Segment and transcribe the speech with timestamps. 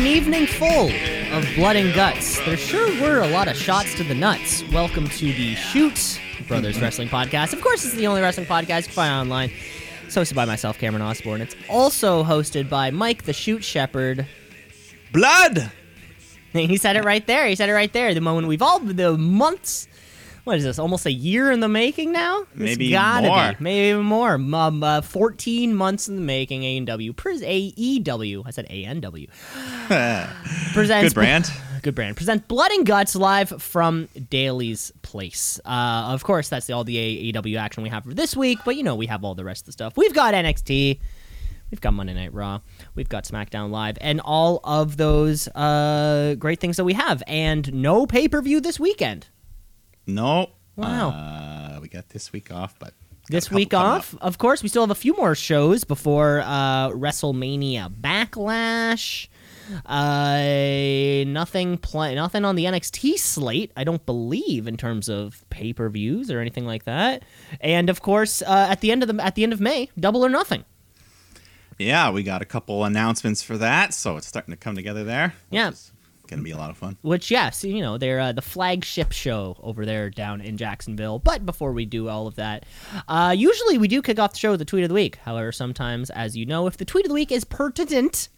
[0.00, 0.88] An evening full
[1.36, 4.64] of blood and guts, there sure were a lot of shots to the nuts.
[4.72, 6.18] Welcome to the Shoot
[6.48, 7.52] Brothers Wrestling Podcast.
[7.52, 9.52] Of course, it's the only wrestling podcast you can find online.
[10.06, 11.42] It's hosted by myself, Cameron Osborne.
[11.42, 14.26] It's also hosted by Mike the Shoot Shepherd.
[15.12, 15.70] Blood.
[16.54, 17.46] He said it right there.
[17.46, 18.14] He said it right there.
[18.14, 19.86] The moment we've all the months.
[20.44, 20.78] What is this?
[20.78, 22.42] Almost a year in the making now.
[22.52, 23.52] It's Maybe gotta more.
[23.52, 23.64] Be.
[23.64, 24.34] Maybe even more.
[24.34, 26.64] Um, uh, Fourteen months in the making.
[26.64, 27.12] A and W.
[27.12, 28.42] AEW.
[28.46, 29.26] I said A N W.
[29.86, 31.50] Presents Good brand.
[31.82, 32.16] Good brand.
[32.16, 35.58] Present Blood and Guts live from Daily's Place.
[35.64, 38.82] Uh, of course, that's all the AEW action we have for this week, but you
[38.82, 39.96] know we have all the rest of the stuff.
[39.96, 41.00] We've got NXT.
[41.70, 42.60] We've got Monday Night Raw.
[42.94, 47.22] We've got SmackDown Live, and all of those uh, great things that we have.
[47.26, 49.28] And no pay per view this weekend.
[50.14, 50.50] No.
[50.76, 51.10] Wow.
[51.10, 52.94] Uh, we got this week off, but
[53.28, 57.88] This week off, of course, we still have a few more shows before uh, WrestleMania
[57.90, 59.28] Backlash.
[59.86, 65.72] Uh, nothing pla- nothing on the NXT slate, I don't believe, in terms of pay
[65.72, 67.22] per views or anything like that.
[67.60, 70.24] And of course, uh, at the end of the at the end of May, Double
[70.24, 70.64] or Nothing.
[71.78, 75.34] Yeah, we got a couple announcements for that, so it's starting to come together there.
[75.50, 75.70] Yeah.
[76.30, 76.96] Gonna be a lot of fun.
[77.02, 81.18] Which, yes, you know, they're uh, the flagship show over there down in Jacksonville.
[81.18, 82.64] But before we do all of that,
[83.08, 85.16] uh, usually we do kick off the show with the tweet of the week.
[85.16, 88.28] However, sometimes, as you know, if the tweet of the week is pertinent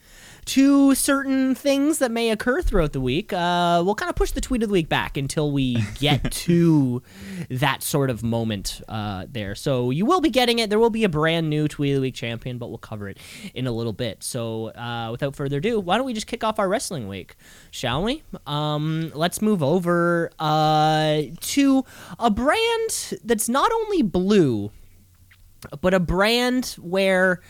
[0.45, 4.41] to certain things that may occur throughout the week, uh, we'll kind of push the
[4.41, 7.03] tweet of the week back until we get to
[7.49, 9.55] that sort of moment uh, there.
[9.55, 10.69] So you will be getting it.
[10.69, 13.19] There will be a brand new tweet of the week champion, but we'll cover it
[13.55, 14.23] in a little bit.
[14.23, 17.37] So uh, without further ado, why don't we just kick off our wrestling week,
[17.71, 18.23] shall we?
[18.47, 21.84] Um, let's move over uh, to
[22.19, 24.72] a brand that's not only blue,
[25.81, 27.41] but a brand where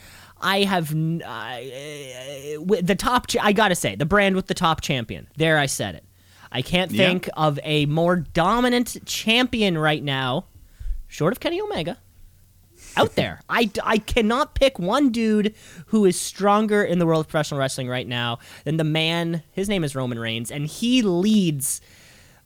[0.42, 3.28] I have n- I- uh, the top.
[3.28, 5.28] Ch- I gotta say the brand with the top champion.
[5.36, 6.04] There, I said it.
[6.50, 7.06] I can't Yeah.
[7.08, 10.46] think of a more dominant champion right now,
[11.08, 11.98] short of Kenny Omega.
[12.96, 15.54] Out there, I, I cannot pick one dude
[15.86, 19.42] who is stronger in the world of professional wrestling right now than the man.
[19.52, 21.80] His name is Roman Reigns, and he leads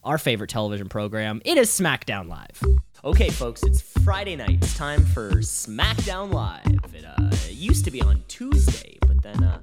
[0.03, 1.41] our favorite television program.
[1.43, 2.61] It is SmackDown Live.
[3.07, 4.57] Okay, folks, it's Friday night.
[4.61, 6.65] It's time for SmackDown Live.
[6.93, 9.59] It uh, used to be on Tuesday, but then uh,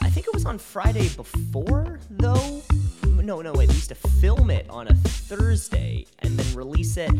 [0.00, 2.62] I think it was on Friday before, though.
[3.08, 3.68] No, no, wait.
[3.70, 7.10] We used to film it on a Thursday and then release it.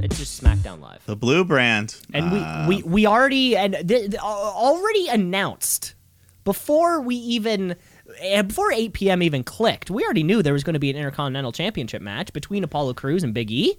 [0.00, 1.06] It's just SmackDown Live.
[1.06, 1.94] The blue brand.
[2.12, 5.94] And Uh, we, we we already and th- th- already announced
[6.42, 7.76] before we even
[8.20, 9.22] eh, before 8 p.m.
[9.22, 9.88] even clicked.
[9.88, 13.22] We already knew there was going to be an Intercontinental Championship match between Apollo Crews
[13.22, 13.78] and Big E.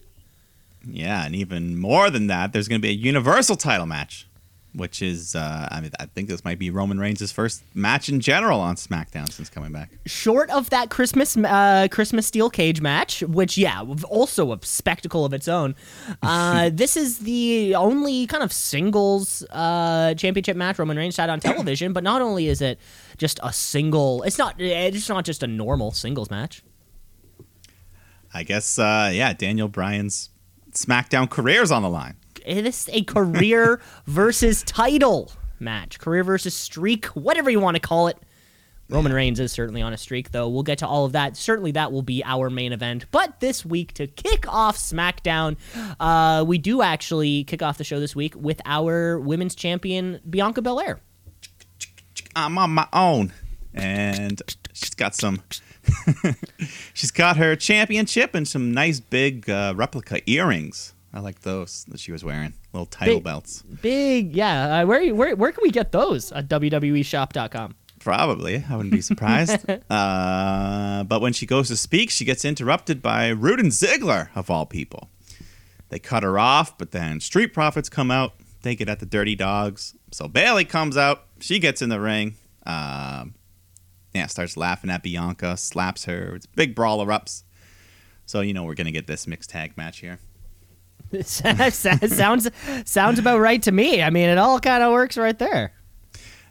[0.89, 4.27] Yeah, and even more than that, there's gonna be a universal title match,
[4.73, 8.19] which is uh, I mean I think this might be Roman Reigns' first match in
[8.19, 9.91] general on SmackDown since coming back.
[10.05, 15.33] Short of that Christmas uh, Christmas steel cage match, which yeah, also a spectacle of
[15.33, 15.75] its own.
[16.21, 21.39] Uh, this is the only kind of singles uh, championship match Roman Reigns had on
[21.39, 21.91] television.
[21.91, 22.79] But not only is it
[23.17, 26.63] just a single, it's not it's not just a normal singles match.
[28.33, 30.29] I guess uh, yeah, Daniel Bryan's
[30.71, 32.15] SmackDown career's on the line.
[32.45, 38.07] This is a career versus title match, career versus streak, whatever you want to call
[38.07, 38.17] it.
[38.89, 40.47] Roman Reigns is certainly on a streak, though.
[40.47, 41.35] We'll get to all of that.
[41.35, 43.05] Certainly, that will be our main event.
[43.11, 45.57] But this week, to kick off SmackDown,
[45.99, 50.61] uh, we do actually kick off the show this week with our women's champion, Bianca
[50.61, 51.01] Belair.
[52.33, 53.33] I'm on my own.
[53.73, 54.41] And
[54.71, 55.41] she's got some.
[56.93, 60.93] she's got her championship and some nice big uh, replica earrings.
[61.13, 62.53] I like those that she was wearing.
[62.73, 63.63] Little title Big- belts.
[63.81, 64.81] Big, yeah.
[64.81, 66.31] Uh, where, where, where can we get those?
[66.31, 67.75] At WWEshop.com.
[67.99, 68.63] Probably.
[68.69, 69.67] I wouldn't be surprised.
[69.89, 74.65] uh, but when she goes to speak, she gets interrupted by Rudin Ziggler, of all
[74.65, 75.09] people.
[75.89, 78.33] They cut her off, but then Street Profits come out.
[78.61, 79.95] They get at the Dirty Dogs.
[80.11, 81.23] So Bayley comes out.
[81.39, 82.35] She gets in the ring.
[82.65, 83.33] Um,
[84.17, 86.35] yeah, starts laughing at Bianca, slaps her.
[86.35, 87.43] It's big brawl erupts.
[88.25, 90.19] So, you know, we're going to get this mixed tag match here.
[91.23, 92.49] sounds
[92.85, 94.03] sounds about right to me.
[94.03, 95.71] I mean, it all kind of works right there.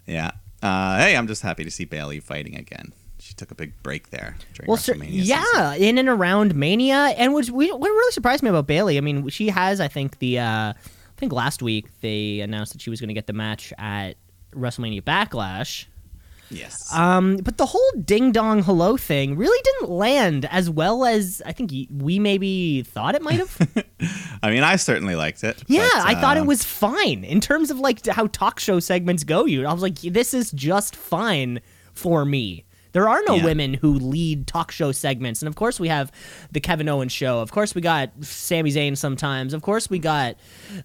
[0.07, 0.31] Yeah.
[0.63, 2.93] Uh, hey, I'm just happy to see Bayley fighting again.
[3.19, 4.37] She took a big break there.
[4.55, 5.83] During Well, sir, yeah, season.
[5.89, 8.97] in and around Mania, and which we, what really surprised me about Bayley.
[8.97, 10.75] I mean, she has, I think the, uh, I
[11.19, 14.17] think last week they announced that she was going to get the match at
[14.55, 15.87] WrestleMania Backlash.
[16.51, 16.93] Yes.
[16.95, 21.53] Um, but the whole ding dong hello thing really didn't land as well as I
[21.53, 23.69] think we maybe thought it might have.
[24.43, 25.63] I mean, I certainly liked it.
[25.67, 28.81] Yeah, but, I thought uh, it was fine in terms of like how talk show
[28.81, 29.45] segments go.
[29.45, 31.61] You, I was like, this is just fine
[31.93, 32.66] for me.
[32.97, 33.45] There are no Yeah.
[33.45, 36.11] women who lead talk show segments, and of course we have
[36.51, 37.41] the Kevin Owens show.
[37.41, 39.53] Of course we got Sami Zayn sometimes.
[39.53, 40.37] Of course we got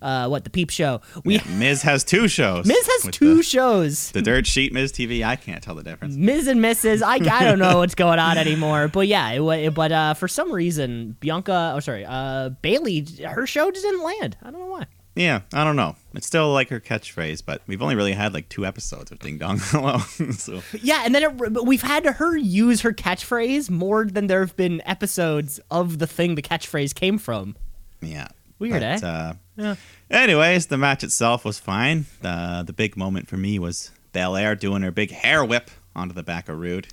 [0.01, 0.99] uh, what the Peep Show.
[1.23, 2.65] We Yeah, Miz has two shows.
[2.65, 4.11] Miz has two the, shows.
[4.11, 5.23] the Dirt Sheet Miz TV.
[5.23, 6.17] I can't tell the difference.
[6.17, 6.47] Ms.
[6.47, 7.01] and Mrs.
[7.01, 10.27] I, I don't know what's going on anymore, but yeah, it, it, but uh, for
[10.27, 14.35] some reason Bianca, oh sorry, uh, Bayley, her show just didn't land.
[14.43, 14.85] I don't know why.
[15.15, 15.95] Yeah, I don't know.
[16.13, 19.37] It's still like her catchphrase, but we've only really had like two episodes of Ding
[19.37, 19.97] Dong Hello.
[20.37, 24.39] so Yeah, and then it, but we've had her use her catchphrase more than there
[24.39, 27.55] have been episodes of the thing the catchphrase came from.
[28.01, 29.07] yeah, Weird, But, eh?
[29.07, 29.75] Uh, Yeah.
[30.09, 32.05] Anyways, the match itself was fine.
[32.23, 36.23] Uh, the big moment for me was Belair doing her big hair whip onto the
[36.23, 36.87] back of Roode,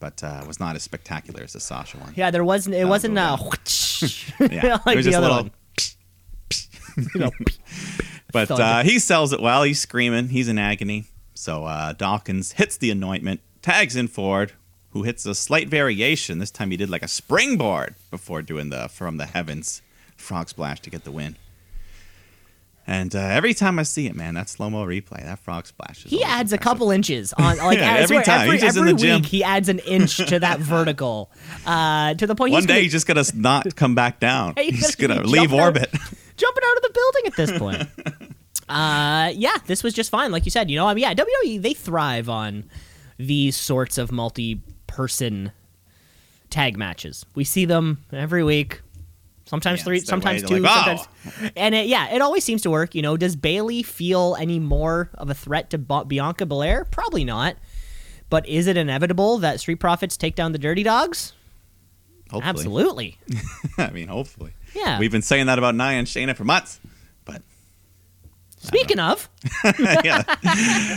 [0.00, 2.12] but uh, was not as spectacular as the Sasha one.
[2.16, 2.76] Yeah, there wasn't.
[2.76, 3.36] It wasn't uh,
[4.40, 5.36] Yeah, like it was the just a little.
[5.36, 5.50] one.
[7.14, 7.30] You know,
[8.32, 9.62] But uh, he sells it well.
[9.62, 10.28] He's screaming.
[10.28, 11.04] He's in agony.
[11.34, 14.52] So uh, Dawkins hits the anointment, tags in Ford,
[14.90, 16.38] who hits a slight variation.
[16.38, 19.82] This time he did like a springboard before doing the from the heavens
[20.16, 21.36] frog splash to get the win.
[22.88, 26.04] And uh, every time I see it, man, that slow mo replay, that frog splash.
[26.06, 28.40] Is he adds a couple inches on like Yeah, every swear, time.
[28.42, 29.20] Every, He's just in every the gym.
[29.22, 31.30] week he adds an inch to that vertical.
[31.66, 34.54] Uh, to the point One day gonna, he's just gonna not come back down.
[34.56, 35.92] He's He's gonna gonna leave orbit.
[36.36, 38.32] Jumping out of the building at this point.
[38.68, 40.70] uh, yeah, this was just fine, like you said.
[40.70, 42.64] You know, I mean, yeah, WWE they thrive on
[43.18, 45.52] these sorts of multi-person
[46.50, 47.24] tag matches.
[47.34, 48.82] We see them every week.
[49.46, 52.96] Sometimes Yeah, three, sometimes two, like, sometimes, and it, yeah, it always seems to work.
[52.96, 56.84] You know, does Bayley feel any more of a threat to Ba- Bianca Belair?
[56.84, 57.56] Probably not.
[58.28, 61.32] But is it inevitable that Street Profits take down the Dirty Dogs?
[62.30, 62.48] Hopefully.
[62.48, 63.18] Absolutely.
[63.78, 64.52] I mean, hopefully.
[64.76, 64.98] Yeah.
[64.98, 66.80] We've been saying that about Nia and Shayna for months,
[67.24, 67.42] but
[68.58, 69.28] Speaking of,
[69.78, 70.22] yeah.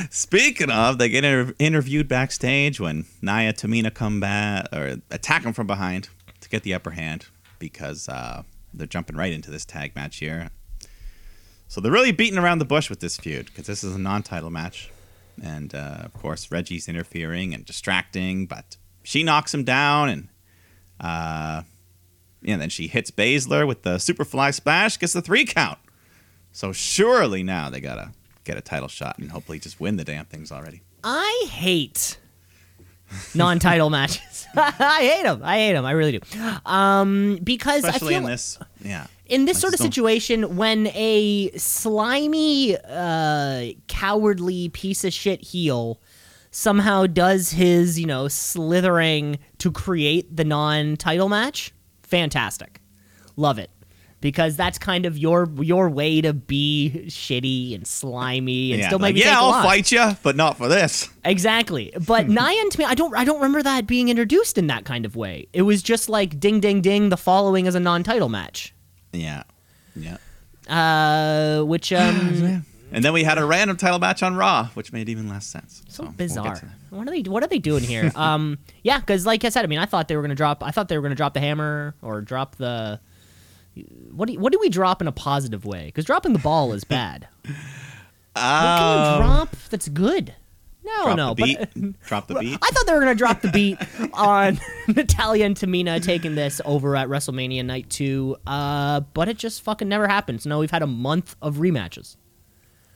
[0.09, 5.53] Speaking of, they get inter- interviewed backstage when Nia Tamina come back or attack them
[5.53, 6.09] from behind
[6.41, 7.27] to get the upper hand
[7.59, 8.41] because uh,
[8.73, 10.49] they're jumping right into this tag match here.
[11.67, 14.49] So they're really beating around the bush with this feud because this is a non-title
[14.49, 14.89] match,
[15.43, 20.27] and uh, of course Reggie's interfering and distracting, but she knocks him down and.
[20.99, 21.61] Uh,
[22.41, 25.77] yeah, then she hits Baszler with the Superfly Splash, gets the three count.
[26.51, 28.11] So surely now they gotta
[28.43, 30.81] get a title shot and hopefully just win the damn things already.
[31.03, 32.17] I hate
[33.35, 34.47] non-title matches.
[34.55, 35.41] I hate them.
[35.43, 35.85] I hate them.
[35.85, 36.19] I really do.
[36.65, 39.07] Um, because Especially in this, yeah.
[39.27, 45.13] in this I sort of just don't- situation when a slimy, uh, cowardly piece of
[45.13, 45.99] shit heel
[46.51, 51.71] somehow does his, you know, slithering to create the non-title match,
[52.09, 52.81] fantastic.
[53.35, 53.69] Love it.
[54.21, 58.99] Because that's kind of your your way to be shitty and slimy and yeah, still
[58.99, 61.07] like, maybe yeah, I'll fight you, but not for this.
[61.23, 61.93] Exactly.
[62.05, 65.05] But Nia to me, I don't I don't remember that being introduced in that kind
[65.05, 65.47] of way.
[65.53, 68.73] It was just like ding ding ding the following is a non-title match.
[69.13, 69.43] Yeah,
[69.95, 70.17] yeah.
[70.67, 75.09] Uh which um And then we had a random title match on Raw, which made
[75.09, 75.83] even less sense.
[75.89, 76.55] so we'll bizarre.
[76.55, 76.71] to that.
[76.89, 78.11] what are they what are they doing here?
[78.15, 80.63] um yeah, cuz like I said, I mean, I thought they were going to drop
[80.63, 82.99] I thought they were going to drop the hammer or drop the
[84.11, 85.85] what do, what do we drop in a positive way?
[85.85, 87.27] Because dropping the ball is bad.
[87.45, 87.53] what
[88.33, 90.33] can you Um, drop that's good?
[90.83, 91.57] No, drop no, the beat.
[91.59, 92.57] but drop the beat.
[92.61, 93.77] I thought they were gonna drop the beat
[94.13, 99.61] on Natalya and Tamina taking this over at WrestleMania Night Two, uh, but it just
[99.61, 100.41] fucking never happened.
[100.41, 102.15] So now we've had a month of rematches.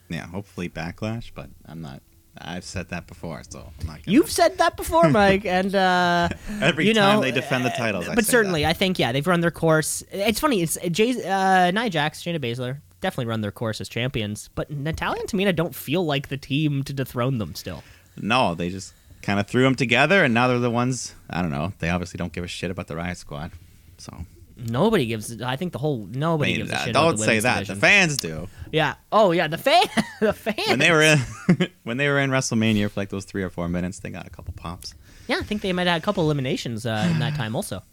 [0.10, 2.01] Yeah, hopefully backlash, but I'm not.
[2.38, 4.03] I've said that before, so I'm not.
[4.03, 6.29] Gonna, You've said that before, Mike, and uh,
[6.62, 8.69] every you time know, they defend the titles, I but say certainly that.
[8.69, 10.03] I think yeah they've run their course.
[10.12, 10.62] It's funny.
[10.62, 15.19] It's Jay, uh, Nia Jax, Shayna Baszler definitely run their course as champions, but Natalya
[15.19, 17.83] and Tamina don't feel like the team to dethrone them still.
[18.15, 21.13] No, they just kind of threw them together, and now they're the ones.
[21.29, 21.74] I don't know.
[21.79, 23.51] They obviously don't give a shit about the Riot Squad.
[23.98, 25.41] So Nobody gives.
[25.41, 26.93] I think the whole nobody I mean, gives a uh, shit.
[26.93, 27.53] don't say that.
[27.60, 27.75] division.
[27.75, 28.48] The fans do.
[28.72, 28.95] Yeah.
[29.12, 29.48] Oh yeah.
[29.48, 29.83] The fan.
[30.19, 30.67] the fans.
[30.67, 31.19] When they were in,
[31.83, 34.29] when they were in WrestleMania for like those three or four minutes, they got a
[34.29, 34.93] couple pops.
[35.27, 37.81] Yeah, I think they might have had a couple eliminations uh, in that time also.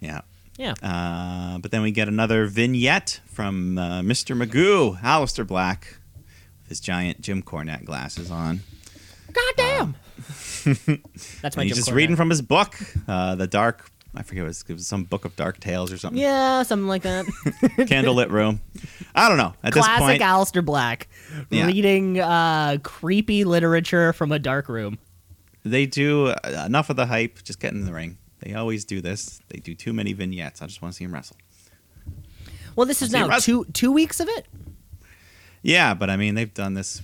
[0.00, 0.22] Yeah.
[0.58, 0.74] Yeah.
[0.82, 4.36] Uh, but then we get another vignette from uh, Mr.
[4.36, 5.96] Magoo, Aleister Black,
[6.60, 8.60] with his giant Jim Cornette glasses on.
[9.32, 9.94] God damn.
[11.40, 11.94] That's my he's Jim just Cornette.
[11.94, 12.74] reading from his book,
[13.06, 13.90] uh, the Dark.
[14.14, 16.20] I forget what it was, it was some book of Dark Tales or something.
[16.20, 17.24] Yeah, something like that.
[17.88, 18.60] Candlelit room.
[19.14, 19.54] I don't know.
[19.64, 21.08] At this Classic point, Aleister Black
[21.50, 21.66] Yeah.
[21.66, 24.98] reading uh, creepy literature from a dark room.
[25.64, 27.42] they do uh, enough of the hype.
[27.42, 28.18] Just get in the ring.
[28.40, 29.40] They always do this.
[29.48, 30.60] They do too many vignettes.
[30.60, 31.36] I just want to see him wrestle.
[32.76, 34.46] Well, this is now two two weeks of it.
[35.62, 37.00] Yeah, but I mean, they've done this.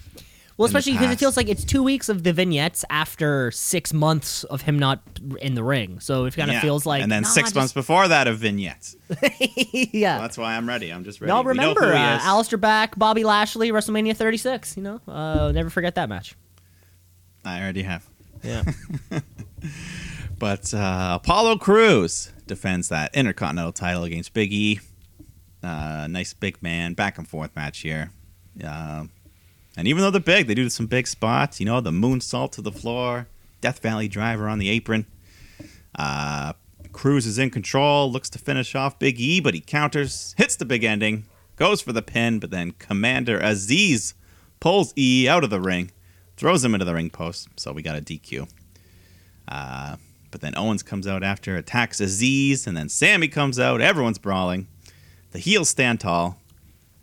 [0.59, 3.93] Well, in especially because it feels like it's two weeks of the vignettes after six
[3.95, 5.01] months of him not
[5.41, 6.01] in the ring.
[6.01, 6.61] So it kind of Yeah.
[6.61, 7.03] feels like.
[7.03, 8.97] and then nah, six just- months before that of vignettes.
[9.73, 10.19] yeah.
[10.19, 10.93] That's why I'm ready.
[10.93, 11.31] I'm just ready.
[11.31, 12.19] Y'all We know remember who uh.
[12.19, 14.77] Aleister Black, Bobby Lashley, WrestleMania 36.
[14.77, 16.35] You know, uh, never forget that match.
[17.45, 18.05] I already have.
[18.43, 18.65] Yeah.
[20.39, 24.81] But uh, Apollo Crews defends that Intercontinental title against Big E.
[25.63, 28.13] Uh, nice big man, back and forth match here.
[28.65, 29.07] Uh,
[29.79, 31.61] and even though they're big, they do some big spots.
[31.61, 33.29] You know, the moonsault to the floor,
[33.61, 35.07] Death Valley driver on the apron.
[35.97, 36.55] Uh,
[36.91, 40.65] Crews is in control, looks to finish off Big E, but he counters, hits the
[40.65, 44.15] big ending, goes for the pin, but then Commander Aziz
[44.59, 45.93] pulls E out of the ring,
[46.37, 47.47] throws him into the ring post.
[47.55, 48.51] So we got a DQ.
[49.47, 49.95] Uh,
[50.33, 53.81] but then Owens comes out after, attacks Aziz, and then Sami comes out.
[53.81, 54.67] Everyone's brawling.
[55.31, 56.41] The heels stand tall,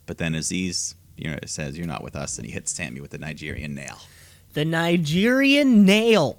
[0.06, 3.02] but then Aziz you know, it says, You're not with us, and he hits Sami
[3.02, 4.00] with the Nigerian nail.
[4.54, 6.38] The Nigerian nail.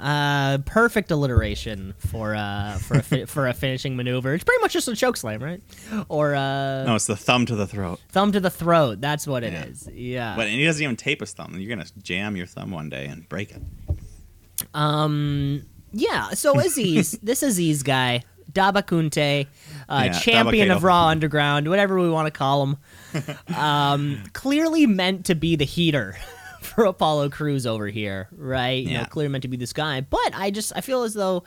[0.00, 4.32] Uh, perfect alliteration for uh for a fi- for a finishing maneuver.
[4.32, 5.60] It's pretty much just a choke slam, right?
[6.08, 8.00] Or uh, No, it's the thumb to the throat.
[8.08, 9.02] thumb to the throat.
[9.02, 9.86] That's what it is.
[9.92, 9.92] Yeah.
[10.30, 10.36] Yeah.
[10.36, 11.54] But and he doesn't even tape his thumb.
[11.58, 13.62] You're going to jam your thumb one day and break it.
[14.74, 15.62] Um.
[15.92, 16.30] Yeah.
[16.30, 19.46] So Aziz, this Aziz guy, Dabakunte,
[19.88, 22.76] uh, Yeah, champion of Raw Underground, whatever we want to call him,
[23.56, 26.16] um, clearly meant to be the heater
[26.62, 28.82] for Apollo Crews over here, right?
[28.84, 29.04] You know, Yeah.
[29.06, 30.00] clearly meant to be this guy.
[30.00, 31.44] But I just I feel as though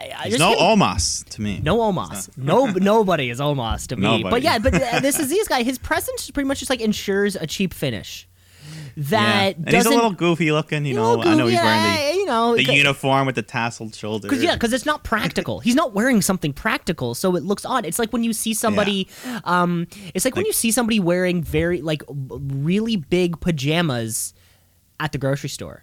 [0.00, 1.60] I, I no Omos to me.
[1.62, 2.36] No Omos.
[2.36, 4.02] No, nobody is Omos to me.
[4.02, 4.30] Nobody.
[4.30, 7.46] But yeah, but uh, this Aziz guy, his presence pretty much just like ensures a
[7.46, 8.28] cheap finish.
[8.96, 9.10] Yeah.
[9.10, 11.20] That And he's a little goofy looking, you know.
[11.22, 14.28] I know he's wearing yeah, you know, the, uniform with the tasseled shoulder.
[14.28, 15.60] Cause yeah, because it's not practical.
[15.60, 17.84] He's not wearing something practical, so it looks odd.
[17.84, 19.08] It's like when you see somebody,
[19.44, 24.32] um, it's like, when you see somebody wearing very like really big pajamas
[25.00, 25.82] at the grocery store.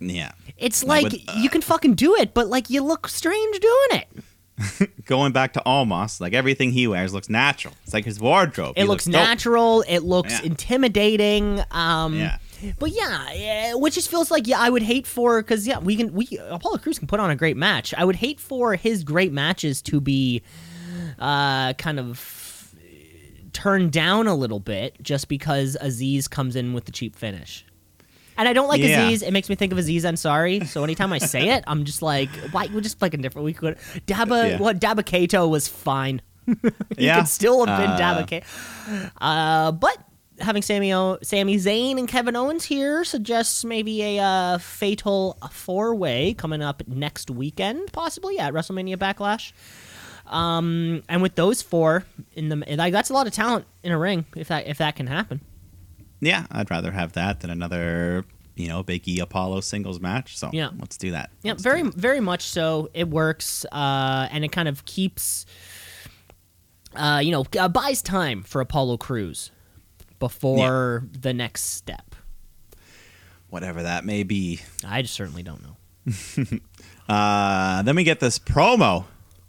[0.00, 0.32] yeah.
[0.56, 3.60] It's Like like with, uh, you can fucking do it, but like you look strange
[3.60, 4.08] doing it.
[5.04, 7.74] Going back to Omos, like everything he wears looks natural.
[7.84, 8.74] It's like his wardrobe.
[8.76, 9.12] It looks dope.
[9.14, 9.84] natural.
[9.88, 10.46] It looks Yeah.
[10.46, 11.62] intimidating.
[11.70, 12.38] Um, Yeah.
[12.78, 15.96] But yeah, yeah, which just feels like yeah, I would hate for because yeah, we
[15.96, 17.94] can we Apollo Crews can put on a great match.
[17.96, 20.42] I would hate for his great matches to be
[21.18, 22.74] uh kind of
[23.52, 27.64] turned down a little bit just because Aziz comes in with the cheap finish.
[28.36, 29.08] And I don't like Yeah.
[29.08, 29.22] Aziz.
[29.22, 30.64] It makes me think of Aziz Ansari.
[30.64, 32.68] So anytime I say it, I'm just like, why?
[32.72, 33.44] We're just fucking different.
[33.46, 34.50] We could Daba.
[34.50, 34.58] Yeah.
[34.58, 36.22] What Dabba-Kato was fine.
[36.46, 37.18] he Yeah.
[37.18, 39.10] could still have been Uh, Dabba-Kato.
[39.20, 39.96] Uh, but
[40.40, 45.94] having Sami, o- Sami Zayn and Kevin Owens here suggests maybe a uh, fatal four
[45.94, 49.52] way coming up next weekend, possibly at WrestleMania Backlash.
[50.26, 52.04] Um, and with those four
[52.34, 54.94] in the, like, that's a lot of talent in a ring if that if that
[54.96, 55.40] can happen.
[56.20, 60.36] Yeah, I'd rather have that than another, you know, Big E Apollo singles match.
[60.36, 60.68] So Yeah.
[60.78, 61.30] let's do that.
[61.42, 62.90] Yeah, Let's very very much so.
[62.92, 65.46] It works, uh, and it kind of keeps,
[66.94, 69.50] uh, you know, uh, buys time for Apollo Crews
[70.18, 72.14] before the next step.
[73.50, 74.60] whatever that may be.
[74.86, 76.58] I just certainly don't know.
[77.08, 79.06] Uh, then we get this promo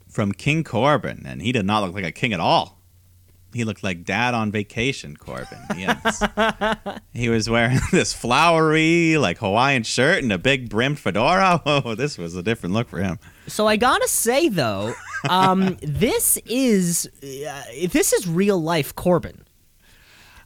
[0.08, 2.80] from King Corbin, and he did not look like a king at all.
[3.54, 5.58] He looked like dad on vacation, Corbin.
[7.14, 11.62] He was wearing this flowery, like Hawaiian shirt and a big brimmed fedora.
[11.66, 13.20] Oh, this was a different look for him.
[13.48, 14.94] So I gotta say though,
[15.30, 19.44] um, this is uh, this is real life Corbin.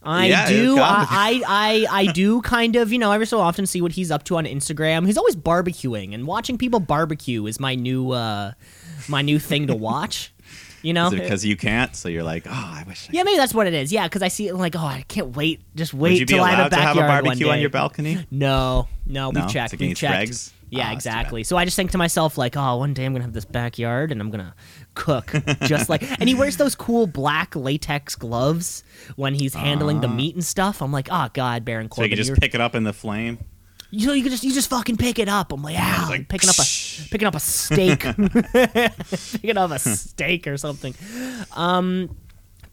[0.03, 0.77] I Yeah, do.
[0.79, 4.11] I, I I I do kind of you know every so often see what he's
[4.11, 5.05] up to on Instagram.
[5.05, 8.51] He's always barbecuing, and watching people barbecue is my new uh,
[9.07, 10.31] my new thing to watch.
[10.81, 11.95] You know, Is it because you can't?
[11.95, 13.07] So you're like, oh, I wish.
[13.07, 13.93] I yeah, maybe that's what it is.
[13.93, 15.61] Yeah, because I see it like, oh, I can't wait.
[15.75, 17.61] Just wait Would you be till I have a allowed to have a barbecue on
[17.61, 18.25] your balcony?
[18.29, 19.39] No, no, No?
[19.41, 19.73] we've checked.
[19.75, 20.29] It's We've checked.
[20.31, 20.51] regs?
[20.69, 21.19] Yeah, Oh, that's too bad.
[21.21, 21.43] exactly.
[21.45, 24.11] So I just think to myself, like, oh, one day I'm gonna have this backyard
[24.11, 24.53] and I'm gonna
[24.95, 25.33] cook
[25.63, 26.03] just like.
[26.19, 28.83] And he wears those cool black latex gloves
[29.15, 30.81] when he's handling the meat and stuff.
[30.81, 31.95] I'm like, oh god, Baron Ah.
[31.95, 33.39] So you can just pick it up in the flame.
[33.91, 35.51] you know, you can just you just fucking pick it up.
[35.51, 36.65] I'm like, yeah, like, picking up a
[37.11, 37.99] picking up a steak,
[39.41, 40.95] picking up a steak or something.
[41.53, 42.15] Um,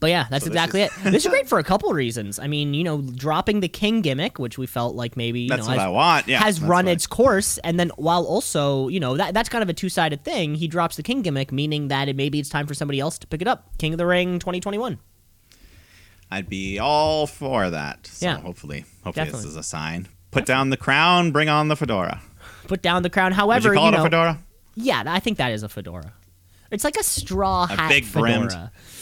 [0.00, 1.10] but yeah, that's So exactly is- it.
[1.12, 2.38] This is great for a couple reasons.
[2.38, 5.62] I mean, you know, dropping the king gimmick, which we felt like maybe you That's
[5.62, 6.26] know what has, I want.
[6.28, 9.62] Yeah, has run I- its course, and then while also, you know, that that's kind
[9.62, 10.54] of a two sided thing.
[10.56, 13.26] He drops the king gimmick, meaning that it maybe it's time for somebody else to
[13.26, 13.76] pick it up.
[13.78, 14.98] King of the Ring, 2021.
[16.30, 18.06] I'd be all for that.
[18.06, 18.36] So Yeah.
[18.40, 19.40] hopefully, hopefully Definitely.
[19.42, 20.08] this is a sign.
[20.30, 22.20] Put down the crown, bring on the fedora.
[22.68, 23.32] Put down the crown.
[23.32, 24.38] Would However, you call it know, a fedora?
[24.76, 26.12] yeah, I think that is a fedora.
[26.70, 28.52] It's like a straw hat big brimmed.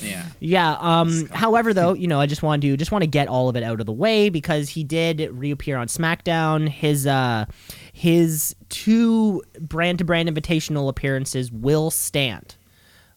[0.03, 0.25] Yeah.
[0.41, 0.77] Yeah.
[0.81, 1.27] Um.
[1.27, 3.63] However, though, you know, I just want to just want to get all of it
[3.63, 6.69] out of the way because he did reappear on SmackDown.
[6.69, 7.47] His uh,
[7.93, 12.57] his two brand to brand invitational appearances will stand.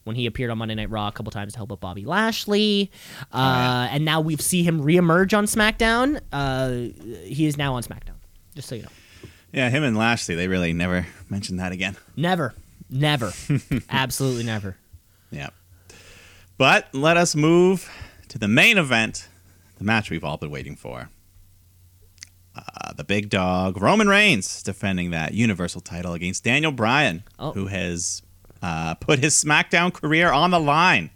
[0.04, 2.90] When he appeared on Monday Night Raw a couple times to help out Bobby Lashley,
[3.30, 3.94] uh, yeah.
[3.94, 6.20] and now we see him reemerge on SmackDown.
[6.32, 6.92] Uh,
[7.24, 8.16] he is now on SmackDown.
[8.56, 8.88] Just so you know.
[9.52, 11.96] Yeah, him and Lashley, they really never mentioned that again.
[12.16, 12.54] Never,
[12.92, 13.32] never,
[13.90, 14.76] absolutely never.
[15.30, 15.48] Yeah.
[16.58, 17.90] But let us move
[18.28, 19.28] to the main event,
[19.78, 21.08] the match we've all been waiting for.
[22.54, 27.52] Uh, the big dog, Roman Reigns, defending that Universal title against Daniel Bryan, Oh.
[27.52, 28.20] who has
[28.60, 31.10] uh, put his SmackDown career on the line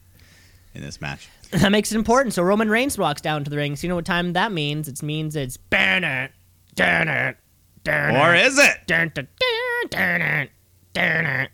[0.75, 1.28] in this match.
[1.52, 2.35] That makes it important.
[2.35, 3.76] So Roman Reigns walks down to the ring.
[3.76, 4.88] So you know what time that means?
[4.88, 6.33] It means it's burn it,
[6.75, 7.37] turn it,
[7.85, 8.78] turn Or it, is it?
[8.88, 10.50] turn it, turn it, turn it,
[10.92, 11.50] turn it.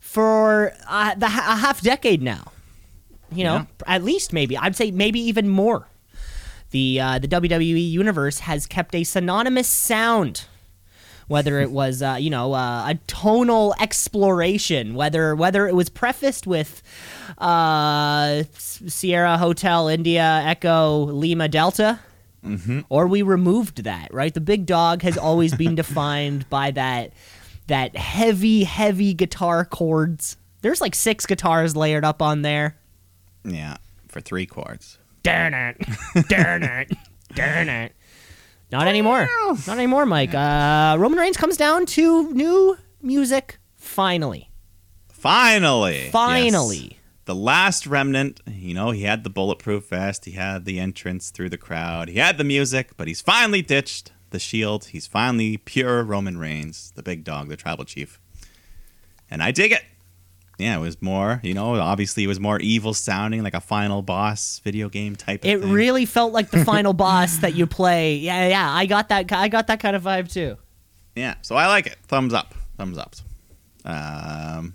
[0.00, 2.52] For uh, the, a half decade now,
[3.32, 3.66] you know, Yeah.
[3.86, 5.88] at least maybe I'd say maybe even more.
[6.70, 10.46] The uh, the WWE universe has kept a synonymous sound
[11.26, 16.46] whether it was uh, you know uh, a tonal exploration, whether whether it was prefaced
[16.46, 16.82] with
[17.38, 22.00] uh, Sierra Hotel India Echo Lima Delta,
[22.90, 24.12] or we removed that.
[24.12, 27.12] Right, the big dog has always been defined by that
[27.66, 30.36] that heavy heavy guitar chords.
[30.62, 32.76] There's like six guitars layered up on there.
[33.44, 33.76] Yeah,
[34.08, 34.98] for three chords.
[35.22, 35.76] Darn it,
[36.28, 36.92] darn it,
[37.34, 37.94] darn it.
[38.72, 39.28] Not anymore.
[39.66, 40.34] Not anymore, Mike.
[40.34, 43.58] Uh, Roman Reigns comes down to new music.
[43.76, 44.50] Finally,
[45.08, 46.08] Finally.
[46.10, 46.76] finally.
[46.76, 46.98] Yes.
[47.26, 51.48] The last remnant, you know, he had the bulletproof vest, he had the entrance through
[51.50, 54.86] the crowd, he had the music, but he's finally ditched the shield.
[54.86, 58.20] He's finally pure Roman Reigns, the big dog, the tribal chief.
[59.30, 59.82] And I dig it.
[60.58, 64.02] Yeah, it was more, you know, obviously it was more evil sounding, like a final
[64.02, 65.72] boss video game type of It thing.
[65.72, 68.16] really felt like the final boss that you play.
[68.16, 68.70] Yeah, yeah.
[68.72, 69.32] I got that.
[69.32, 70.56] I got that kind of vibe too.
[71.16, 71.96] Yeah, so I like it.
[72.06, 72.54] Thumbs up.
[72.76, 73.14] Thumbs up.
[73.84, 74.74] Um,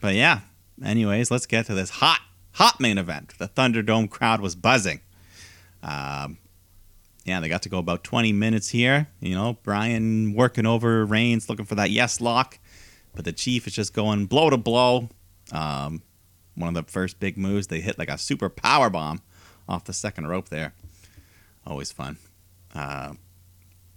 [0.00, 0.40] but yeah,
[0.84, 2.20] anyways, let's get to this hot,
[2.52, 3.34] hot main event.
[3.38, 5.00] The Thunderdome crowd was buzzing.
[5.82, 6.38] Um,
[7.24, 9.08] yeah, they got to go about 20 minutes here.
[9.20, 12.58] You know, Bryan working over Reigns, looking for that yes lock.
[13.14, 15.08] But the Chief is just going blow to blow.
[15.52, 16.02] Um,
[16.54, 19.22] one of the first big moves, they hit like a super power bomb
[19.68, 20.74] off the second rope there.
[21.66, 22.18] Always fun.
[22.74, 23.14] Uh,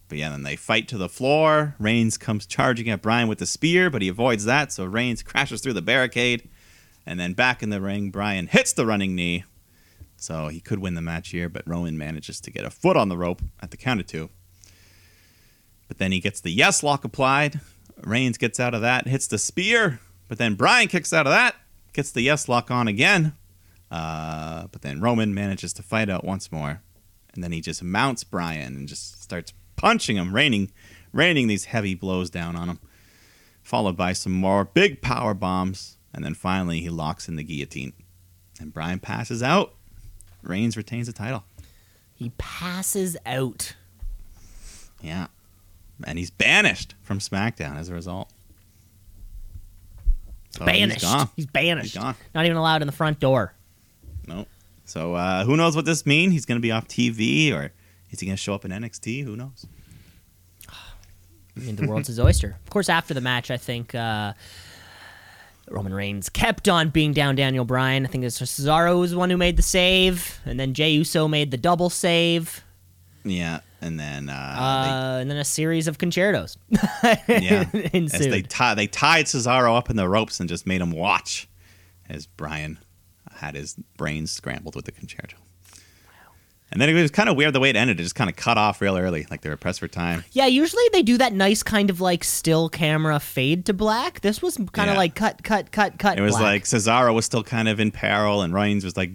[0.08, 1.76] but yeah, then they fight to the floor.
[1.80, 5.62] Reigns comes charging at Bryan with the spear, but he avoids that, so Reigns crashes
[5.62, 6.48] through the barricade.
[7.06, 9.44] And then back in the ring, Bryan hits the running knee.
[10.18, 13.08] So he could win the match here, but Roman manages to get a foot on
[13.08, 14.30] the rope at the count of two.
[15.88, 17.62] But then he gets the yes lock applied.
[18.04, 21.56] Reigns gets out of that, hits the spear, but then Bryan kicks out of that,
[21.94, 23.36] gets the yes lock on again.
[23.90, 26.82] Uh, but then Roman manages to fight out once more,
[27.34, 30.72] and then he just mounts Bryan and just starts punching him, raining,
[31.14, 32.80] raining these heavy blows down on him.
[33.64, 37.94] Followed by some more big power bombs, and then finally he locks in the guillotine,
[38.60, 39.77] and Bryan passes out.
[40.48, 41.44] Reigns retains the title.
[42.14, 43.76] He passes out.
[45.02, 45.28] Yeah,
[46.04, 48.32] and he's banished from SmackDown as a result.
[50.52, 51.04] So banished.
[51.06, 51.30] Oh, He's gone.
[51.36, 51.94] He's banished.
[51.94, 52.16] He's gone.
[52.34, 53.54] Not even allowed in the front door.
[54.28, 54.48] Nope.
[54.86, 56.34] So uh, who knows what this means?
[56.34, 57.72] He's going to be off TV, or
[58.10, 59.24] is he going to show up in NXT?
[59.24, 59.66] Who knows?
[60.70, 62.56] I mean, the world's his oyster.
[62.64, 64.34] Of course, after the match, I think uh,
[65.70, 68.06] Roman Reigns kept on being down Daniel Bryan.
[68.06, 71.28] I think it's Cesaro was the one who made the save, and then Jey Uso
[71.28, 72.64] made the double save,
[73.24, 76.58] Yeah, and then uh, uh, and then a series of concertos.
[76.70, 78.32] they, yeah, as ensued.
[78.32, 81.48] they they tied Cesaro up in the ropes and just made him watch
[82.10, 82.80] as Bryan
[83.36, 85.38] had his brains scrambled with the concerto.
[86.72, 88.00] And then it was kind of weird the way it ended.
[88.00, 90.26] It just kind of cut off real early, like they were pressed for time.
[90.32, 94.20] Yeah, usually they do that nice kind of like still camera fade to black.
[94.20, 96.18] This was kind of like cut, cut, cut, cut.
[96.18, 96.44] It was black.
[96.44, 99.12] like Cesaro was still kind of in peril, and Reigns was like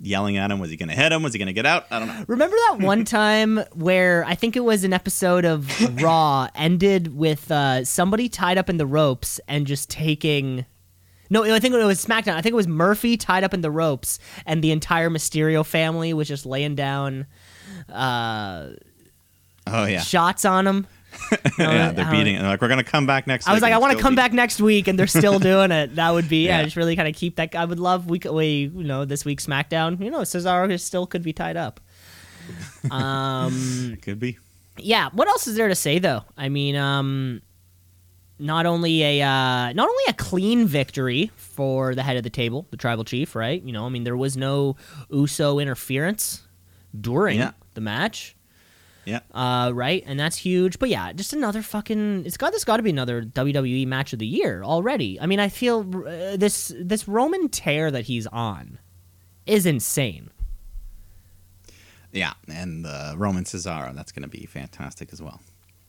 [0.00, 0.60] yelling at him.
[0.60, 1.22] Was he going to hit him?
[1.24, 1.86] Was he going to get out?
[1.90, 2.24] I don't know.
[2.28, 5.68] Remember that one time where I think it was an episode of
[6.02, 10.64] Raw ended with uh, somebody tied up in the ropes and just taking.
[11.30, 12.34] No, I think it was SmackDown.
[12.34, 16.12] I think it was Murphy tied up in the ropes, and the entire Mysterio family
[16.14, 17.26] was just laying down
[17.92, 18.68] uh,
[19.66, 20.86] Oh yeah, shots on him.
[21.58, 21.92] yeah.
[21.92, 22.36] They're beating.
[22.36, 22.40] it.
[22.40, 23.46] They're like, we're going to come back next.
[23.46, 23.50] Week.
[23.50, 25.70] I was like, I want to come beat- back next week, and they're still doing
[25.72, 25.96] it.
[25.96, 26.64] That would be yeah, Yeah.
[26.64, 27.54] just really kind of keep that.
[27.54, 30.02] I would love we we you know this week SmackDown.
[30.02, 31.80] You know, Cesaro still could be tied up.
[32.90, 33.98] Um.
[34.00, 34.38] Could be.
[34.78, 37.42] yeah what else is there to say though i mean um
[38.38, 42.66] not only a uh, not only a clean victory for the head of the table,
[42.70, 43.62] the tribal chief, right?
[43.62, 44.76] You know, I mean, there was no
[45.10, 46.42] USO interference
[46.98, 47.52] during Yeah.
[47.74, 48.36] the match,
[49.04, 49.20] Yeah.
[49.32, 50.02] uh, right?
[50.06, 50.78] And that's huge.
[50.78, 52.24] But yeah, just another fucking.
[52.26, 55.20] It's got this got to be another WWE match of the year already.
[55.20, 58.78] I mean, I feel uh, this this Roman tear that he's on
[59.46, 60.30] is insane.
[62.12, 65.40] Yeah, and uh, Roman Cesaro, that's going to be fantastic as well.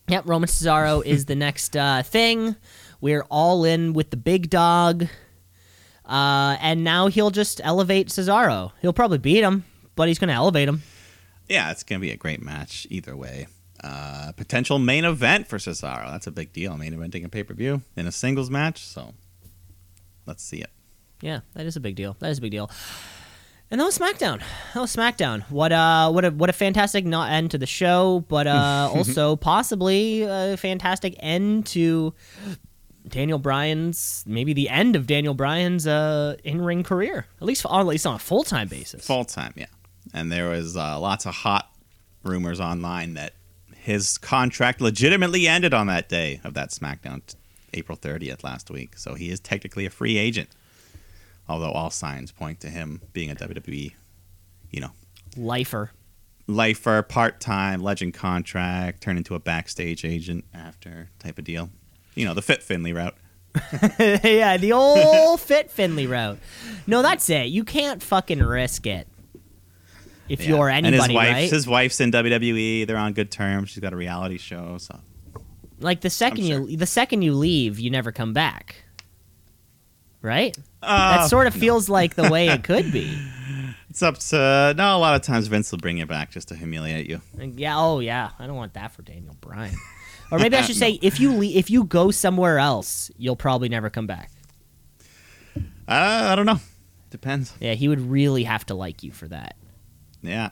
[0.09, 2.55] Yep, Roman Cesaro is the next uh, thing.
[2.99, 5.07] We're all in with the big dog.
[6.03, 8.71] Uh, and now he'll just elevate Cesaro.
[8.81, 10.81] He'll probably beat him, but he's going to elevate him.
[11.47, 13.47] Yeah, it's going to be a great match either way.
[13.83, 16.09] Uh, potential main event for Cesaro.
[16.09, 16.75] That's a big deal.
[16.75, 18.83] Main eventing a pay per view in a singles match.
[18.83, 19.13] So
[20.25, 20.71] let's see it.
[21.21, 22.15] Yeah, that is a big deal.
[22.19, 22.71] That is a big deal.
[23.71, 24.41] And that was SmackDown.
[24.73, 25.43] That was SmackDown.
[25.43, 29.35] What uh, what a what a fantastic not end to the show, but uh, also
[29.35, 32.13] possibly a fantastic end to
[33.07, 37.27] Daniel Bryan's maybe the end of Daniel Bryan's uh in ring career.
[37.39, 39.05] At least at least on a full time basis.
[39.05, 39.67] Full time, yeah.
[40.13, 41.71] And there was uh, lots of hot
[42.23, 43.33] rumors online that
[43.75, 47.21] his contract legitimately ended on that day of that SmackDown,
[47.73, 48.97] April 30th last week.
[48.97, 50.49] So he is technically a free agent.
[51.49, 53.91] Although all signs point to him being a WWE,
[54.69, 54.91] you know,
[55.35, 55.91] Lifer.
[56.47, 61.69] lifer, part time, legend contract, turn into a backstage agent after type of deal.
[62.15, 63.15] You know, the Fit Finlay route.
[63.99, 66.37] yeah, the old Fit Finlay route.
[66.85, 67.47] No, that's it.
[67.47, 69.07] You can't fucking risk it.
[70.27, 70.49] If Yeah.
[70.49, 71.49] you're anybody, and his wife, right?
[71.51, 72.85] his wife's in WWE.
[72.85, 73.69] They're on good terms.
[73.69, 74.99] She's got a reality show, so
[75.79, 78.83] like the 2nd I'm you the second you leave, you never come back.
[80.21, 80.55] Right?
[80.81, 83.17] Uh, that sort of feels like the way it could be.
[83.89, 84.95] It's up to no.
[84.95, 87.21] A lot of times Vince will bring you back just to humiliate you.
[87.39, 89.75] Yeah, oh yeah, I don't want that for Daniel Bryan.
[90.31, 93.67] Or maybe I should say if you le- if you go somewhere else, you'll probably
[93.67, 94.29] never come back.
[95.57, 96.59] Uh, I don't know.
[97.09, 97.51] Depends.
[97.59, 99.55] Yeah, he would really have to like you for that.
[100.21, 100.51] Yeah,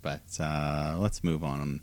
[0.00, 1.80] but uh, let's move on.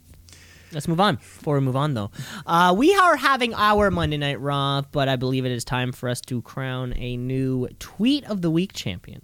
[0.74, 1.16] Let's move on.
[1.16, 2.12] Before we move on, though,
[2.46, 6.08] uh, we are having our Monday Night Raw, but I believe it is time for
[6.08, 9.22] us to crown a new Tweet of the Week champion.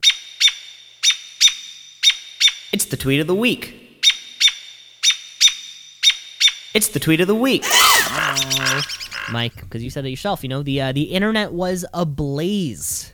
[2.74, 4.06] It's the Tweet of the Week.
[6.74, 7.64] It's the Tweet of the Week.
[7.66, 8.82] Oh,
[9.32, 10.44] Mike, because you said it yourself.
[10.44, 13.14] You know the uh, the internet was ablaze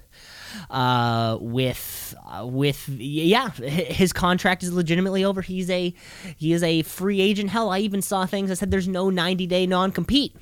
[0.72, 5.42] uh, with uh, with yeah, his contract is legitimately over.
[5.42, 5.94] He's a
[6.38, 7.50] he is a free agent.
[7.50, 10.36] Hell, I even saw things that said there's no 90 day non compete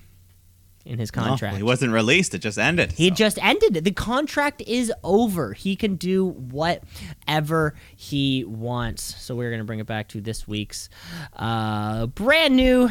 [0.85, 1.57] in his No, contract.
[1.57, 2.33] he wasn't released.
[2.33, 2.93] It just ended.
[2.93, 3.15] He so.
[3.15, 3.83] just ended.
[3.83, 5.53] The contract is over.
[5.53, 9.03] He can do whatever he wants.
[9.21, 10.89] So we're gonna bring it back to this week's
[11.35, 12.89] uh, brand new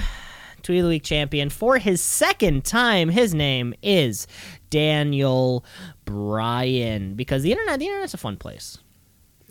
[0.63, 3.09] Tweet of the Week champion for his second time.
[3.09, 4.27] His name is
[4.69, 5.65] Daniel
[6.05, 7.15] Bryan.
[7.15, 8.79] Because the internet, the internet's a fun place.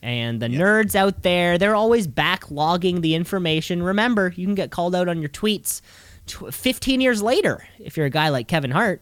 [0.02, 3.84] And the nerds out there, they're always backlogging the information.
[3.84, 5.82] Remember, you can get called out on your tweets
[6.30, 9.02] 15 years later if you're a guy like Kevin Hart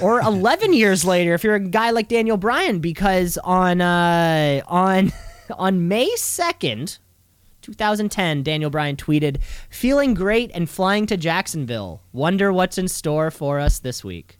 [0.00, 5.12] or 11 years later if you're a guy like Daniel Bryan because on uh, on
[5.58, 6.98] on May 2nd
[7.62, 12.02] 2010 Daniel Bryan tweeted feeling great and flying to Jacksonville.
[12.12, 14.39] Wonder what's in store for us this week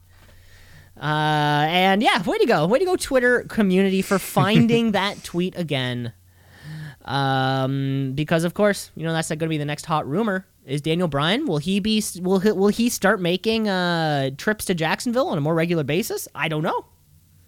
[1.00, 5.56] uh, and yeah way to go way to go Twitter community for finding that tweet
[5.56, 6.12] again
[7.04, 10.80] um, because of course you know that's going to be the next hot rumor is
[10.80, 15.28] Daniel Bryan will he be will he, will he start making uh, trips to Jacksonville
[15.28, 16.28] on a more regular basis?
[16.34, 16.84] I don't know.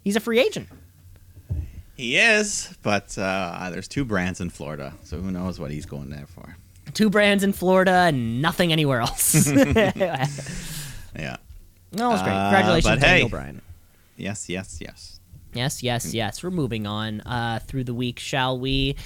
[0.02, 0.68] He's a free agent.
[1.94, 6.10] He is, but uh, there's two brands in Florida, so who knows what he's going
[6.10, 6.56] there for?
[6.94, 9.46] Two brands in Florida and nothing anywhere else.
[11.92, 12.12] no, it Yeah.
[12.12, 12.32] was great.
[12.32, 13.30] Uh, Congratulations, but Daniel hey.
[13.30, 13.60] Bryan.
[14.16, 14.48] Yes.
[14.48, 14.78] Yes.
[14.80, 15.18] Yes.
[15.54, 16.42] Yes, yes, yes.
[16.42, 18.96] We're moving on uh, through the week, shall we?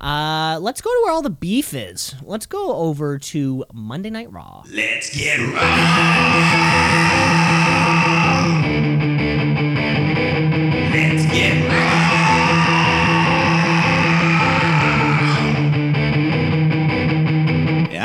[0.00, 2.16] Uh, let's go to where all the beef is.
[2.22, 4.64] Let's go over to Monday Night Raw.
[4.68, 7.58] Let's get right.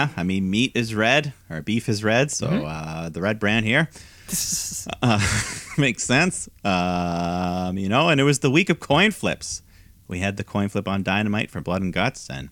[0.07, 0.13] Yeah.
[0.17, 2.65] I mean, meat is red or beef is red, so Mm-hmm.
[2.65, 3.89] uh, the red brand here
[5.01, 5.19] uh,
[5.77, 6.49] makes sense.
[6.63, 9.61] Um, you know, and it was the week of coin flips.
[10.07, 12.49] We had the coin flip on Dynamite for Blood and Guts, and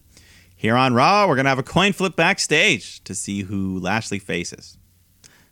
[0.56, 4.78] here on Raw, we're gonna have a coin flip backstage to see who Lashley faces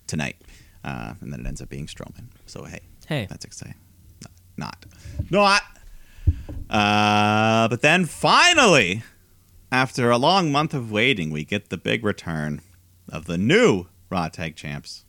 [0.07, 0.37] tonight,
[0.83, 2.25] uh, and then it ends up being Strowman.
[2.45, 3.75] So hey, Hey, that's exciting.
[4.57, 4.85] Not,
[5.29, 5.63] not.
[6.69, 9.03] Uh, but then finally,
[9.73, 12.61] after a long month of waiting, we get the big return
[13.09, 15.03] of the new Raw Tag Champs,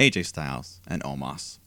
[0.00, 1.58] AJ Styles and Omos.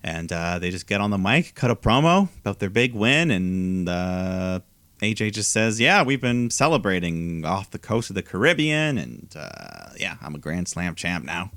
[0.00, 3.32] And uh, they just get on the mic, cut a promo about their big win,
[3.32, 4.60] and uh,
[5.02, 9.90] AJ just says, "Yeah, we've been celebrating off the coast of the Caribbean, and uh,
[9.98, 11.50] yeah, I'm a Grand Slam champ now."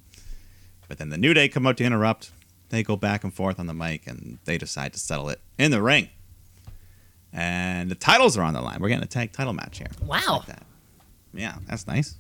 [0.88, 2.32] But then the New Day come out to interrupt.
[2.70, 5.70] They go back and forth on the mic, and they decide to settle it in
[5.70, 6.10] the ring.
[7.34, 8.78] And the titles are on the line.
[8.80, 9.88] We're getting a tag title match here.
[10.06, 10.38] Wow.
[10.38, 10.64] Like that.
[11.34, 12.16] Yeah, that's nice.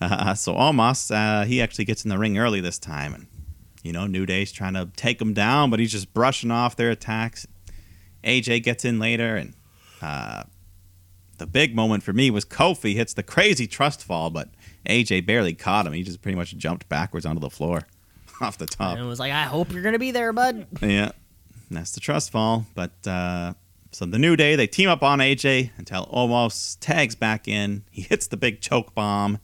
[0.00, 3.26] Uh, so Omos, uh, he actually gets in the ring early this time, and
[3.82, 6.90] you know New Day's trying to take him down, but he's just brushing off their
[6.90, 7.46] attacks.
[8.24, 9.54] AJ gets in later, and
[10.02, 10.44] uh,
[11.38, 14.48] the big moment for me was Kofi hits the crazy trust fall, but
[14.88, 15.92] AJ barely caught him.
[15.92, 17.82] He just pretty much jumped backwards onto the floor
[18.40, 18.96] off the top.
[18.96, 20.66] And it was like, I hope you're gonna be there, bud.
[20.80, 21.12] Yeah,
[21.70, 22.66] that's the trust fall.
[22.74, 23.54] But uh,
[23.94, 27.84] so the New Day they team up on AJ until Omos tags back in.
[27.90, 29.38] He hits the big choke bomb,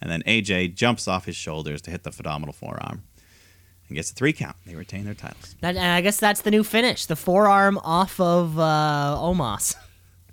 [0.00, 3.02] and then AJ jumps off his shoulders to hit the phenomenal forearm
[3.88, 4.56] and gets a three count.
[4.66, 5.56] They retain their titles.
[5.60, 7.06] That, and I guess that's the new finish.
[7.06, 9.74] The forearm off of uh, Omos.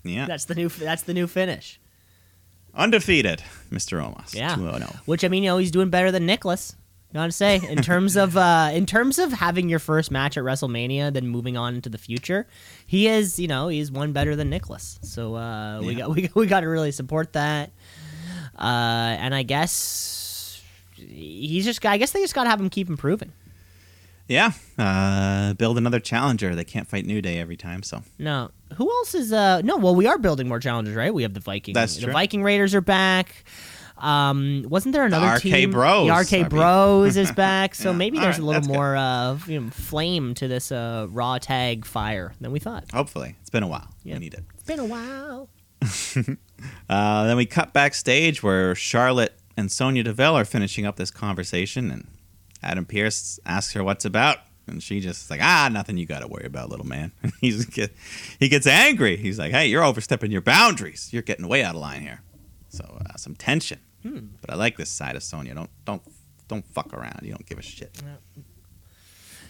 [0.08, 0.70] Yeah, That's the new.
[0.70, 1.80] That's the new finish.
[2.76, 4.00] undefeated, Mr.
[4.00, 4.36] Omos.
[4.36, 4.54] Yeah.
[4.54, 4.96] 2-0.
[5.08, 6.76] Which I mean, you know, he's doing better than Nicholas.
[7.16, 11.14] Gotta say, in terms of uh, in terms of having your first match at WrestleMania,
[11.14, 12.46] then moving on into the future,
[12.86, 15.00] he is you know he's one better than Nicholas.
[15.02, 16.00] So uh, we Yeah.
[16.00, 17.72] got we, we got to really support that.
[18.60, 20.62] Uh, and I guess
[20.96, 23.32] he's just I guess they just got to have him keep improving.
[24.28, 26.54] Yeah, uh, build another challenger.
[26.54, 29.32] They can't fight New Day every time, so No, who else is?
[29.32, 31.14] Uh, no, well, we are building more challenges, right?
[31.14, 31.76] We have the Viking.
[31.76, 32.12] That's the true.
[32.14, 33.46] Viking Raiders are back.
[33.98, 35.72] Um, wasn't there another RK team?
[35.72, 38.96] Bros The RK Bros is back, so Yeah, maybe all there's right, a little more
[38.96, 42.92] uh, you know, flame to this uh, Raw tag fire than we thought.
[42.92, 43.88] hopefully it's been a while.
[44.04, 44.16] Yeah.
[44.16, 44.44] We need it.
[44.56, 45.50] It's been a while.
[46.90, 51.92] Uh, then we cut backstage where Charlotte and Sonya Deville are finishing up this conversation,
[51.92, 52.08] and
[52.64, 56.28] Adam Pearce asks her what's about, and she just like, ah, nothing you got to
[56.28, 57.12] worry about, little man.
[57.42, 57.92] He's get,
[58.40, 59.18] he gets angry.
[59.18, 61.10] He's like, hey, you're overstepping your boundaries.
[61.12, 62.22] You're getting way out of line here.
[62.76, 63.80] So uh, some tension.
[64.04, 65.56] But I like this side of Sonya.
[65.56, 66.02] Don't don't
[66.48, 67.22] don't fuck around.
[67.24, 68.00] You don't give a shit.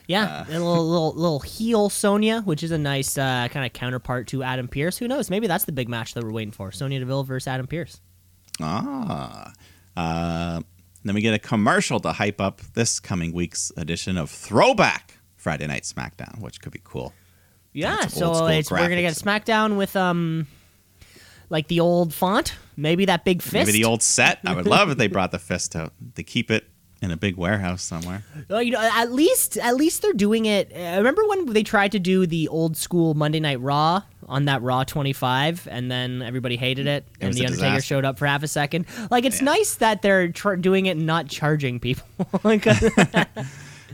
[0.07, 0.45] Yeah, Uh.
[0.47, 4.43] a little, little little heel Sonya, which is a nice uh, kind of counterpart to
[4.43, 4.97] Adam Pearce.
[4.97, 5.29] Who knows?
[5.29, 7.99] Maybe that's the big match that we're waiting for: Sonya Deville versus Adam Pearce.
[8.61, 9.51] Ah.
[9.97, 10.61] Uh,
[11.03, 15.67] then we get a commercial to hype up this coming week's edition of Throwback Friday
[15.67, 17.13] Night SmackDown, which could be cool.
[17.73, 19.23] Yeah, so it's, we're gonna get a.
[19.23, 20.47] SmackDown with um,
[21.49, 23.53] like the old font, maybe that big fist.
[23.53, 24.39] Maybe the old set.
[24.45, 25.93] I would love if they brought the fist out.
[26.15, 26.65] They keep it
[27.01, 28.23] in a big warehouse somewhere.
[28.49, 30.71] Well, you know, at least at least they're doing it.
[30.73, 34.61] uh, Remember when they tried to do the old school Monday Night Raw on that
[34.63, 37.81] Raw 25, and then everybody hated it, and the Undertaker disaster.
[37.81, 38.85] showed up for half a second.
[39.11, 39.45] Like it's Yeah.
[39.45, 42.07] nice that they're tr- doing it and not charging people.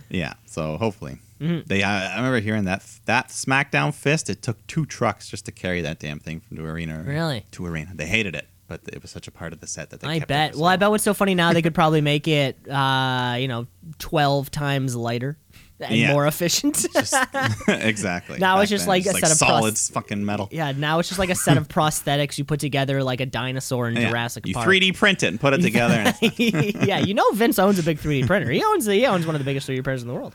[0.09, 0.33] Yeah.
[0.45, 1.61] So hopefully Mm-hmm.
[1.65, 1.81] they.
[1.81, 4.29] I, I remember hearing that that SmackDown fist.
[4.29, 7.03] It took two trucks just to carry that damn thing from the arena.
[7.03, 7.47] Really?
[7.53, 7.89] To arena.
[7.95, 10.07] They hated it, but it was such a part of the set that they.
[10.07, 10.55] I kept bet.
[10.55, 13.67] Well, I bet what's so funny now they could probably make it, uh, you know,
[13.99, 15.37] 12 times lighter
[15.81, 16.13] and Yeah.
[16.13, 16.85] more efficient.
[17.11, 17.53] long.
[17.81, 18.39] exactly.
[18.39, 20.47] Now Back it's just then, like a set of solid fucking metal.
[20.53, 23.89] yeah, now it's just like a set of prosthetics you put together like a dinosaur
[23.89, 24.07] in Yeah.
[24.09, 24.67] Jurassic You Park.
[24.69, 26.13] 3D print it and put it together.
[26.37, 28.49] yeah, you know Vince owns a big 3D printer.
[28.51, 30.33] He owns the, he owns one of the biggest 3D printers in the world.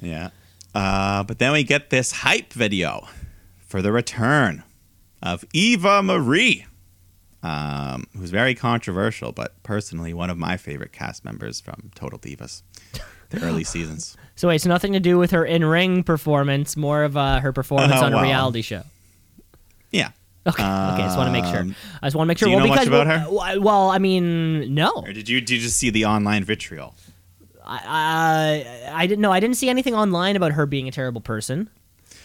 [0.00, 0.28] Yeah.
[0.74, 3.08] Uh, but then we get this hype video
[3.66, 4.62] for the return
[5.22, 6.66] of Eva Marie,
[7.42, 12.62] um, who's very controversial, but personally one of my favorite cast members from Total Divas,
[13.30, 14.16] the early seasons.
[14.36, 18.00] So wait, it's nothing to do with her in-ring performance, more of uh, her performance
[18.00, 18.82] Oh, on a reality show.
[19.90, 20.10] Yeah.
[20.44, 21.60] Okay, okay, I just want to make sure.
[21.60, 22.46] Um, I just want to make sure.
[22.46, 23.26] do you well, know much about her?
[23.30, 24.90] Well, well, I mean, no.
[24.90, 26.96] Or did you did you just see the online vitriol?
[27.64, 29.30] I, I I didn't know.
[29.30, 31.70] I didn't see anything online about her being a terrible person.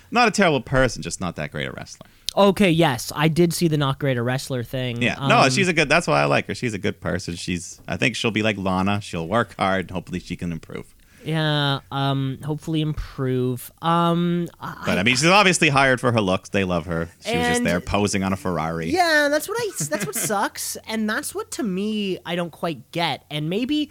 [0.10, 2.08] Not a terrible person, just not that great a wrestler.
[2.38, 5.02] Okay, yes, I did see the not great a wrestler thing.
[5.02, 5.90] Yeah, no, Um, she's a good.
[5.90, 6.54] That's why I like her.
[6.56, 7.36] She's a good person.
[7.36, 7.82] She's.
[7.88, 9.02] I think she'll be like Lana.
[9.02, 9.90] She'll work hard.
[9.90, 10.94] Hopefully, she can improve.
[11.26, 11.80] yeah.
[11.92, 13.72] Um, hopefully improve.
[13.82, 16.50] Um, But I mean, she's obviously hired for her looks.
[16.50, 17.10] They love her.
[17.26, 18.92] She was just there posing on a Ferrari.
[18.92, 19.72] Yeah, that's what I.
[19.90, 23.26] That's what sucks, and that's what to me I don't quite get.
[23.32, 23.90] And maybe,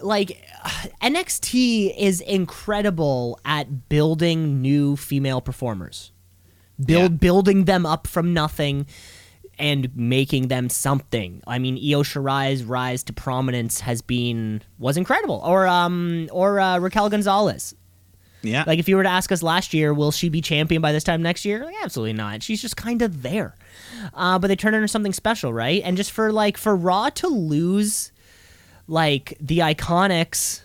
[0.00, 0.42] like,
[1.00, 6.10] NXT is incredible at building new female performers,
[6.82, 7.16] build Yeah.
[7.18, 8.86] building them up from nothing,
[9.58, 11.40] and making them something.
[11.46, 16.78] I mean, Io Shirai's rise to prominence has been was incredible, or um, or uh,
[16.78, 17.74] Raquel Gonzalez.
[18.42, 18.64] Yeah.
[18.66, 21.02] Like if you were to ask us last year, will she be champion by this
[21.04, 21.64] time next year?
[21.64, 22.42] Like, absolutely not.
[22.42, 23.54] She's just kind of there.
[24.12, 25.80] Uh, but they turn into something special, right?
[25.82, 28.12] And just for like for Raw to lose
[28.86, 30.60] like the Iconics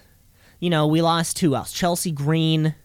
[0.60, 1.72] You know, we lost who else?
[1.72, 2.76] Chelsea Green,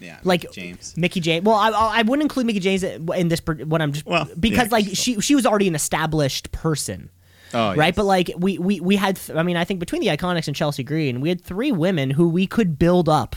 [0.00, 0.96] Yeah, like James.
[0.96, 1.44] Mickie James.
[1.44, 3.40] Well, I, I wouldn't include Mickie James in this.
[3.44, 7.10] What I'm just Well, because yeah, like she she was already an established person.
[7.52, 7.88] Oh, right?
[7.88, 7.96] yes.
[7.96, 10.56] But like we we we had, th- I mean, I think between the Iconics and
[10.56, 13.36] Chelsea Green, we had three women who we could build up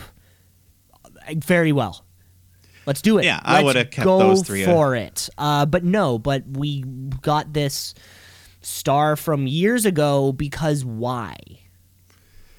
[1.04, 2.06] uh, very well.
[2.86, 3.26] Let's do it.
[3.26, 5.30] Yeah, I Let's would've kept those three, for it.
[5.38, 6.82] Uh, but no, but we
[7.21, 7.93] got this
[8.62, 11.36] star from years ago because why?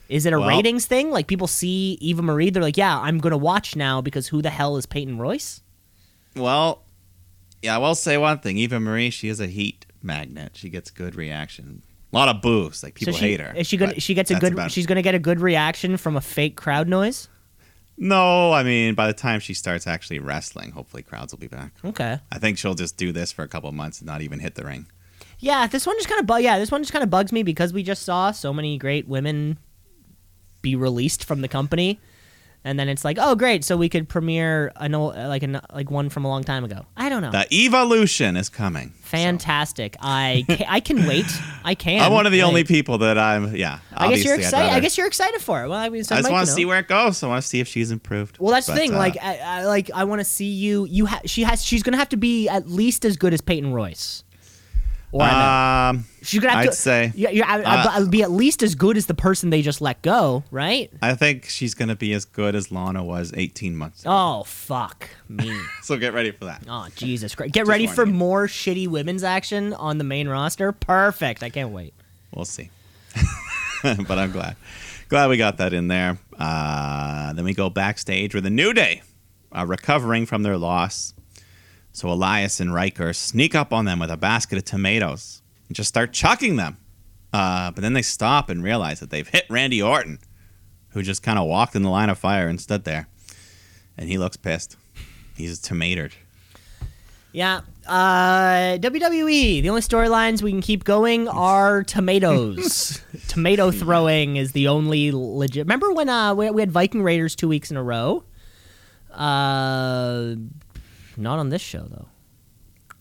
[0.08, 1.10] Is it a Well- ratings thing?
[1.10, 4.50] Like people see Eva Marie, they're like, yeah, I'm gonna watch now because who the
[4.50, 5.62] hell is Peyton Royce?
[6.36, 6.82] Well,
[7.62, 8.58] yeah, I will say one thing.
[8.58, 10.52] Eva Marie, she is a heat magnet.
[10.54, 11.82] She gets good reaction.
[12.12, 12.82] A lot of boos.
[12.82, 13.54] Like people so she, hate her.
[13.56, 13.98] Is she gonna?
[13.98, 14.70] She gets a good.
[14.70, 17.28] She's gonna get a good reaction from a fake crowd noise.
[17.96, 21.72] No, I mean, by the time she starts actually wrestling, hopefully crowds will be back.
[21.84, 22.18] Okay.
[22.32, 24.56] I think she'll just do this for a couple of months and not even hit
[24.56, 24.86] the ring.
[25.38, 27.42] Yeah, this one just kind of bu- yeah, this one just kind of bugs me
[27.42, 29.58] because we just saw so many great women
[30.64, 32.00] be released from the company,
[32.64, 35.90] and then it's like, oh great, so we could premiere an old, like an like
[35.90, 36.86] one from a long time ago.
[36.96, 37.30] I don't know.
[37.30, 38.94] The evolution is coming.
[39.02, 39.96] Fantastic.
[40.00, 41.26] I can, I can wait.
[41.62, 42.00] I can.
[42.00, 43.54] I'm one of the only people that I'm.
[43.54, 43.78] Yeah.
[43.92, 44.72] I guess you're excited.
[44.72, 45.68] I guess you're excited for it.
[45.68, 47.22] Well, I mean, so I just want to see where it goes.
[47.22, 48.38] I want to see if she's improved.
[48.40, 48.94] Well, that's the thing.
[48.94, 50.86] uh, like, I, I, like I want to see you.
[50.86, 51.62] You ha- she has.
[51.64, 54.23] She's gonna have to be at least as good as Peyton Royce.
[55.14, 58.08] Or I meant- um, she's gonna have I'd to say- Yeah, yeah, I, uh, I'll
[58.08, 60.90] be at least as good as the person they just let go, right?
[61.00, 64.02] I think she's gonna be as good as Lana was 18 months.
[64.02, 64.10] ago.
[64.10, 65.56] Oh fuck me!
[65.82, 66.64] So get ready for that.
[66.68, 67.52] Oh Jesus Christ!
[67.54, 68.12] Get ready for you.
[68.12, 70.72] more shitty women's action on the main roster.
[70.72, 71.44] Perfect.
[71.44, 71.94] I can't wait.
[72.34, 72.70] We'll see.
[73.82, 74.56] but I'm glad.
[75.08, 76.18] Glad we got that in there.
[76.36, 79.02] Uh, then we go backstage with a New Day
[79.52, 81.14] are recovering from their loss.
[81.94, 85.88] So Elias and Ryker sneak up on them with a basket of tomatoes and just
[85.88, 86.76] start chucking them.
[87.32, 90.18] Uh, but then they stop and realize that they've hit Randy Orton,
[90.90, 93.06] who just kind of walked in the line of fire and stood there.
[93.96, 94.76] And he looks pissed.
[95.36, 96.12] He's tomatoed.
[97.30, 97.60] Yeah.
[97.86, 99.62] Uh, WWE.
[99.62, 103.00] The only storylines we can keep going are tomatoes.
[103.28, 105.64] Tomato throwing is the only legit.
[105.66, 108.24] Remember when uh we, we had Viking Raiders two weeks in a row?
[109.12, 110.34] Uh,
[111.16, 112.08] not on this show though.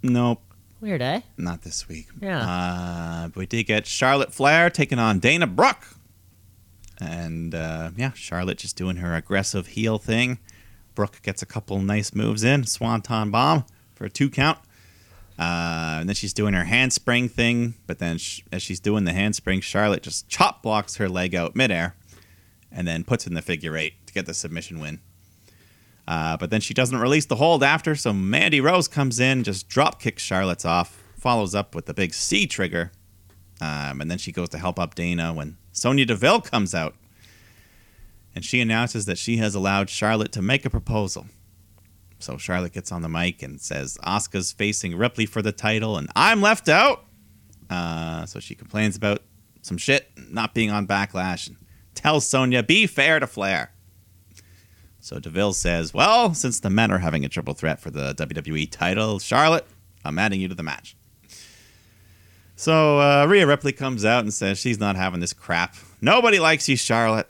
[0.02, 0.41] Nope.
[0.82, 1.21] Weird, eh?
[1.38, 2.08] Not this week.
[2.21, 2.39] Yeah.
[2.41, 5.88] Uh, but we did get Charlotte Flair taking on Dana Brooke.
[6.99, 10.39] And uh, yeah, Charlotte just doing her aggressive heel thing.
[10.93, 14.60] Brooke gets a couple nice moves in, swanton bomb for a two count.
[15.39, 19.13] Uh, and then she's doing her handspring thing, but then sh- as she's doing the
[19.13, 21.95] handspring, Charlotte just chop blocks her leg out midair,
[22.71, 24.99] and then puts in the figure eight to get the submission win.
[26.08, 29.70] Uh, but then she doesn't release the hold after, so Mandy Rose comes in, just
[29.70, 32.92] drop kicks Charlotte's off, follows up with the big C trigger,
[33.62, 36.96] um, and then she goes to help up Dana when Sonya Deville comes out.
[38.36, 41.28] And she announces that she has allowed Charlotte to make a proposal.
[42.20, 46.10] So Charlotte gets on the mic and says Asuka's facing Ripley for the title, and
[46.16, 47.06] I'm left out.
[47.70, 49.22] Uh, so she complains about
[49.62, 51.58] some shit not being on Backlash and
[51.96, 53.72] tells Sonya, be fair to Flair.
[55.04, 58.72] So DeVille says, Well, since the men are having a triple threat for the WWE
[58.72, 59.66] title, Charlotte,
[60.06, 60.96] I'm adding you to the match.
[62.56, 65.76] So uh, Rhea Ripley comes out and says she's not having this crap.
[66.00, 67.28] Nobody likes you, Charlotte.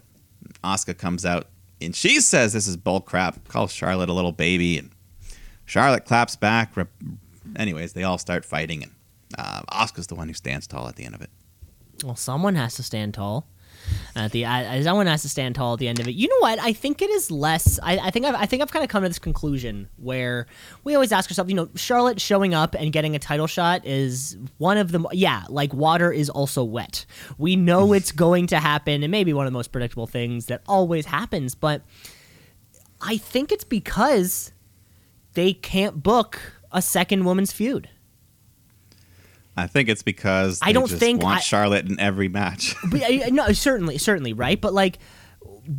[0.63, 1.47] Asuka comes out
[1.81, 3.47] and she says this is bull crap.
[3.47, 4.91] Calls Charlotte a little baby, and
[5.65, 6.73] Charlotte claps back.
[7.55, 8.91] Anyways, they all start fighting, and
[9.35, 11.31] uh, Asuka's the one who stands tall at the end of it.
[12.03, 13.47] Well, someone has to stand tall.
[14.15, 16.13] At the uh, someone has to stand tall at the end of it.
[16.13, 16.59] You know what?
[16.59, 17.79] I think it is less.
[17.81, 20.47] I, I think I've, I think I've kind of come to this conclusion where
[20.83, 24.37] we always ask ourselves, you know, Charlotte showing up and getting a title shot is
[24.57, 27.05] one of the yeah, like water is also wet.
[27.37, 30.61] We know it's going to happen, and maybe one of the most predictable things that
[30.67, 31.55] always happens.
[31.55, 31.81] But
[33.01, 34.51] I think it's because
[35.33, 36.39] they can't book
[36.71, 37.89] a second woman's feud.
[39.55, 42.75] I think it's because I don't just think want I- Charlotte in every match.
[42.89, 44.59] But, uh, no, certainly, certainly, right?
[44.59, 44.99] But like,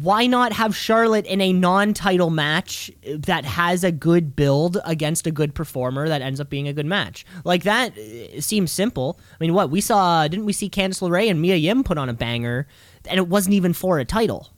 [0.01, 5.31] why not have Charlotte in a non-title match that has a good build against a
[5.31, 7.27] good performer that ends up being a good match?
[7.45, 9.19] Like that uh, seems simple.
[9.33, 12.09] I mean, what we saw didn't we see Candice LeRae and Mia Yim put on
[12.09, 12.67] a banger,
[13.07, 14.54] and it wasn't even for a title.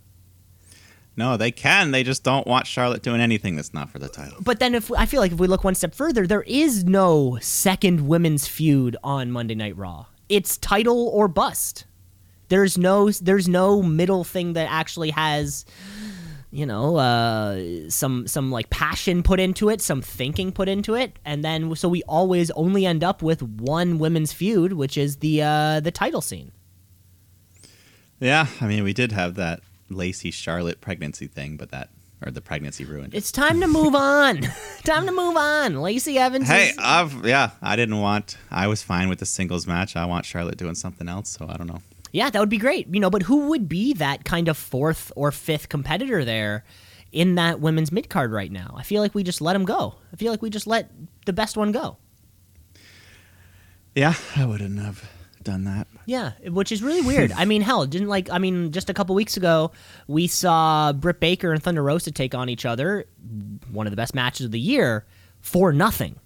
[1.17, 1.93] No, they can.
[1.93, 4.39] They just don't want Charlotte doing anything that's not for the title.
[4.43, 7.39] But then, if I feel like if we look one step further, there is no
[7.41, 10.07] second women's feud on Monday Night Raw.
[10.29, 11.87] It's title or bust.
[12.49, 15.65] There's no there's no middle thing that actually has
[16.51, 21.19] you know uh, some some like passion put into it, some thinking put into it,
[21.25, 25.43] and then so we always only end up with one women's feud, which is the
[25.43, 26.53] uh, the title scene.
[28.21, 31.91] Yeah, I mean, we did have that Lacey Charlotte pregnancy thing, but that
[32.25, 33.13] or the pregnancy ruined.
[33.15, 33.19] it.
[33.19, 34.41] It's time to move on.
[34.85, 35.81] time to move on.
[35.83, 36.49] Lacey Evans.
[36.49, 38.39] Hey, is- I've yeah, I didn't want.
[38.51, 39.97] I was fine with the singles match.
[39.97, 41.29] I want Charlotte doing something else.
[41.29, 41.83] So I don't know.
[42.13, 42.87] Yeah, that would be great.
[42.93, 46.65] You know, but who would be that kind of fourth or fifth competitor there
[47.13, 48.75] in that women's mid card right now?
[48.79, 49.97] I feel like we just let them go.
[50.13, 50.91] I feel like we just let
[51.27, 51.99] the best one go.
[53.95, 55.09] Yeah, I wouldn't have
[55.47, 55.87] done that.
[56.05, 57.33] Yeah, which is really weird.
[57.33, 58.29] I mean, hell, didn't like.
[58.31, 59.71] I mean, just a couple weeks ago,
[60.07, 63.07] we saw Britt Baker and Thunder Rosa take on each other,
[63.71, 65.07] one of the best matches of the year,
[65.41, 66.17] for nothing.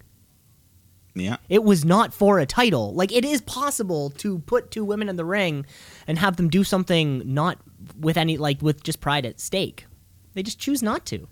[1.14, 2.94] Yeah, It was not for a title.
[2.94, 5.66] Like it is possible to put two women in the ring
[6.06, 7.58] and have them do something not
[7.98, 9.86] with any like with just pride at stake.
[10.34, 11.28] They just choose not to.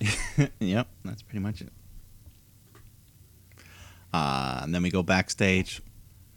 [0.58, 1.68] yep, that's pretty much it.
[4.12, 5.82] Uh, and then we go backstage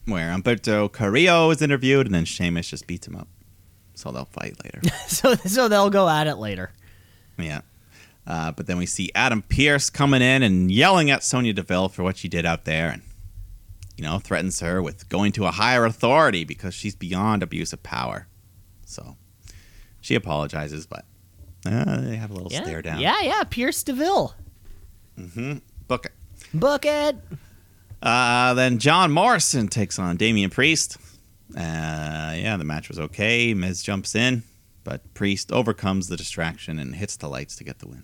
[0.06, 3.28] where Humberto Carrillo is interviewed, and then Sheamus just beats him up.
[3.96, 4.82] So they'll fight later.
[5.08, 6.72] So so they'll go at it later.
[7.38, 7.62] yeah.
[8.28, 12.02] Uh, but then we see Adam Pearce coming in and yelling at Sonya Deville for
[12.04, 13.04] what she did out there, and
[13.98, 17.84] you know threatens her with going to a higher authority because she's beyond abuse of
[17.84, 18.28] power.
[18.86, 19.16] So
[20.02, 21.06] she apologizes, but
[21.68, 23.00] uh, they have a little Yeah, stare down.
[23.00, 23.44] yeah, yeah.
[23.44, 24.34] Pearce Deville,
[25.88, 26.12] Book it.
[26.54, 27.16] book it.
[28.06, 30.98] Uh, then John Morrison takes on Damian Priest.
[31.56, 33.54] Uh, yeah, the match was okay.
[33.54, 34.44] Miz jumps in,
[34.84, 38.04] but Priest overcomes the distraction and hits the lights to get the win.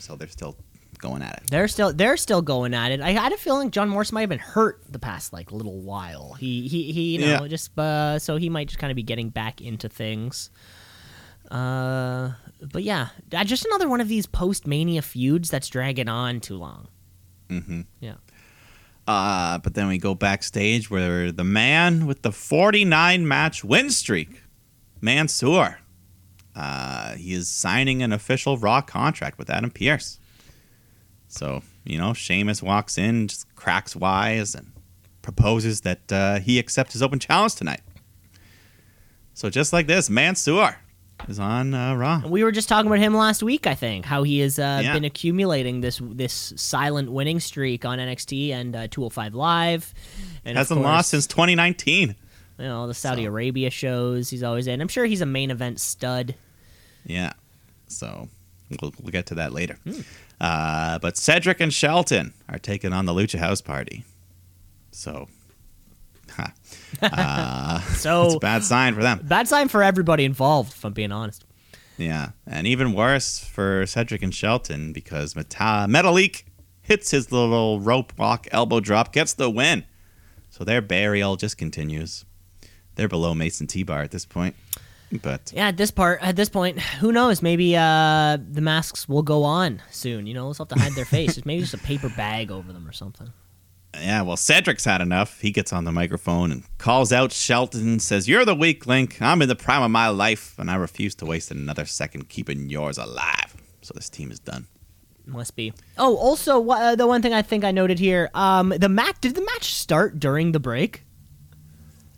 [0.00, 0.56] So they're still
[0.98, 1.50] going at it.
[1.50, 3.00] They're still they're still going at it.
[3.00, 6.32] I had a feeling John Morrison might have been hurt the past like little while.
[6.34, 7.48] He he he you know Yeah.
[7.48, 10.50] just uh, so he might just kind of be getting back into things.
[11.50, 16.40] Uh, but yeah, uh, just another one of these post Mania feuds that's dragging on
[16.40, 16.88] too long.
[17.48, 18.14] hmm Yeah.
[19.06, 24.42] Uh, but then we go backstage where the man with the 49 match win streak,
[25.00, 25.80] Mansoor,
[26.54, 30.18] uh, he is signing an official Raw contract with Adam Pearce.
[31.28, 34.70] So, you know, Sheamus walks in, just cracks wise, and
[35.22, 37.80] proposes that uh, he accept his open challenge tonight.
[39.34, 40.76] So, just like this, Mansoor
[41.28, 42.22] is on uh, Raw.
[42.26, 43.66] We were just talking about him last week.
[43.66, 44.92] I think how he has uh, Yeah.
[44.94, 49.94] been accumulating this this silent winning streak on NXT and uh, 205 Live.
[50.44, 52.14] And Hasn't course, lost since 2019.
[52.58, 53.28] you know the Saudi So.
[53.28, 54.30] Arabia shows.
[54.30, 54.80] He's always in.
[54.80, 56.34] I'm sure he's a main event stud.
[57.04, 57.32] Yeah.
[57.88, 58.28] So
[58.80, 59.76] we'll, we'll get to that later.
[60.40, 64.04] Uh, but Cedric and Shelton are taking on the Lucha House Party.
[64.90, 65.28] So,
[67.00, 69.20] uh, it's So a bad sign for them.
[69.22, 70.72] bad sign for everybody involved.
[70.72, 71.44] If I'm being honest.
[71.98, 72.30] Yeah.
[72.46, 76.42] And even worse for Cedric and Shelton because Meta- Metalik
[76.80, 79.84] hits his little rope walk elbow drop, gets the win.
[80.50, 82.24] So their burial just continues.
[82.96, 84.54] They're below Mace and T-Bar at this point.
[85.22, 87.42] But Yeah, at this part, at this point, who knows?
[87.42, 90.26] Maybe uh, the masks will go on soon.
[90.26, 91.44] You know, they'll have to hide their faces.
[91.46, 93.30] Maybe just a paper bag over them or something.
[94.00, 95.40] Yeah, well, Cedric's had enough.
[95.40, 99.20] He gets on the microphone and calls out Shelton, says, You're the weak link.
[99.20, 102.70] I'm in the prime of my life, and I refuse to waste another second keeping
[102.70, 103.54] yours alive.
[103.82, 104.66] So this team is done.
[105.26, 105.72] Must be.
[105.98, 109.16] Oh, also, uh, the one thing I think I noted here, um, the match.
[109.20, 111.04] Did the match start during the break?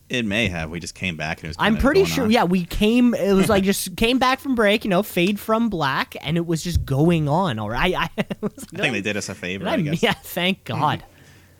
[0.08, 0.70] It may have.
[0.70, 1.56] We just came back and it was.
[1.58, 2.24] I'm pretty going sure.
[2.24, 2.30] on.
[2.30, 3.14] Yeah, we came.
[3.14, 4.84] It was like just came back from break.
[4.84, 7.58] You know, fade from black, and it was just going on.
[7.58, 7.94] All right.
[7.98, 10.02] I, I, was I think they did us a favor, I, I- guess.
[10.02, 11.04] yeah, thank God.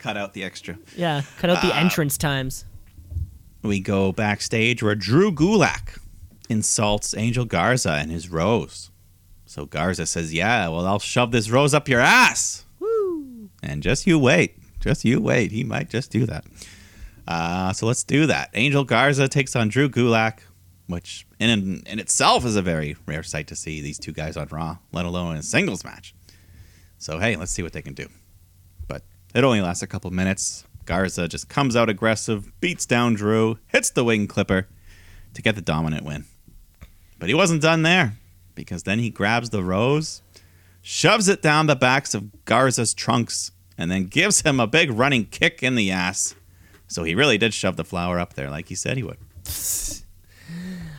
[0.05, 0.77] Cut out the extra.
[0.99, 2.67] Yeah, cut out the Uh, entrance times.
[3.63, 5.99] We go backstage where Drew Gulak
[6.51, 8.91] insults Angel Garza and his rose.
[9.47, 12.67] So Garza says, Yeah, well, I'll shove this rose up your ass.
[12.81, 13.49] Woo.
[13.63, 14.59] And just you wait.
[14.79, 15.53] Just you wait.
[15.53, 16.45] He might just do that.
[17.27, 18.51] Uh, so let's do that.
[18.53, 20.41] Angel Garza takes on Drew Gulak,
[20.87, 24.49] which in in itself is a very rare sight to see these two guys on
[24.51, 26.15] Raw, let alone in a singles match.
[26.99, 28.09] So hey, let's see what they can do.
[29.35, 30.65] It only lasts a couple minutes.
[30.85, 34.69] Garza just comes out aggressive, beats down Drew, hits the wing clipper
[35.35, 36.25] to get the dominant win.
[37.19, 38.17] But he wasn't done there
[38.55, 40.23] because then he grabs the rose,
[40.83, 45.27] shoves it down the backs of Garza's trunks, and then gives him a big running
[45.27, 46.35] kick in the ass.
[46.87, 49.19] So he really did shove the flower up there like he said he would.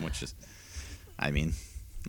[0.01, 0.35] Which is,
[1.17, 1.53] I mean,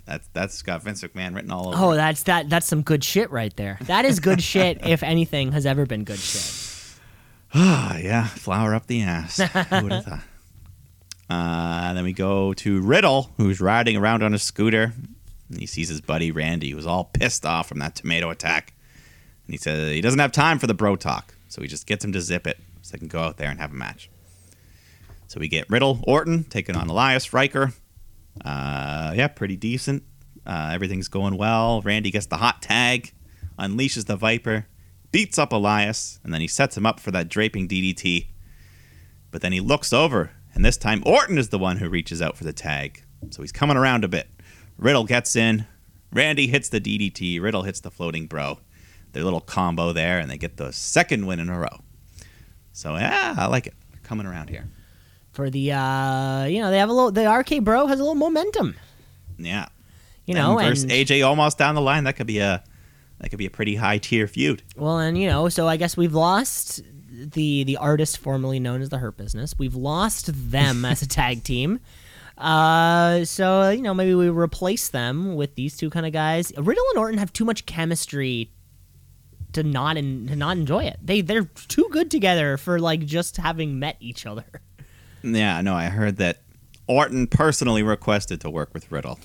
[0.04, 1.76] that's that's got Vince McMahon written all over.
[1.78, 1.96] Oh, it.
[1.96, 2.48] that's that.
[2.50, 3.78] That's some good shit right there.
[3.82, 4.86] That is good shit.
[4.86, 6.98] If anything has ever been good shit.
[7.54, 9.38] Ah, yeah, flower up the ass.
[9.38, 10.20] Who would have thought?
[11.28, 14.92] Uh, then we go to Riddle, who's riding around on a scooter.
[15.50, 18.74] And he sees his buddy Randy, who's all pissed off from that tomato attack.
[19.46, 22.04] And he says he doesn't have time for the bro talk, so he just gets
[22.04, 24.08] him to zip it so they can go out there and have a match.
[25.26, 27.72] So we get Riddle, Orton taking on Elias Ryker.
[28.44, 30.02] Uh, yeah, pretty decent.
[30.46, 31.82] Uh, everything's going well.
[31.82, 33.12] Randy gets the hot tag,
[33.58, 34.66] unleashes the Viper,
[35.10, 38.28] beats up Elias, and then he sets him up for that draping DDT.
[39.30, 42.36] But then he looks over, and this time Orton is the one who reaches out
[42.36, 43.02] for the tag.
[43.30, 44.28] So he's coming around a bit.
[44.78, 45.66] Riddle gets in.
[46.12, 47.40] Randy hits the DDT.
[47.40, 48.60] Riddle hits the floating bro.
[49.12, 51.80] Their little combo there, and they get the second win in a row.
[52.72, 53.74] So yeah, I like it.
[54.02, 54.68] Coming around here.
[55.36, 57.12] For the uh, you know, they have a little.
[57.12, 58.74] The RK Bro has a little momentum.
[59.36, 59.66] Yeah.
[60.24, 62.64] You know, and versus and AJ almost down the line, that could be a
[63.18, 64.62] that could be a pretty high tier feud.
[64.76, 66.80] well, and you know, so I guess we've lost
[67.10, 69.54] the the artist formerly known as the Hurt Business.
[69.58, 71.80] We've lost them as a tag team.
[72.38, 76.50] Uh, so you know, maybe we replace them with these two kind of guys.
[76.56, 78.50] Riddle and Orton have too much chemistry
[79.52, 80.98] to not and to not enjoy it.
[81.02, 84.46] They they're too good together for like just having met each other.
[85.34, 86.42] Yeah, no, I heard that
[86.86, 89.18] Orton personally requested to work with Riddle.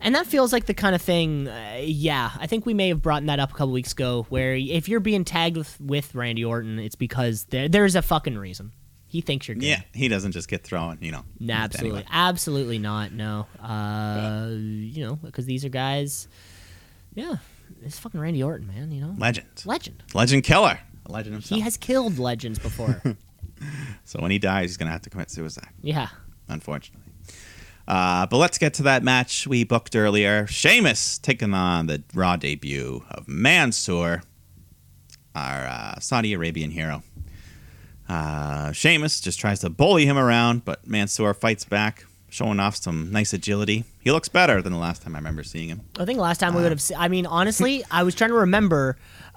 [0.00, 2.30] And that feels like the kind of thing, uh, yeah.
[2.38, 5.00] I think we may have brought that up a couple weeks ago, where if you're
[5.00, 8.72] being tagged with, with Randy Orton, it's because there, there's a fucking reason.
[9.08, 9.64] He thinks you're good.
[9.64, 11.24] Yeah, he doesn't just get thrown, you know.
[11.40, 12.10] Nah, absolutely, anyway.
[12.12, 13.12] absolutely not.
[13.12, 16.28] No, uh, you know, because these are guys.
[17.14, 17.36] Yeah,
[17.82, 18.90] it's fucking Randy Orton, man.
[18.90, 19.46] You know, Legend.
[19.64, 20.02] legend.
[20.12, 20.80] Legend killer.
[21.06, 21.56] A legend himself.
[21.56, 23.00] He has killed legends before.
[24.04, 26.08] so when he dies, he's going to have to commit suicide, yeah,
[26.48, 27.02] unfortunately.
[27.88, 30.46] Uh, but let's get to that match we booked earlier.
[30.48, 34.22] Sheamus taking on the Raw debut of Mansoor,
[35.34, 37.02] our uh, Saudi Arabian hero.
[38.08, 43.10] Uh, Sheamus just tries to bully him around, but Mansoor fights back, showing off some
[43.10, 43.84] nice agility.
[44.00, 45.82] He looks better than the last time I remember seeing him.
[45.98, 46.80] I think last time we would have.
[46.80, 48.96] se- I mean, honestly, I was trying to remember,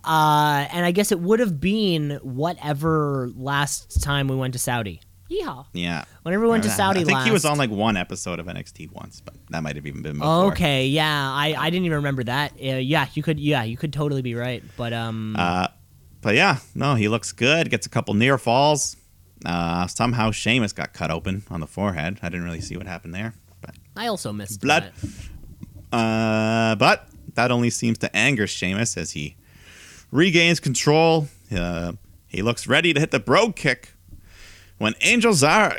[0.10, 5.02] uh, and I guess it would have been whatever last time we went to Saudi.
[5.30, 5.68] Yeehaw!
[5.74, 6.06] Yeah.
[6.24, 8.48] Whenever we went to I- Saudi I think he was on like one episode of
[8.48, 10.46] NXT once, but that might have even been before.
[10.54, 12.54] Okay, yeah, I, I didn't even remember that.
[12.54, 15.68] Uh, yeah, you could yeah you could totally be right, but um Uh,
[16.22, 17.70] but yeah, no, he looks good.
[17.70, 18.98] Gets a couple near falls.
[19.46, 22.20] Uh, somehow Sheamus got cut open on the forehead.
[22.24, 24.92] I didn't really see what happened there, but I also missed blood.
[25.92, 25.96] that.
[25.98, 29.38] uh, but that only seems to anger Sheamus as he
[30.12, 31.28] regains control.
[31.56, 31.94] Uh,
[32.28, 33.94] he looks ready to hit the bro kick
[34.78, 35.34] when Angel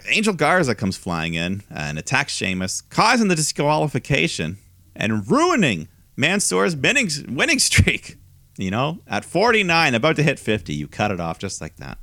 [0.09, 4.59] Angel Garza comes flying in and attacks Sheamus, causing the disqualification
[4.95, 8.17] and ruining Mansoor's winning, winning streak.
[8.59, 11.97] You know, at 49, about to hit 50, you cut it off just like that.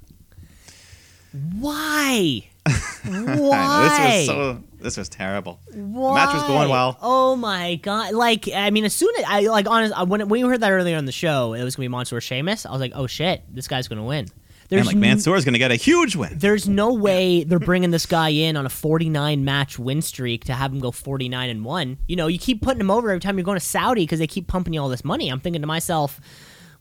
[1.60, 2.48] Why?
[3.06, 3.90] Why?
[3.90, 4.64] This was so.
[4.80, 5.60] This was terrible.
[5.74, 6.16] Why?
[6.16, 6.98] match was going well.
[7.02, 8.14] Oh my god!
[8.14, 10.72] Like, I mean, as soon as I like, honest, uh, when when you heard that
[10.72, 12.66] earlier on the show, it was gonna be Mansoor Sheamus.
[12.66, 14.28] I was like, oh shit, this guy's gonna win.
[14.70, 16.34] There's and like Mansoor's going to get a huge win.
[16.36, 20.54] There's no way they're bringing this guy in on a 49 match win streak to
[20.54, 21.98] have him go 49 and 1.
[22.08, 24.28] You know, you keep putting him over every time you're going to Saudi because they
[24.28, 25.30] keep pumping you all this money.
[25.30, 26.20] I'm thinking to myself,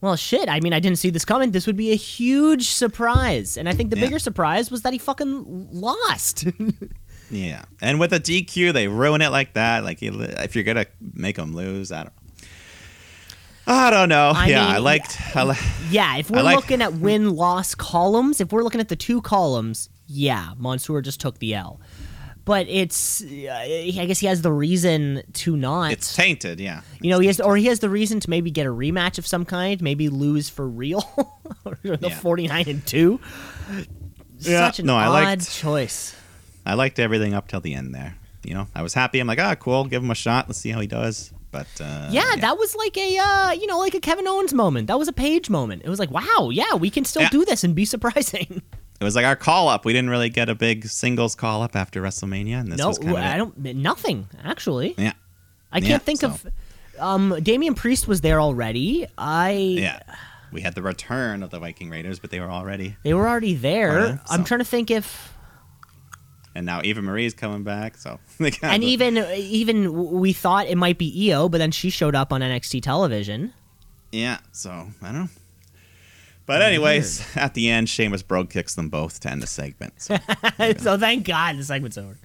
[0.01, 0.49] well, shit.
[0.49, 1.51] I mean, I didn't see this coming.
[1.53, 3.57] This would be a huge surprise.
[3.57, 4.05] And I think the Yeah.
[4.07, 6.47] bigger surprise was that he fucking lost.
[7.29, 9.83] Yeah, and with a DQ, they ruin it like that.
[9.83, 12.13] Like if you're gonna make them lose, I don't.
[13.67, 13.73] know.
[13.75, 14.33] I don't know.
[14.33, 15.21] I yeah, mean, I liked.
[15.35, 15.57] I li-
[15.91, 19.21] yeah, if we're like- looking at win loss columns, if we're looking at the two
[19.23, 21.81] columns, yeah, Mansoor just took the L.
[22.47, 25.91] But it's, uh, I guess he has the reason to not.
[25.93, 26.61] it's tainted.
[26.61, 29.19] Yeah, You know, he has, or he has the reason to maybe get a rematch
[29.19, 31.01] of some kind, maybe lose for real,
[31.83, 32.09] the Yeah.
[32.21, 33.21] forty nine and two.
[34.39, 36.15] Yeah, Such an no, I odd liked- choice.
[36.65, 38.17] I liked everything up till the end there.
[38.45, 39.19] You know, I was happy.
[39.19, 39.85] I'm like, ah, cool.
[39.85, 40.49] Give him a shot.
[40.49, 41.33] Let's see how he does.
[41.51, 44.87] But uh, yeah, that was like a, uh, you know, like a Kevin Owens moment.
[44.87, 45.83] That was a Page moment.
[45.85, 47.31] It was like, wow, yeah, we can still Yeah.
[47.31, 48.63] do this and be surprising.
[49.01, 49.85] it was like our call up.
[49.85, 52.99] We didn't really get a big singles call up after WrestleMania, and this no, was
[52.99, 54.95] kind of I don't, nothing actually.
[54.99, 55.13] Yeah,
[55.73, 56.47] I can't Yeah, think so- of.
[56.99, 59.07] Um, Damian Priest was there already.
[59.19, 60.01] I yeah.
[60.53, 62.97] We had the return of the Viking Raiders, but they were already.
[63.03, 64.07] they were already there.
[64.07, 64.19] Yeah?
[64.31, 65.35] I'm trying to think if
[66.55, 70.97] And now Eva Marie's coming back, so and of- even even we thought it might
[70.97, 73.53] be Io, but then she showed up on NXT television.
[74.13, 74.71] Yeah, so
[75.03, 75.29] I don't know.
[76.47, 79.95] But anyways, at the end, Sheamus Brogue kicks them both to end the segment.
[80.01, 80.17] So.
[80.79, 82.17] so thank God the segment's over.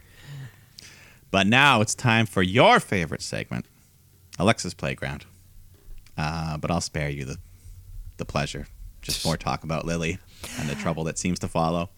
[1.31, 3.65] but now it's time for your favorite segment,
[4.37, 5.25] Alexa's Playground.
[6.17, 7.37] Uh, but I'll spare you the
[8.17, 8.67] the pleasure.
[9.01, 10.19] Just more talk about Lily
[10.59, 11.89] and the trouble that seems to follow.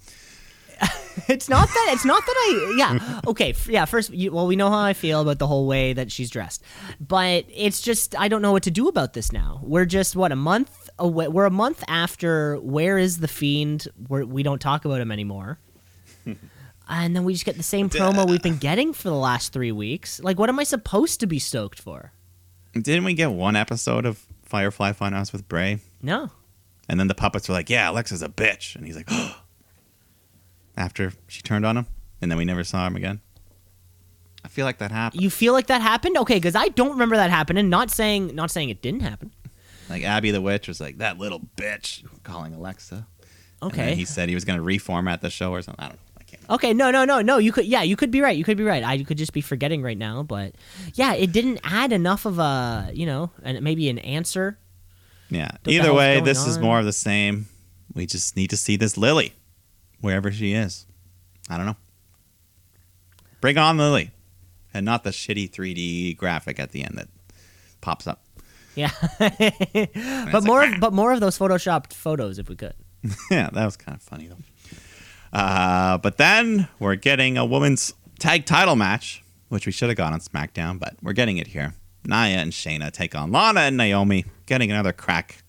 [1.28, 1.90] It's not that.
[1.94, 2.76] It's not that I.
[2.78, 3.20] Yeah.
[3.28, 3.52] Okay.
[3.52, 3.86] f- Yeah.
[3.86, 6.64] First, you, well, we know how I feel about the whole way that she's dressed,
[7.00, 9.60] but it's just I don't know what to do about this now.
[9.64, 11.28] We're just what a month away.
[11.28, 12.58] We're a month after.
[12.58, 13.88] Where is the fiend?
[14.08, 15.60] We're, we don't talk about him anymore.
[16.90, 19.72] and then we just get the same promo we've been getting for the last three
[19.72, 20.22] weeks.
[20.22, 22.12] Like, what am I supposed to be stoked for?
[22.74, 25.80] Didn't we get one episode of Firefly Funhouse with Bray?
[26.02, 26.32] No.
[26.90, 29.40] And then the puppets were like, "Yeah, Alexa's a bitch," and he's like, "Oh."
[30.76, 31.86] After she turned on him,
[32.20, 33.22] and then we never saw him again.
[34.44, 35.22] I feel like that happened.
[35.22, 36.18] You feel like that happened?
[36.18, 37.70] Okay, because I don't remember that happening.
[37.70, 39.32] Not saying, not saying it didn't happen.
[39.90, 43.06] Like Abby the witch was like that little bitch, calling Alexa.
[43.62, 43.96] And then Okay.
[43.96, 45.84] he said he was going to reformat the show or something.
[45.84, 46.02] I don't know.
[46.20, 46.50] I can't.
[46.50, 47.38] Okay, no, no, no, no.
[47.38, 48.36] You could, yeah, you could be right.
[48.38, 48.84] You could be right.
[48.84, 50.54] I could just be forgetting right now, but
[50.96, 54.58] yeah, it didn't add enough of a, you know, and maybe an answer.
[55.30, 55.52] Yeah.
[55.64, 57.48] the Either way, this is more of the same.
[57.94, 59.34] We just need to see this Lily,
[60.02, 60.86] wherever she is.
[61.50, 61.78] I don't know.
[63.40, 64.12] Bring on Lily,
[64.74, 67.08] and not the shitty 3D graphic at the end that
[67.82, 68.23] pops up.
[68.76, 68.92] Yeah,
[70.32, 72.74] but more, of, but more of those photoshopped photos if we could.
[73.32, 74.38] yeah, that was kind of funny though.
[75.38, 80.14] Uh, but then we're getting a women's tag title match, which we should have got
[80.14, 81.74] on SmackDown, but we're getting it here.
[82.06, 85.44] Nia and Shayna take on Lana and Naomi, getting another crack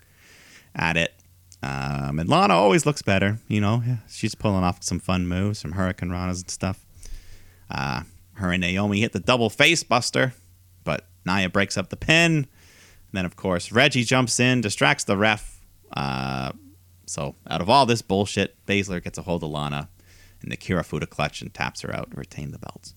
[0.75, 1.12] at it.
[1.62, 3.83] Um, and Lana always looks better, you know.
[3.87, 6.85] yeah, She's pulling off some fun moves, some Hurricane Ranas and stuff.
[7.70, 8.03] Uh,
[8.35, 10.35] her and Naomi hit the double face buster,
[10.85, 12.47] but Nia breaks up the pin.
[13.14, 15.60] And then, of course, Reggie jumps in, distracts the ref.
[15.96, 16.50] Uh,
[17.06, 19.88] so, out of all this bullshit, Baszler gets a hold of Lana
[20.42, 22.96] and the Kirifuda clutch and taps her out to retain the belts.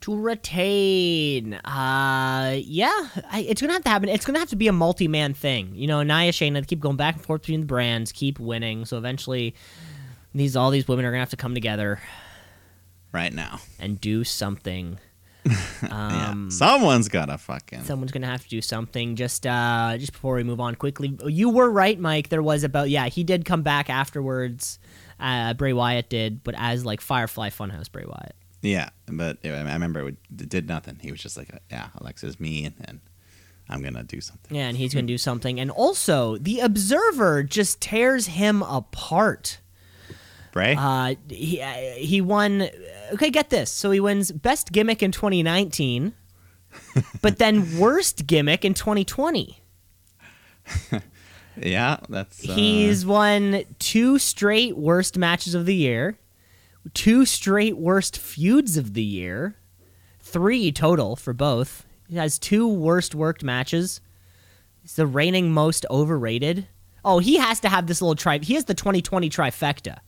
[0.00, 4.08] To retain, uh, yeah, I, it's gonna have to happen.
[4.08, 5.74] It's gonna have to be a multi-man thing.
[5.74, 8.86] You know, Nia, Shayna keep going back and forth between the brands, keep winning.
[8.86, 9.54] So eventually,
[10.34, 12.00] these all these women are gonna have to come together
[13.12, 13.60] Right now.
[13.78, 14.98] and do something.
[15.82, 16.28] Yeah.
[16.30, 17.84] Um, Someone's got to fucking.
[17.84, 19.16] someone's gonna have to do something.
[19.16, 22.30] Just uh, just before we move on quickly, you were right, Mike.
[22.30, 24.78] There was about yeah, he did come back afterwards.
[25.20, 28.34] Uh, Bray Wyatt did, but as like Firefly Funhouse Bray Wyatt.
[28.62, 30.98] Yeah, but I remember it, would- it did nothing.
[31.00, 33.00] He was just like, yeah, Alexa's me, and, and
[33.68, 34.56] I'm to do something.
[34.56, 35.60] Yeah, and he's gonna do something.
[35.60, 39.58] And also, the Observer just tears him apart.
[40.54, 40.76] Bray?
[40.78, 42.68] Uh, he uh, he won.
[43.12, 43.72] Okay, get this.
[43.72, 46.14] So he wins best gimmick in 2019,
[47.20, 49.60] but then worst gimmick in 2020.
[51.60, 52.48] yeah, that's.
[52.48, 56.20] Uh, He's won two straight worst matches of the year,
[56.94, 59.56] two straight worst feuds of the year,
[60.20, 61.84] three total for both.
[62.08, 64.00] He has two worst worked matches.
[64.82, 66.68] He's the reigning most overrated.
[67.04, 68.38] Oh, he has to have this little tri.
[68.38, 69.98] He has the 2020 trifecta.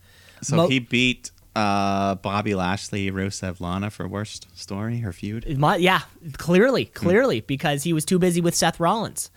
[0.47, 5.59] So Mo- he beat uh, Bobby Lashley, Rusev Lana for worst story or feud.
[5.59, 6.03] My, yeah,
[6.34, 9.32] clearly, clearly, because he was too busy with Seth Rollins.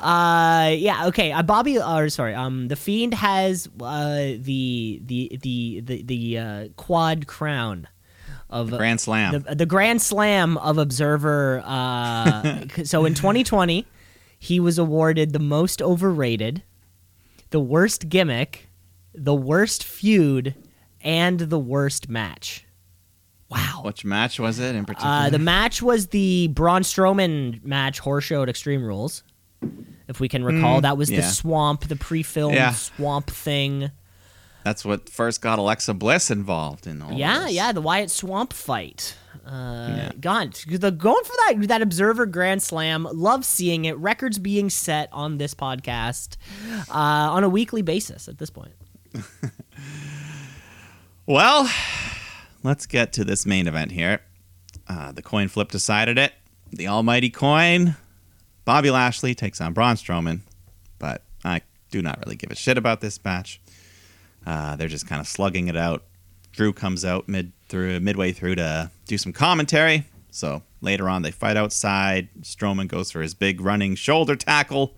[0.00, 1.32] Uh, yeah, okay.
[1.32, 6.68] Uh, Bobby, or sorry, um, the Fiend has uh the the the the the uh,
[6.76, 7.88] quad crown
[8.48, 9.42] of the Grand Slam.
[9.42, 11.62] the, the Grand Slam of Observer.
[11.64, 13.86] Uh, so in 2020,
[14.38, 16.62] he was awarded the most overrated,
[17.50, 18.68] the worst gimmick,
[19.14, 20.54] the worst feud,
[21.00, 22.64] and the worst match.
[23.50, 23.82] Wow.
[23.84, 25.10] Which match was it in particular?
[25.12, 29.22] Uh, the match was the Braun Strowman match, Horror Show at Extreme Rules.
[30.08, 32.72] If we can recall, that was the Mm, swamp, the pre-filmed Yeah.
[32.72, 33.90] swamp thing.
[34.64, 37.52] That's what first got Alexa Bliss involved in all Yeah, this.
[37.52, 39.14] yeah, the Wyatt Swamp fight.
[39.46, 40.08] Uh, Yeah.
[40.14, 43.06] The going for that that Observer Grand Slam.
[43.12, 43.96] Love seeing it.
[43.98, 46.36] Records being set on this podcast
[46.88, 48.72] uh, on a weekly basis at this point.
[51.26, 51.70] Well,
[52.62, 54.20] let's get to this main event here.
[54.86, 56.34] Uh, the coin flip decided it.
[56.70, 57.96] The almighty coin.
[58.66, 60.40] Bobby Lashley takes on Braun Strowman,
[60.98, 63.58] but I do not really give a shit about this match.
[64.46, 66.04] Uh, they're just kind of slugging it out.
[66.52, 70.04] Drew comes out mid through midway through to do some commentary.
[70.30, 72.28] So later on, they fight outside.
[72.42, 74.94] Strowman goes for his big running shoulder tackle,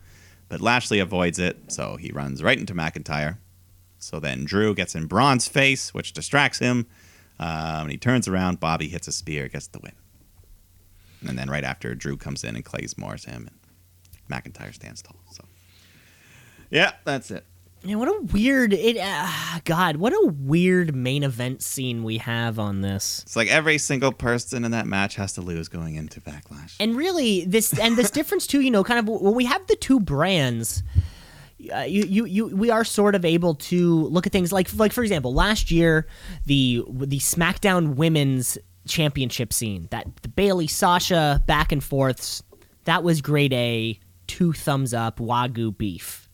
[0.49, 3.37] but Lashley avoids it, so he runs right into McIntyre.
[4.07, 6.87] So then Drew gets in Braun's face, which distracts him.
[7.41, 8.61] Um, and he turns around.
[8.61, 9.93] Bobby hits a spear, gets the win.
[11.27, 15.17] And then right after, Drew comes in and claymores him, and McIntyre stands tall.
[15.33, 15.45] So,
[16.71, 17.45] yeah, that's it.
[17.83, 18.97] Yeah, what a weird it.
[18.97, 23.23] Uh, God, what a weird main event scene we have on this.
[23.23, 26.77] It's like every single person in that match has to lose going into Backlash.
[26.81, 29.77] and really this and this difference too you know kind of when we have the
[29.77, 30.83] two brands
[31.73, 34.93] uh, you, you, you, we are sort of able to look at things like, like
[34.93, 36.07] for example, last year
[36.47, 42.43] the the SmackDown Women's Championship scene, that the Bayley Sasha back and forths,
[42.85, 46.29] that was grade A, two thumbs up, wagyu beef.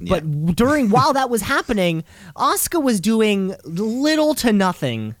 [0.00, 2.04] But during while that was happening,
[2.36, 5.14] Asuka was doing little to nothing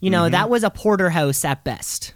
[0.00, 2.14] You know, that was a porterhouse at best.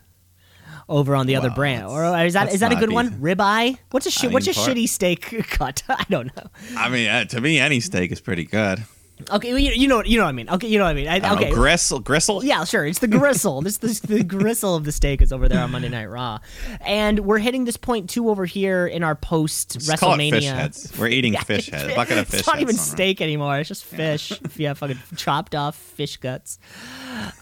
[0.89, 3.11] Over on the other brand, or is that that a good one?
[3.21, 3.79] Ribeye?
[3.91, 5.83] What's a shi- I what's a mean, por- shitty steak cut?
[5.89, 6.47] I don't know.
[6.77, 8.85] I mean, uh, to me, any steak is pretty good.
[9.31, 10.49] Okay, you, you know you know what I mean.
[10.49, 11.09] Okay, you know what I mean.
[11.09, 12.45] I, I okay, know, gristle, gristle.
[12.45, 12.85] Yeah, sure.
[12.87, 13.63] It's the gristle.
[13.63, 16.39] this, this the gristle of the steak is over there on Monday Night Raw,
[16.81, 20.99] and we're hitting this point too over here in our post Just call it WrestleMania.
[20.99, 21.93] We're eating fish heads.
[21.93, 23.59] A bucket of fish It's not even steak anymore.
[23.59, 24.33] It's just fish.
[24.57, 26.59] yeah, fucking chopped off fish guts.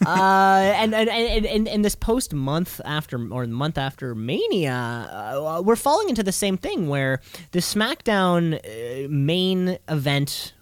[0.05, 5.63] Uh, and, and, and, and, and this post month after or month after Mania, uh,
[5.65, 7.21] we're falling into the same thing where
[7.53, 10.55] the SmackDown uh, main event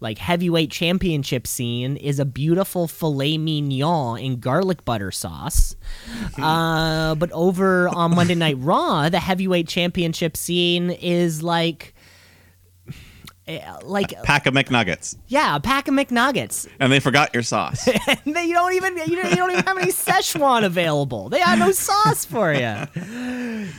[0.00, 5.76] like heavyweight championship scene is a beautiful filet mignon in garlic butter sauce.
[6.38, 11.94] uh, but over on Monday Night Raw, the heavyweight championship scene is like.
[13.48, 17.88] Eh, Like Pack of McNuggets, yeah, a pack of McNuggets, and they forgot your sauce.
[18.08, 21.28] and they don't even you don't, you don't even have any Szechuan available.
[21.28, 22.76] They have no sauce for you.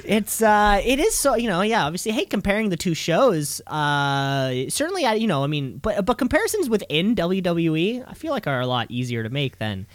[0.05, 1.85] It's uh, it is so you know yeah.
[1.85, 3.61] Obviously, hey comparing the two shows.
[3.67, 8.47] Uh, certainly, I you know I mean, but but comparisons within WWE, I feel like
[8.47, 9.87] are a lot easier to make than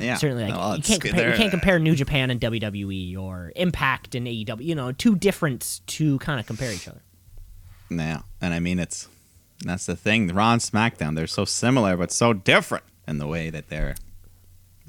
[0.00, 3.52] yeah, certainly like Well, you can't compare you can't compare New Japan and WWE or
[3.56, 4.64] Impact and AEW.
[4.64, 7.02] You know, two different to kind of compare each other.
[7.90, 9.08] Yeah, and I mean it's
[9.64, 10.28] that's the thing.
[10.34, 13.94] Raw and SmackDown, they're so similar but so different in the way that they're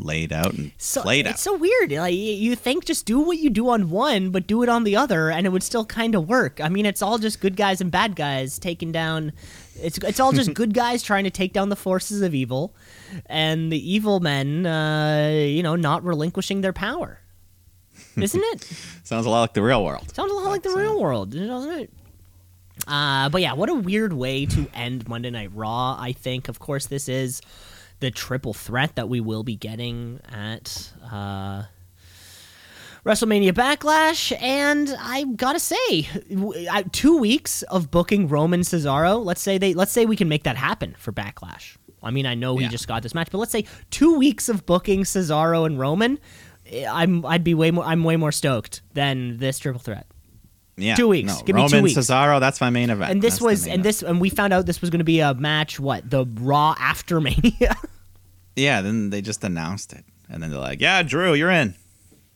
[0.01, 1.39] laid out and So played it's out.
[1.39, 1.91] so weird.
[1.91, 4.95] Like you think just do what you do on one, but do it on the
[4.95, 6.61] other, and it would still kind of work.
[6.61, 9.33] I mean, it's all just good guys and bad guys taking down.
[9.81, 12.73] It's it's all just good guys trying to take down the forces of evil,
[13.25, 17.19] and the evil men, uh, you know, not relinquishing their power.
[18.15, 18.63] Isn't it?
[19.03, 20.13] Sounds a lot like the real world.
[20.15, 21.91] Sounds a lot like the That's, uh, real world, doesn't it?
[22.87, 25.95] Uh, but yeah, what a weird way to end Monday Night Raw.
[25.99, 27.41] I think, of course, this is
[27.99, 31.63] the triple threat that we will be getting at uh,
[33.05, 36.07] WrestleMania Backlash, and I gotta say,
[36.91, 39.23] two weeks of booking Roman Cesaro.
[39.23, 41.75] Let's say they, let's say we can make that happen for Backlash.
[42.01, 42.69] I mean, I know he Yeah.
[42.69, 46.19] just got this match, but let's say two weeks of booking Cesaro and Roman.
[46.71, 50.07] eh, I'm, I'd be way more, I'm way more stoked than this triple threat.
[50.81, 51.27] Yeah, Two weeks.
[51.39, 51.97] No, Give me two Roman weeks.
[51.99, 52.39] Cesaro.
[52.39, 53.11] That's my main event.
[53.11, 53.83] and this That's was and event.
[53.83, 56.75] this and we found out this was going to be a match what the raw
[56.79, 57.75] after mania
[58.55, 61.75] Yeah, then they just announced it, and then they're like, "Yeah, Drew, you're in,"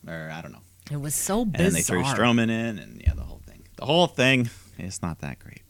[0.07, 0.61] or I don't know.
[0.91, 3.63] it was so And bizarre then they threw Strowman in, and yeah, the whole thing.
[3.77, 5.61] The whole thing It's not that great.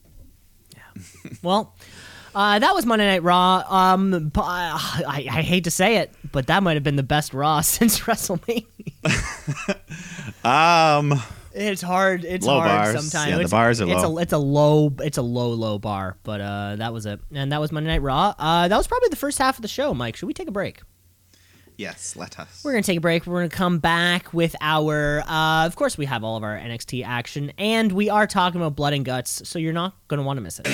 [0.76, 0.82] Yeah.
[1.44, 1.76] well
[2.36, 3.64] uh, that was Monday Night Raw.
[3.70, 7.32] Um, I, I, I hate to say it, but that might have been the best
[7.32, 8.66] Raw since WrestleMania.
[10.44, 11.22] Um,
[11.56, 12.26] It's hard.
[12.26, 13.10] It's Low hard bars.
[13.10, 13.32] sometimes.
[13.32, 14.18] Yeah, the bars are it's low.
[14.18, 14.94] A, it's a low.
[15.00, 16.18] It's a low, low bar.
[16.24, 18.34] But uh, that was it, and that was Monday Night Raw.
[18.38, 19.94] Uh, that was probably the first half of the show.
[19.94, 20.82] Mike, should we take a break?
[21.76, 22.62] yes, let us.
[22.64, 23.26] We're gonna take a break.
[23.26, 25.22] We're gonna come back with our.
[25.28, 28.76] Uh, of course, we have all of our NXT action, and we are talking about
[28.76, 30.68] blood and guts, so you're not gonna want to miss it.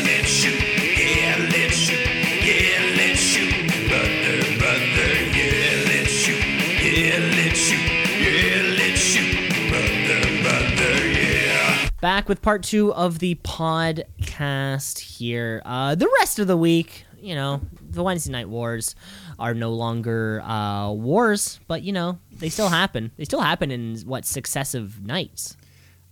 [12.02, 15.62] Back with part two of the podcast here.
[15.66, 18.96] Uh, the rest of the week, you know, the Wednesday night wars
[19.38, 23.12] are no longer uh, wars, but you know they still happen.
[23.18, 25.58] They still happen in what successive nights.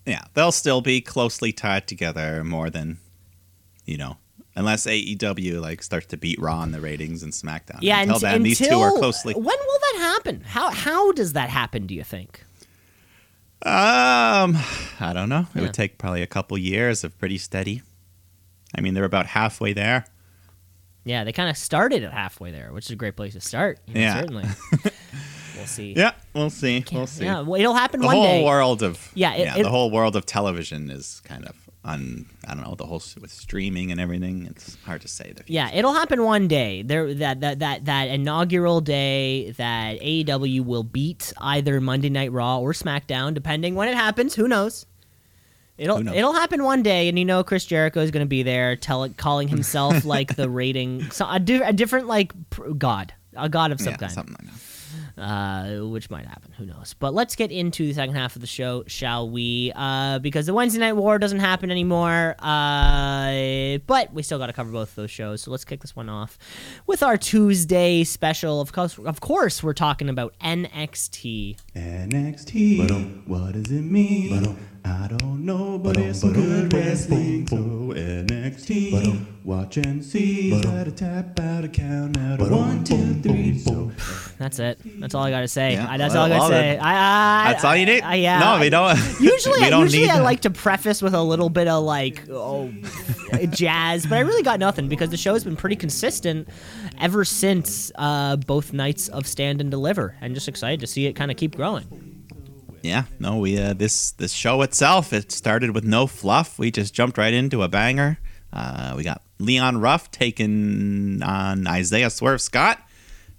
[0.05, 2.97] Yeah, they'll still be closely tied together more than,
[3.85, 4.17] you know,
[4.55, 7.79] unless AEW like starts to beat Raw in the ratings and SmackDown.
[7.79, 9.33] Yeah, until and, then, these two are closely.
[9.35, 10.41] When will that happen?
[10.41, 11.87] How how does that happen?
[11.87, 12.43] Do you think?
[13.65, 14.55] Um,
[14.99, 15.47] I don't know.
[15.53, 15.61] It Yeah.
[15.63, 17.81] would take probably a couple years of pretty steady.
[18.75, 20.05] I mean, they're about halfway there.
[21.05, 23.79] Yeah, they kind of started at halfway there, which is a great place to start.
[23.87, 24.19] you know, Yeah.
[24.19, 24.45] certainly.
[25.55, 25.93] we'll see.
[25.93, 26.83] Yeah, we'll see.
[26.91, 27.23] We'll see.
[27.25, 28.19] Yeah, well, it'll happen one day.
[28.19, 28.45] the one whole day.
[28.45, 31.55] world of Yeah, it- yeah, it- the whole world of television is kind of
[31.87, 32.25] on.
[32.47, 34.45] I don't know the whole with streaming and everything.
[34.49, 35.33] It's hard to say.
[35.35, 36.81] The Yeah, it'll happen one day.
[36.83, 42.59] There, that that that that inaugural day that AEW will beat either Monday Night Raw
[42.59, 44.35] or SmackDown, depending when it happens.
[44.35, 44.85] Who knows?
[45.77, 46.15] It'll Who knows?
[46.15, 49.07] it'll happen one day, and you know Chris Jericho is going to be there, tell,
[49.09, 53.71] calling himself like the rating, so a, di- a different like pr- god, a god
[53.71, 54.11] of some yeah, kind.
[54.11, 54.59] something like that.
[55.17, 56.51] Uh, which might happen.
[56.57, 56.95] Who knows?
[56.97, 59.71] But let's get into the second half of the show, shall we?
[59.75, 62.35] Uh, because the Wednesday Night War doesn't happen anymore.
[62.39, 65.41] Uh, but we still got to cover both of those shows.
[65.41, 66.37] So let's kick this one off
[66.85, 68.61] with our Tuesday special.
[68.61, 71.57] Of course, of course, we're talking about NXT.
[71.75, 73.27] NXT.
[73.27, 74.57] What does it mean?
[74.87, 77.45] I don't know, but it's some good wrestling.
[77.47, 80.61] So NXT, watch and see.
[80.61, 83.57] Gotta tap out a count out of one, two, three.
[83.57, 83.91] So
[84.37, 84.79] That's it.
[84.99, 85.73] That's all I gotta say.
[85.73, 86.77] Yeah, I, that's well, all I gotta well, say.
[86.77, 88.01] I, I, that's all you need.
[88.01, 88.39] I, yeah.
[88.39, 88.97] No, we don't.
[89.19, 90.23] Usually, we don't usually need I that.
[90.23, 92.71] like to preface with a little bit of like, oh,
[93.49, 96.47] jazz, but I really got nothing because the show has been pretty consistent
[96.99, 101.13] ever since uh, both nights of Stand and Deliver, and just excited to see it
[101.13, 102.06] kind of keep growing.
[102.87, 106.57] Yeah, no, we uh, this this show itself it started with no fluff.
[106.57, 108.17] We just jumped right into a banger.
[108.53, 112.79] Uh, we got Leon Ruff taking on Isaiah Swerve Scott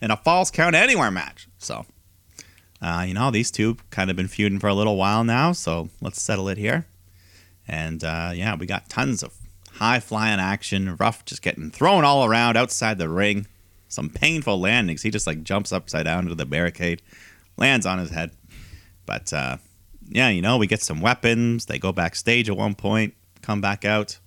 [0.03, 1.49] in a Falls Count Anywhere match.
[1.59, 1.87] So,
[2.83, 5.53] uh, you know, these two kind of been feuding for a little while now.
[5.53, 6.87] So let's settle it here.
[7.67, 9.35] And uh, yeah, we got tons of
[9.73, 10.97] high flying action.
[10.97, 13.47] Ruff just getting thrown all around outside the ring.
[13.89, 15.03] Some painful landings.
[15.03, 17.01] He just like jumps upside down into the barricade,
[17.57, 18.33] lands on his head.
[19.09, 19.57] But uh,
[20.07, 21.65] yeah, you know, we get some weapons.
[21.65, 24.19] They go backstage at one point, come back out.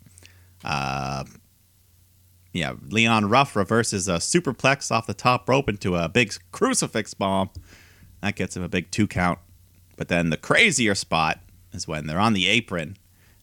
[0.65, 1.23] Uh,
[2.51, 7.51] yeah, Leon Ruff reverses a superplex off the top rope into a big crucifix bomb.
[8.21, 9.37] That gets him a big two count.
[9.97, 11.39] But then the crazier spot
[11.73, 12.97] is when they're on the apron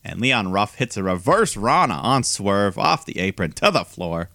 [0.04, 4.30] and Leon Ruff hits a reverse Rana on Swerve off the apron to the floor.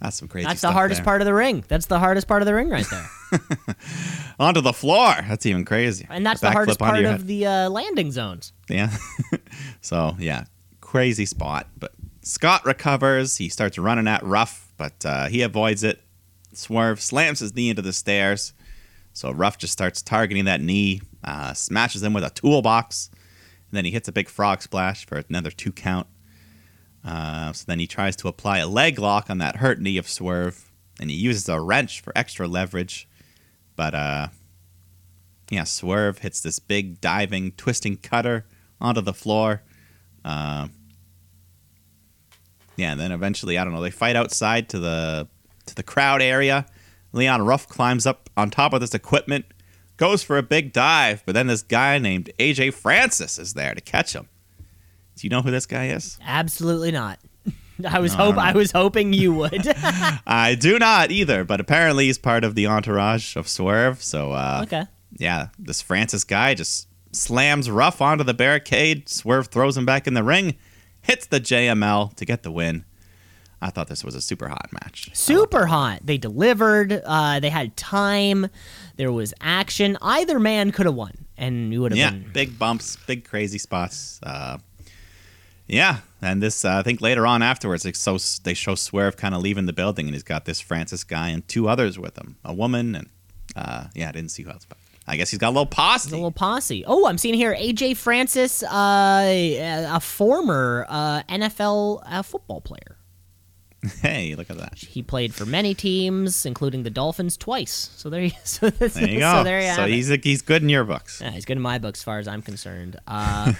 [0.00, 1.04] That's some crazy That's the hardest there.
[1.04, 1.64] part of the ring.
[1.66, 3.10] That's the hardest part of the ring right there,
[4.38, 5.12] Onto the floor.
[5.28, 6.06] That's even crazy.
[6.08, 8.52] and that's A the hardest part of the uh, landing zones.
[8.68, 8.96] Yeah.
[9.80, 10.44] so yeah,
[10.80, 11.66] crazy spot.
[11.76, 11.92] But
[12.22, 13.36] Scott recovers.
[13.36, 16.00] He starts running at Ruff, but uh, he avoids it.
[16.52, 18.52] Swerve slams his knee into the stairs.
[19.12, 23.84] So Ruff just starts targeting that knee, uh, smashes him with a toolbox, and then
[23.84, 26.06] he hits a big frog splash for another two count.
[27.04, 30.08] Uh, so then he tries to apply a leg lock on that hurt knee of
[30.08, 30.70] Swerve,
[31.00, 33.08] and he uses a wrench for extra leverage.
[33.76, 34.28] But uh,
[35.50, 38.46] yeah, Swerve hits this big diving, twisting cutter
[38.80, 39.62] onto the floor.
[40.24, 40.68] Uh,
[42.76, 45.28] yeah, and then eventually, I don't know, they fight outside to the
[45.66, 46.66] to the crowd area.
[47.12, 49.46] Leon Ruff climbs up on top of this equipment,
[49.96, 53.80] goes for a big dive, but then this guy named AJ Francis is there to
[53.80, 54.28] catch him.
[55.18, 56.18] Do you know who this guy is?
[56.24, 57.18] Absolutely not.
[57.88, 59.66] I was No, hope don't I was hoping you would.
[60.26, 64.02] I do not either, but apparently he's part of the entourage of Swerve.
[64.02, 64.84] So uh, okay.
[65.18, 69.08] yeah, this Francis guy just slams Ruff onto the barricade.
[69.08, 70.56] Swerve throws him back in the ring,
[71.00, 72.84] hits the JML to get the win.
[73.60, 75.10] I thought this was a super hot match.
[75.14, 76.00] Super hot.
[76.04, 77.02] They delivered.
[77.04, 78.46] Uh, they had time.
[78.96, 79.98] There was action.
[80.00, 82.30] Either man could have won, and you would have Yeah, been.
[82.32, 84.20] big bumps, big crazy spots.
[84.22, 84.58] Uh,
[85.68, 89.34] yeah, and this uh, I think later on afterwards, they so they show Swerve kind
[89.34, 92.36] of leaving the building, and he's got this Francis guy and two others with him,
[92.44, 93.08] a woman, and
[93.54, 96.10] uh, yeah, I didn't see who else, but I guess he's got a little posse.
[96.10, 96.84] A little posse.
[96.86, 102.96] Oh, I'm seeing here AJ Francis, uh, a former uh, NFL uh, football player.
[104.02, 104.76] hey, look at that.
[104.76, 107.90] He played for many teams, including the Dolphins twice.
[107.96, 109.32] So there you, so, There you go.
[109.34, 109.90] so there you so it.
[109.90, 111.20] he's he's good in your books.
[111.22, 112.96] Yeah, he's good in my books, as far as I'm concerned.
[113.06, 113.52] Uh,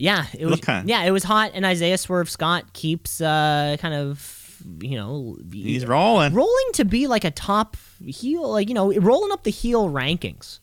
[0.00, 0.60] yeah, it was.
[0.86, 5.84] Yeah, it was hot, and Isaiah Swerve Scott keeps uh, kind of, you know, He's
[5.86, 6.32] rolling.
[6.34, 10.60] rolling to be like a top heel, like you know, rolling up the heel rankings.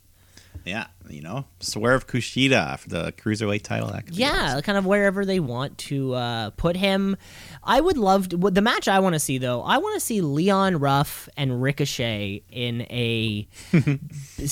[0.66, 3.90] Yeah, you know, Swerve Kushida for the cruiserweight title.
[3.90, 4.62] That Yeah, awesome.
[4.64, 7.16] kind of wherever they want to uh, put him.
[7.64, 8.38] I would love to.
[8.38, 12.44] The match I want to see though, I want to see Leon Ruff and Ricochet
[12.52, 13.48] in a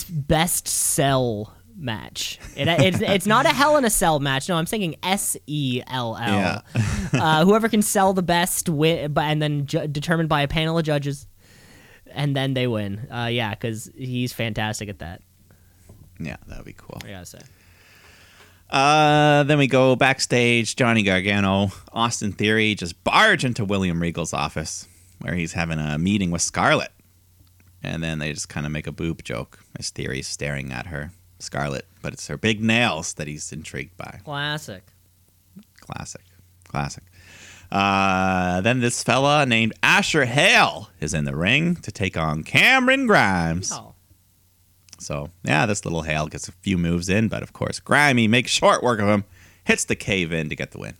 [0.09, 2.39] best cell match.
[2.55, 4.47] It, it's it's not a Hell in a Cell match.
[4.49, 6.17] No, I'm thinking S E L.
[6.17, 6.63] L.
[7.13, 10.77] Uh, Whoever can sell the best win, but and then ju- determined by a panel
[10.77, 11.27] of judges,
[12.11, 13.07] and then they win.
[13.09, 15.21] Uh, yeah, because he's fantastic at that.
[16.19, 16.99] yeah, that would be cool.
[17.05, 17.39] I gotta say.
[18.69, 20.75] Uh, then we go backstage.
[20.75, 24.87] Johnny Gargano, Austin Theory just barge into William Regal's office
[25.19, 26.91] where he's having a meeting with Scarlett,
[27.83, 31.11] and then they just kind of make a boob joke as Theory's staring at her,
[31.39, 34.19] Scarlett, but it's her big nails that he's intrigued by.
[34.23, 34.83] Classic.
[35.79, 36.23] Classic,
[36.67, 37.03] classic.
[37.71, 43.05] Uh, then this fella named Asher Hale is in the ring to take on Cameron
[43.07, 43.71] Grimes.
[43.73, 43.93] Oh.
[44.99, 48.49] So yeah, this little Hale gets a few moves in, but of course Grimy makes
[48.51, 49.25] short work of him,
[49.65, 50.95] hits the cave in to get the win.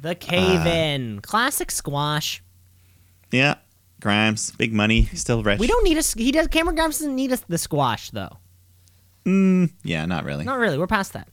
[0.00, 1.20] The cave Uh, in.
[1.20, 2.42] Classic squash.
[3.30, 3.56] Yeah,
[4.00, 5.60] Grimes, big money, still rich.
[5.60, 6.02] We don't need a.
[6.16, 6.48] He does.
[6.48, 8.38] Cameron Grimes doesn't need us the squash though.
[9.84, 10.44] Yeah, not really.
[10.44, 10.78] Not really.
[10.78, 11.28] We're past that.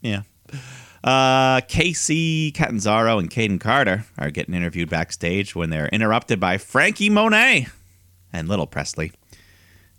[0.00, 0.22] Yeah.
[1.04, 7.08] Uh, Kacy Catanzaro and Kayden Carter are getting interviewed backstage when they're interrupted by Franky
[7.08, 7.68] Monet
[8.32, 9.12] and Little Presley.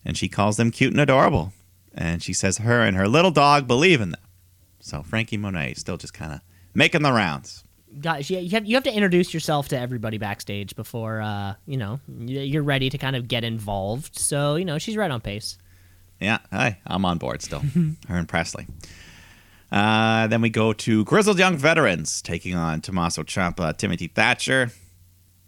[0.04, 1.54] And she calls them cute and adorable.
[1.94, 4.22] And she says her and her little dog believe in them.
[4.80, 6.42] So Franky Monet is still just kind of
[6.74, 7.64] making the rounds.
[8.00, 11.78] Guys, you you have, you have to introduce yourself to everybody backstage before uh, you
[11.78, 14.18] know, you're ready to kind of get involved.
[14.18, 15.58] So you know she's right on pace.
[16.20, 17.60] Yeah, hi, I'm on board still.
[18.08, 18.68] Her and Presley.
[19.72, 24.72] Uh, then we go to Grizzled Young Veterans taking on Tommaso Ciampa, Timothy Thatcher.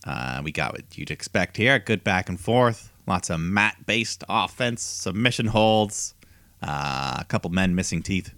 [0.06, 4.82] Uh, we got what you'd expect here: good back and forth, lots of mat-based offense,
[4.82, 6.14] submission holds,
[6.62, 8.34] uh, a couple men missing teeth.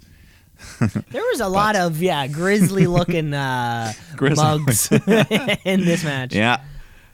[1.12, 6.34] There was a lot of yeah grizzly looking uh, mugs in this match.
[6.34, 6.62] Yeah.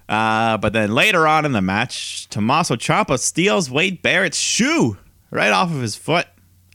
[0.08, 4.98] Uh, but then later on in the match, Tommaso Ciampa steals Wade Barrett's shoe
[5.32, 6.28] right off of his foot.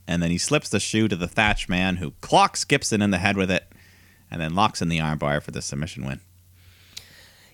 [0.07, 3.17] And then he slips the shoe to the Thatch man, who clocks Gibson in the
[3.17, 3.65] head with it,
[4.29, 6.19] and then locks in the armbar for the submission win.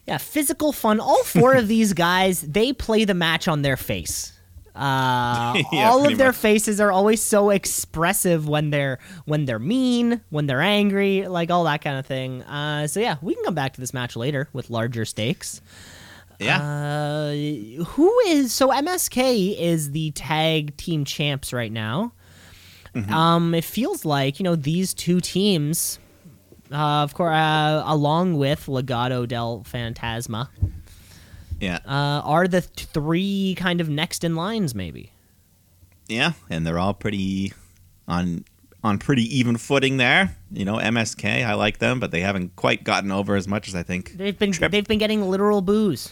[0.06, 1.00] Yeah, physical fun.
[1.00, 4.34] All four of these guys, they play the match on their face.
[4.76, 6.36] Uh, Yeah, all of their much.
[6.38, 11.64] faces are always so expressive when they're when they're mean, when they're angry, like all
[11.66, 12.42] that kind of thing.
[12.44, 15.62] Uh, so yeah, we can come back to this match later with larger stakes.
[16.42, 16.62] Yeah.
[16.62, 22.14] Uh, who is so MSK is the tag team champs right now.
[22.96, 23.14] Mm-hmm.
[23.14, 26.00] Um, it feels like you know these two teams,
[26.72, 30.50] uh, of course, uh, along with Legado del Fantasma,
[31.60, 31.80] yeah.
[31.86, 35.12] uh, are the th- three kind of next in lines, maybe.
[36.08, 36.34] yeah.
[36.50, 37.54] And they're all pretty
[38.08, 38.44] on
[38.84, 40.36] on pretty even footing there.
[40.52, 43.76] You know, MSK, I like them, but they haven't quite gotten over as much as
[43.76, 46.12] I think They've been Trip- they've been getting literal booze.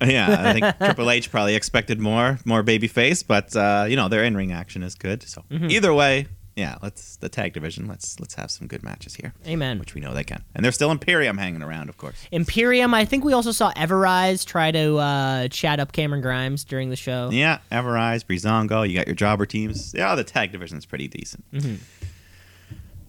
[0.00, 4.24] Yeah, I think Triple H probably expected more, more babyface, but uh, you know their
[4.24, 5.22] in-ring action is good.
[5.22, 6.26] So either way,
[6.56, 7.86] yeah, let's the tag division.
[7.88, 9.78] Let's let's have some good matches here, Amen.
[9.78, 10.44] which we know they can.
[10.54, 12.16] And there's still Imperium hanging around, of course.
[12.30, 12.94] Imperium.
[12.94, 16.96] I think we also saw Everrise try to uh, chat up Cameron Grimes during the
[16.96, 17.30] show.
[17.32, 18.88] Yeah, Everrise, Breezango.
[18.88, 19.92] You got your jobber teams.
[19.94, 21.44] Yeah, the tag division's pretty decent.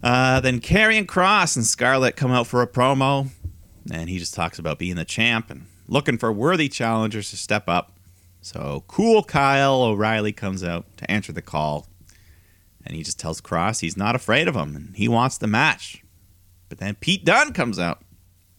[0.02, 3.28] Uh, then Karrion Kross and Scarlett come out for a promo,
[3.90, 7.68] and he just talks about being the champ and looking for worthy challengers to step
[7.68, 7.92] up.
[8.40, 11.86] So cool Kyle O'Reilly comes out to answer the call,
[12.84, 16.02] and he just tells Kross he's not afraid of him and he wants the match.
[16.68, 18.02] But then Pete Dunne comes out.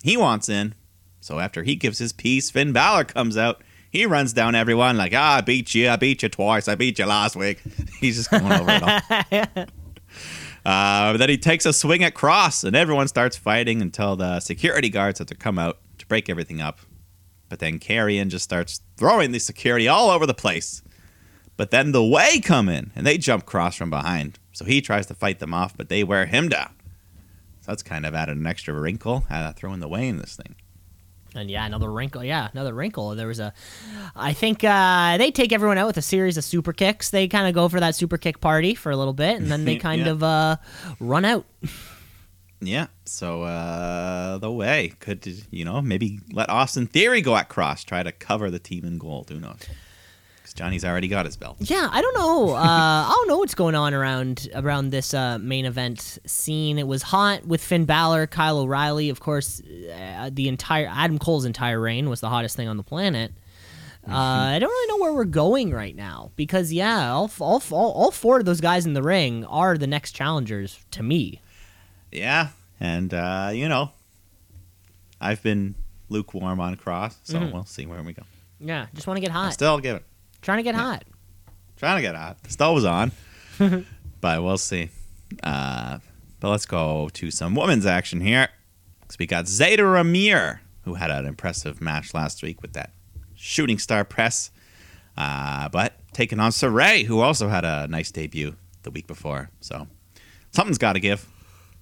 [0.03, 0.75] He wants in.
[1.19, 3.63] So after he gives his piece, Finn Balor comes out.
[3.89, 5.89] He runs down everyone like, ah, I beat you.
[5.89, 6.67] I beat you twice.
[6.67, 7.61] I beat you last week.
[7.99, 9.65] He's just going over it all.
[10.65, 14.89] Uh, then he takes a swing at Kross, and everyone starts fighting until the security
[14.89, 16.81] guards have to come out to break everything up.
[17.49, 20.81] But then Karrion just starts throwing the security all over the place.
[21.55, 24.37] But then the Way come in, and they jump Kross from behind.
[24.51, 26.71] So he tries to fight them off, but they wear him down.
[27.61, 30.55] So that's kind of added an extra wrinkle, uh, throwing the Way in this thing.
[31.35, 32.23] And yeah, another wrinkle.
[32.23, 33.13] Yeah, another wrinkle.
[33.15, 33.53] There was a,
[34.15, 37.09] I think uh, they take everyone out with a series of super kicks.
[37.11, 39.63] They kind of go for that super kick party for a little bit, and then
[39.65, 40.11] they kind Yeah.
[40.11, 40.57] of uh,
[40.99, 41.45] run out.
[42.59, 47.85] Yeah, so uh, the Way could, you know, maybe let Austin Theory go at Kross,
[47.85, 49.29] try to cover the team in gold.
[49.29, 49.59] Who knows?
[50.37, 51.57] Because Johnny's already got his belt.
[51.59, 52.55] Yeah, I don't know.
[52.55, 56.79] Uh, I don't know what's going on around around this uh, main event scene.
[56.79, 59.61] It was hot with Finn Balor, Kyle O'Reilly, of course.
[59.61, 63.33] Uh, the entire Adam Cole's entire reign was the hottest thing on the planet.
[64.07, 67.91] Uh, I don't really know where we're going right now because yeah, all, all all
[67.91, 71.41] all four of those guys in the ring are the next challengers to me.
[72.11, 72.49] Yeah,
[72.79, 73.91] and uh, you know,
[75.19, 75.75] I've been
[76.09, 77.51] lukewarm on Kross, so Mhm.
[77.51, 78.23] we'll see where we go.
[78.59, 79.53] Yeah, just want to get hot.
[79.53, 80.05] still give it.
[80.41, 81.03] Trying to get hot.
[81.75, 82.41] Trying to get hot.
[82.43, 83.11] The stove was on,
[84.21, 84.89] but we'll see.
[85.43, 85.99] Uh,
[86.39, 88.49] but let's go to some women's action here.
[89.07, 92.91] 'Cause we got Zeta Ramir, who had an impressive match last week with that
[93.35, 94.51] shooting star press.
[95.15, 99.49] Uh, but taking on Sarray, who also had a nice debut the week before.
[99.61, 99.87] So
[100.51, 101.27] something's got to give.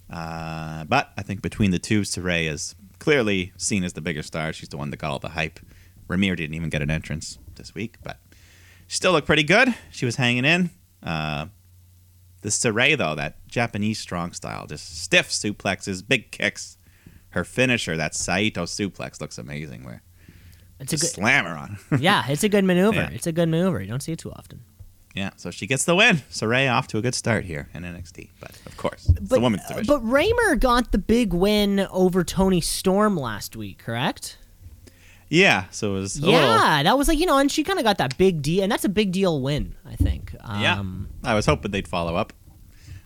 [0.10, 4.54] Uh, but I think between the two, Sarray is clearly seen as the bigger star.
[4.54, 5.60] She's the one that got all the hype.
[6.08, 8.20] Ramir didn't even get an entrance this week, but
[8.88, 9.74] she still looked pretty good.
[9.92, 10.70] She was hanging in.
[11.02, 11.48] Uh,
[12.42, 16.78] the Sarray, though, that Japanese strong style, just stiff suplexes, big kicks.
[17.30, 19.84] Her finisher, that Saito suplex, looks amazing.
[19.84, 20.04] Where
[20.80, 21.10] It's a good.
[21.10, 21.78] slam her on.
[22.00, 22.96] Yeah, it's a good maneuver.
[22.98, 23.10] Yeah.
[23.10, 23.82] It's a good maneuver.
[23.82, 24.64] You don't see it too often.
[25.16, 26.22] Yeah, so she gets the win.
[26.30, 29.40] So Ray off to a good start here in NXT, but of course, it's the
[29.40, 29.88] women's division.
[29.88, 34.38] But Raymer got the big win over Toni Storm last week, correct?
[35.28, 37.80] yeah, so it was a little- Yeah, that was like you know, and she kind
[37.80, 40.36] of got that big deal, and that's a big deal win, I think.
[40.60, 40.80] Yeah.
[40.80, 42.32] Um, I was hoping they'd follow up,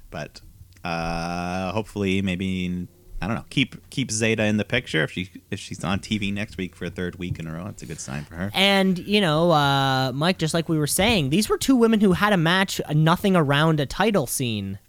[0.10, 0.42] but
[0.84, 2.88] uh, hopefully, maybe
[3.22, 3.44] I don't know.
[3.50, 6.86] Keep keep Zeta in the picture if she if she's on TV next week for
[6.86, 7.66] a third week in a row.
[7.66, 8.50] That's a good sign for her.
[8.54, 12.14] And you know, uh, Mike, just like we were saying, these were two women who
[12.14, 14.80] had a match, uh, nothing around a title scene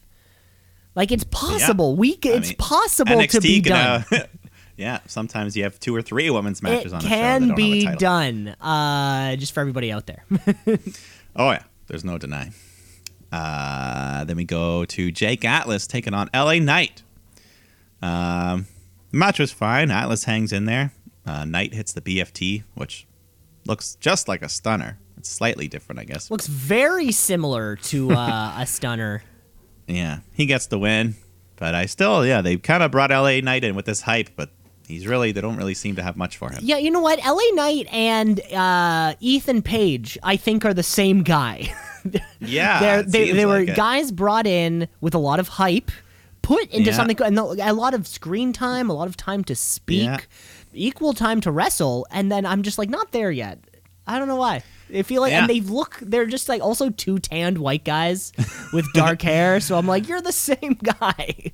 [0.94, 1.96] Like it's possible.
[1.96, 4.04] We c- it's mean, possible NXT to be can, done.
[4.20, 4.26] uh,
[4.76, 7.08] yeah, sometimes you have two or three women's matches it on a show.
[7.08, 7.98] that can be have a title.
[7.98, 8.48] done.
[8.60, 10.24] Uh, just for everybody out there.
[11.36, 12.52] Oh yeah, there's no denying.
[13.30, 17.02] Uh, then we go to Jake Atlas taking on LA Knight.
[18.02, 18.66] Um,
[19.10, 19.90] the match was fine.
[19.90, 20.92] Atlas hangs in there.
[21.26, 23.06] Uh, Knight hits the BFT, which
[23.66, 24.98] looks just like a stunner.
[25.16, 26.30] It's slightly different, I guess.
[26.30, 29.22] Looks very similar to uh, a stunner.
[29.86, 31.16] Yeah, he gets the win,
[31.56, 34.50] but I still, yeah, they kind of brought LA Knight in with this hype, but
[34.86, 36.60] he's really, they don't really seem to have much for him.
[36.62, 37.18] Yeah, you know what?
[37.18, 41.72] LA Knight and uh, Ethan Page, I think, are the same guy.
[42.40, 45.90] Yeah, they seems were like guys brought in with a lot of hype,
[46.50, 46.96] put into Yeah.
[46.96, 50.18] something, and a lot of screen time, a lot of time to speak, Yeah.
[50.72, 53.58] equal time to wrestle, and then I'm just like not there yet.
[54.06, 54.62] I don't know why.
[54.88, 55.40] They feel like, Yeah.
[55.42, 58.32] and they look, they're just like also two tanned white guys
[58.72, 59.60] with dark hair.
[59.66, 61.52] So I'm like, you're the same guy.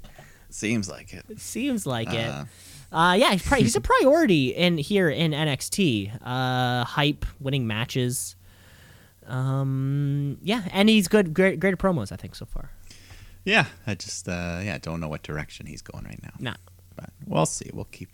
[0.49, 1.24] Seems like it.
[1.28, 2.16] It seems like Uh.
[2.16, 2.47] it.
[2.92, 6.12] Uh, yeah, he's, pri- he's a priority in here in NXT.
[6.24, 8.36] Uh, hype, winning matches.
[9.26, 12.12] Um, yeah, and he's good, great, great promos.
[12.12, 12.70] I think so far.
[13.47, 16.32] Yeah, I just, uh, yeah, don't know what direction he's going right now.
[16.40, 16.57] Nah.
[16.97, 17.70] but we'll see.
[17.72, 18.11] We'll keep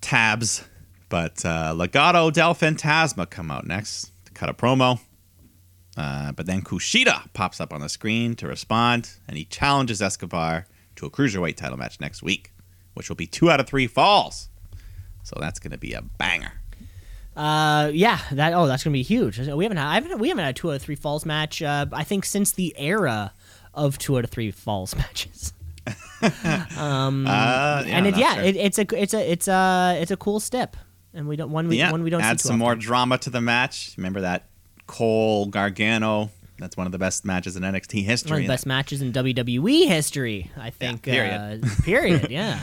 [0.00, 0.64] tabs.
[1.10, 4.98] But uh, Legado del Fantasma come out next to cut a promo.
[5.94, 10.66] Uh, but then Kushida pops up on the screen to respond, and he challenges Escobar
[10.96, 12.52] to a cruiserweight title match next week,
[12.94, 14.48] which will be two out of three falls.
[15.22, 16.52] So that's going to be a banger.
[17.36, 19.38] Uh, yeah, that oh, that's gonna be huge.
[19.38, 21.62] We haven't had, I haven't, we haven't had a two out of three falls match.
[21.62, 23.32] Uh, I think since the era
[23.74, 25.52] of two out of three falls matches.
[26.76, 28.42] um, Uh, and it, yeah, sure.
[28.44, 30.76] it, it's a, it's a, it's a, it's a cool step,
[31.14, 33.40] and we don't one we yeah, one we don't add some more drama to the
[33.40, 33.94] match.
[33.96, 34.48] Remember that
[34.86, 36.30] Cole Gargano?
[36.58, 38.32] That's one of the best matches in NXT history.
[38.32, 41.02] One of the best matches in WWE history, I think.
[41.02, 41.64] period.
[41.64, 42.26] Uh, period.
[42.30, 42.60] Yeah.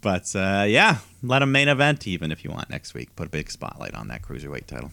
[0.00, 3.14] But uh, yeah, let him main event even if you want next week.
[3.16, 4.90] Put a big spotlight on that cruiserweight title.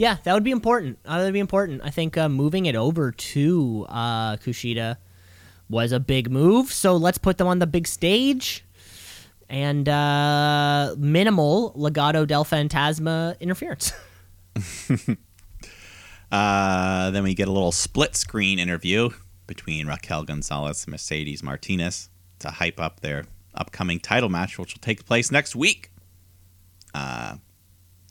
[0.00, 0.98] Yeah, that would be important.
[1.04, 1.82] Uh, that would be important.
[1.84, 4.96] I think uh, moving it over to uh, Kushida
[5.68, 6.72] was a big move.
[6.72, 8.64] So let's put them on the big stage
[9.50, 13.92] and uh, minimal Legado del Fantasma interference.
[16.32, 19.10] Uh, then we get a little split screen interview
[19.48, 24.80] between Raquel Gonzalez and Mercedes Martinez to hype up their upcoming title match, which will
[24.80, 25.90] take place next week.
[26.94, 27.38] Uh,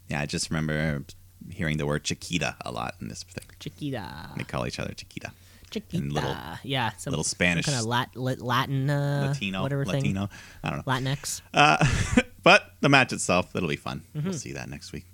[0.09, 1.05] yeah, I just remember
[1.51, 3.45] hearing the word Chiquita a lot in this thing.
[3.59, 4.31] Chiquita.
[4.37, 5.31] They call each other Chiquita.
[5.71, 6.03] Chiquita.
[6.05, 6.91] little- yeah.
[6.97, 9.95] Some, little Spanish- kind of lat, lat, Latin, uh, Latino, whatever thing.
[9.95, 10.29] Latino.
[10.63, 10.91] I don't know.
[10.91, 11.41] Latinx.
[11.53, 11.85] Uh,
[12.43, 14.01] but the match itself, it'll be fun.
[14.15, 14.29] Mm-hmm.
[14.29, 15.05] We'll see that next week.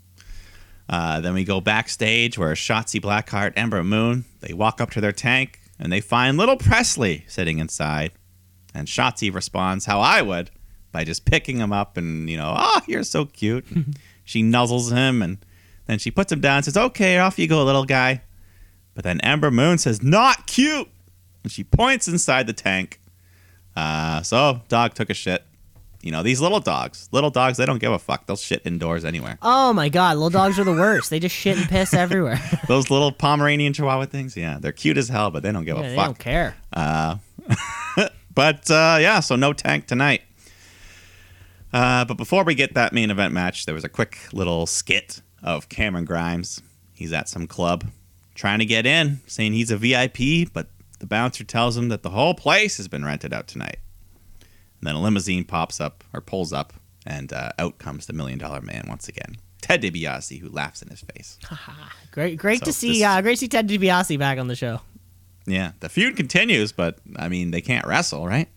[0.88, 5.12] Uh, then we go backstage where Shotzi Blackheart, Ember Moon, they walk up to their
[5.12, 8.12] tank and they find little Presley sitting inside.
[8.74, 10.52] And Shotzi responds how I would
[10.92, 13.66] by just picking him up and, you know, oh, you're so cute.
[14.24, 15.38] she nuzzles him and
[15.88, 18.22] then she puts him down and says, okay, off you go, little guy.
[18.94, 20.88] But then Ember Moon says, not cute.
[21.44, 23.00] And she points inside the tank.
[23.76, 25.44] Uh, so, dog took a shit.
[26.02, 28.28] You know, these little dogs, little dogs, they don't give a fuck.
[28.28, 29.40] They'll shit indoors anywhere.
[29.42, 31.10] Oh my god, little dogs are the worst.
[31.10, 32.40] They just shit and piss everywhere.
[32.68, 35.84] Those little Pomeranian Chihuahua things, yeah, they're cute as hell, but they don't give Yeah,
[35.84, 36.06] a they fuck.
[36.06, 36.56] They don't care.
[38.36, 40.22] But uh, yeah, so no tank tonight.
[41.72, 45.22] Uh, but before we get that main event match, there was a quick little skit
[45.46, 46.62] of Cameron Grimes.
[46.94, 47.86] He's at some club
[48.34, 50.68] trying to get in, saying he's a VIP, but
[51.00, 53.78] the bouncer tells him that the whole place has been rented out tonight.
[54.42, 56.74] And then a limousine pops up or pulls up,
[57.06, 60.90] and uh, out comes the Million Dollar Man once again, Ted DiBiase, who laughs in
[60.90, 61.38] his face.
[62.12, 62.94] Great, great So to see.
[63.00, 64.82] this- Uh, great to see Ted DiBiase back on the show.
[65.46, 68.48] Yeah, the feud continues, but I mean, they can't wrestle, right?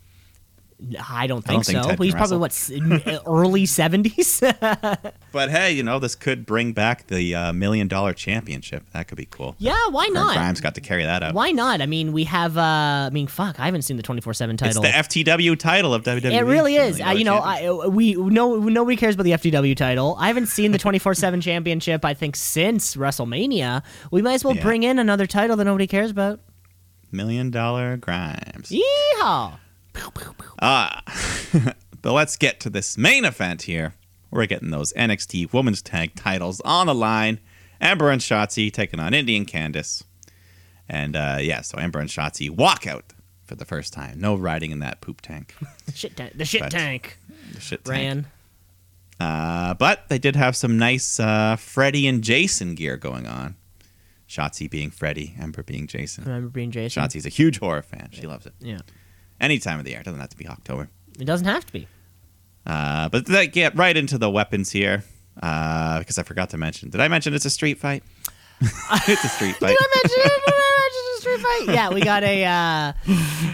[0.81, 1.89] I don't I don't think think so.
[1.91, 4.43] Ted He's probably what early seventies.
[5.31, 8.85] But hey, you know, this could bring back the uh, million dollar championship.
[8.93, 9.55] That could be cool.
[9.59, 10.35] yeah, why Or not?
[10.35, 11.35] Grimes got to carry that up.
[11.35, 11.81] Why not?
[11.83, 12.57] I mean, we have.
[12.57, 13.61] uh I mean, fuck.
[13.61, 14.83] I haven't seen the twenty four seven title.
[14.85, 16.33] It's the FTW title of WWE.
[16.33, 17.01] it really is.
[17.01, 20.17] Uh, you know, I, we no nobody cares about the FTW title.
[20.19, 22.05] I haven't seen the twenty four seven championship.
[22.05, 23.83] I think since WrestleMania.
[24.11, 24.63] We might as well Yeah.
[24.63, 26.41] bring in another title that nobody cares about.
[27.13, 28.71] million dollar Grimes.
[28.71, 29.59] Yeehaw!
[30.61, 31.03] Ah,
[32.03, 33.95] but let's get to this main event here.
[34.31, 37.41] We're getting those NXT Women's Tag Titles on the line.
[37.81, 40.03] Ember and Shotzi taking on Indy and Candice.
[40.89, 43.13] And uh, yeah, so Ember and Shotzi walk out
[43.45, 44.21] for the first time.
[44.21, 45.55] No riding in that poop tank.
[45.87, 46.33] The shit tank.
[46.37, 47.19] The shit But- tank
[47.55, 47.97] The shit tank.
[47.97, 48.27] ran.
[49.21, 53.57] Uh, but they did have some nice uh, Freddy and Jason gear going on.
[54.29, 56.25] Shotzi being Freddy, Ember being Jason.
[56.25, 57.03] Remember being Jason?
[57.03, 58.11] Shotzi's a huge horror fan.
[58.13, 58.53] She loves it.
[58.61, 58.81] Yeah.
[59.41, 60.01] Any time of the year.
[60.01, 60.89] It doesn't have to be October.
[61.19, 61.89] It doesn't have to be.
[62.67, 65.05] Uh, but they get right into the weapons here
[65.43, 66.91] uh, because I forgot to mention.
[66.91, 68.03] Did I mention it's a street fight?
[68.61, 69.69] it's a street fight.
[69.79, 70.43] Did I mention it?
[70.47, 71.75] Did I mention a street fight?
[71.75, 72.93] Yeah, we got a uh,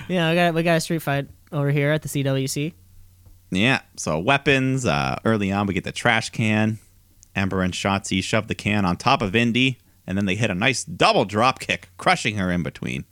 [0.08, 2.72] yeah, we got we got a street fight over here at the CWC.
[3.50, 3.82] Yeah.
[3.96, 4.86] So weapons.
[4.86, 6.78] Uh, early on, we get the trash can.
[7.36, 10.54] Ember and Shotzi shove the can on top of Indy, and then they hit a
[10.54, 13.04] nice double drop kick, crushing her in between.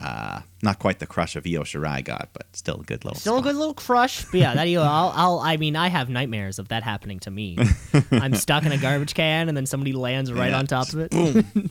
[0.00, 3.18] Uh, not quite the crush of Io Shirai got, but still a good little.
[3.20, 4.24] Still a good little crush.
[4.24, 7.30] But yeah, that you I'll, I'll I mean I have nightmares of that happening to
[7.30, 7.58] me.
[8.10, 11.00] I'm stuck in a garbage can and then somebody lands right Yeah, on top of
[11.12, 11.44] it.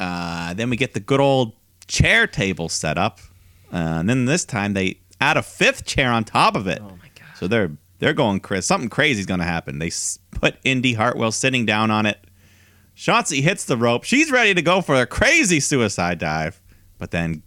[0.00, 1.52] Uh, then we get the good old
[1.86, 3.20] chair table set up,
[3.72, 6.80] uh, and then this time they add a fifth chair on top of it.
[6.82, 7.28] Oh my god.
[7.36, 7.70] So they're
[8.00, 8.66] they're going Chris.
[8.66, 9.78] Something crazy is going to happen.
[9.78, 12.18] They s- put Indy Hartwell sitting down on it.
[12.96, 14.02] Shotzi hits the rope.
[14.04, 16.60] She's ready to go for a crazy suicide dive,
[16.98, 17.42] but then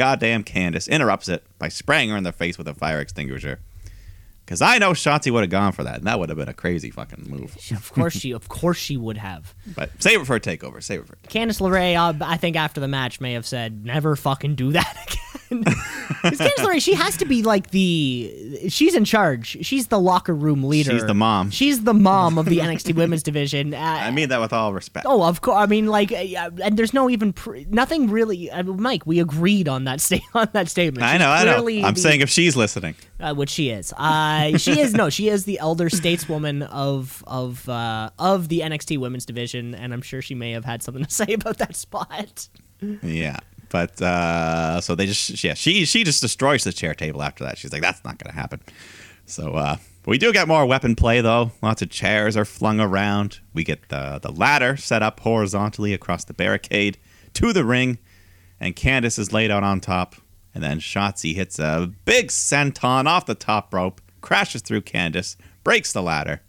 [0.00, 3.60] goddamn Candice interrupts it by spraying her in the face with a fire extinguisher.
[4.50, 6.52] Because I know Shotzi would have gone for that, and that would have been a
[6.52, 7.56] crazy fucking move.
[7.70, 9.54] Of course she of course she would have.
[9.76, 10.82] But save it for a takeover.
[10.82, 11.12] Save it for.
[11.12, 11.30] A takeover.
[11.46, 14.92] Candice LeRae, uh, I think after the match may have said, "Never fucking do that
[15.06, 15.64] again."
[16.22, 19.58] 'Cause Candice LeRae, she has to be like the she's in charge.
[19.64, 20.90] She's the locker room leader.
[20.90, 21.50] She's the mom.
[21.52, 23.72] She's the mom of the NXT Women's Division.
[23.72, 25.06] Uh, I mean that with all respect.
[25.08, 25.58] Oh, of course.
[25.58, 28.50] I mean, like, uh, and there's no even pr- nothing really.
[28.50, 31.04] I Mike, we agreed on that sta- on that statement.
[31.04, 31.68] I know, I know.
[31.86, 32.96] I'm the- saying if she's listening.
[33.20, 33.92] uh, which she is.
[34.40, 38.98] Uh, she is no, she is the elder stateswoman of of uh, of the NXT
[38.98, 42.48] Women's Division, and I'm sure she may have had something to say about that spot.
[43.02, 43.38] Yeah.
[43.70, 47.56] But uh, so they just yeah she she just destroys the chair table after that.
[47.56, 48.60] She's like that's not gonna happen.
[49.26, 49.76] So uh,
[50.06, 51.52] we do get more weapon play though.
[51.62, 53.38] Lots of chairs are flung around.
[53.54, 56.98] We get the the ladder set up horizontally across the barricade
[57.34, 57.98] to the ring,
[58.58, 60.16] and Candice is laid out on top.
[60.52, 65.92] And then Shotzi hits a big senton off the top rope, crashes through Candice, breaks
[65.92, 66.40] the ladder.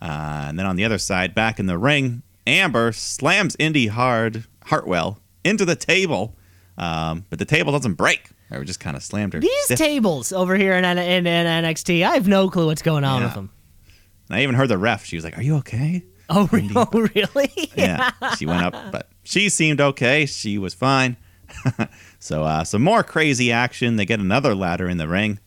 [0.00, 4.44] Uh, and then on the other side, back in the ring, Ember slams Indy hard
[4.66, 6.36] Hartwell into the table,
[6.76, 8.30] um, but the table doesn't break.
[8.50, 9.40] Or just kind of slammed her.
[9.40, 9.78] These stiff.
[9.78, 11.24] tables over here in, in, in
[11.64, 13.26] NXT, I have no clue what's going on Yeah.
[13.26, 13.50] with them.
[14.30, 15.04] And I even heard the ref.
[15.04, 17.70] She was like, "Are you okay?" Oh, oh really?
[17.76, 18.10] Yeah.
[18.36, 20.26] she went up, but she seemed okay.
[20.26, 21.16] She was fine.
[22.18, 23.96] so uh, some more crazy action.
[23.96, 25.38] They get another ladder in the ring,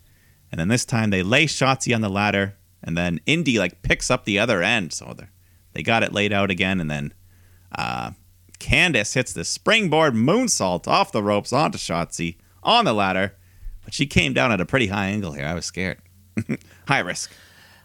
[0.52, 2.54] and then this time they lay Shotzi on the ladder,
[2.84, 4.92] and then Indy like picks up the other end.
[4.92, 5.26] So they
[5.72, 7.14] they got it laid out again, and then
[7.76, 8.12] uh,
[8.60, 13.34] Candice hits the springboard moonsault off the ropes onto Shotzi on the ladder,
[13.82, 15.46] but she came down at a pretty high angle here.
[15.46, 15.98] I was scared.
[16.86, 17.32] high risk,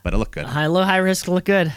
[0.03, 0.45] but it looked good.
[0.45, 1.73] High, low, high risk look good.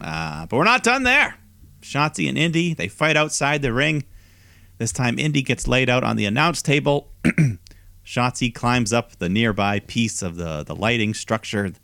[0.00, 1.36] Uh, but we're not done there.
[1.80, 4.04] Shotzi and Indy, they fight outside the ring.
[4.78, 7.10] This time, Indy gets laid out on the announce table.
[8.08, 11.74] Shotzi climbs up the nearby piece of the, the lighting structure.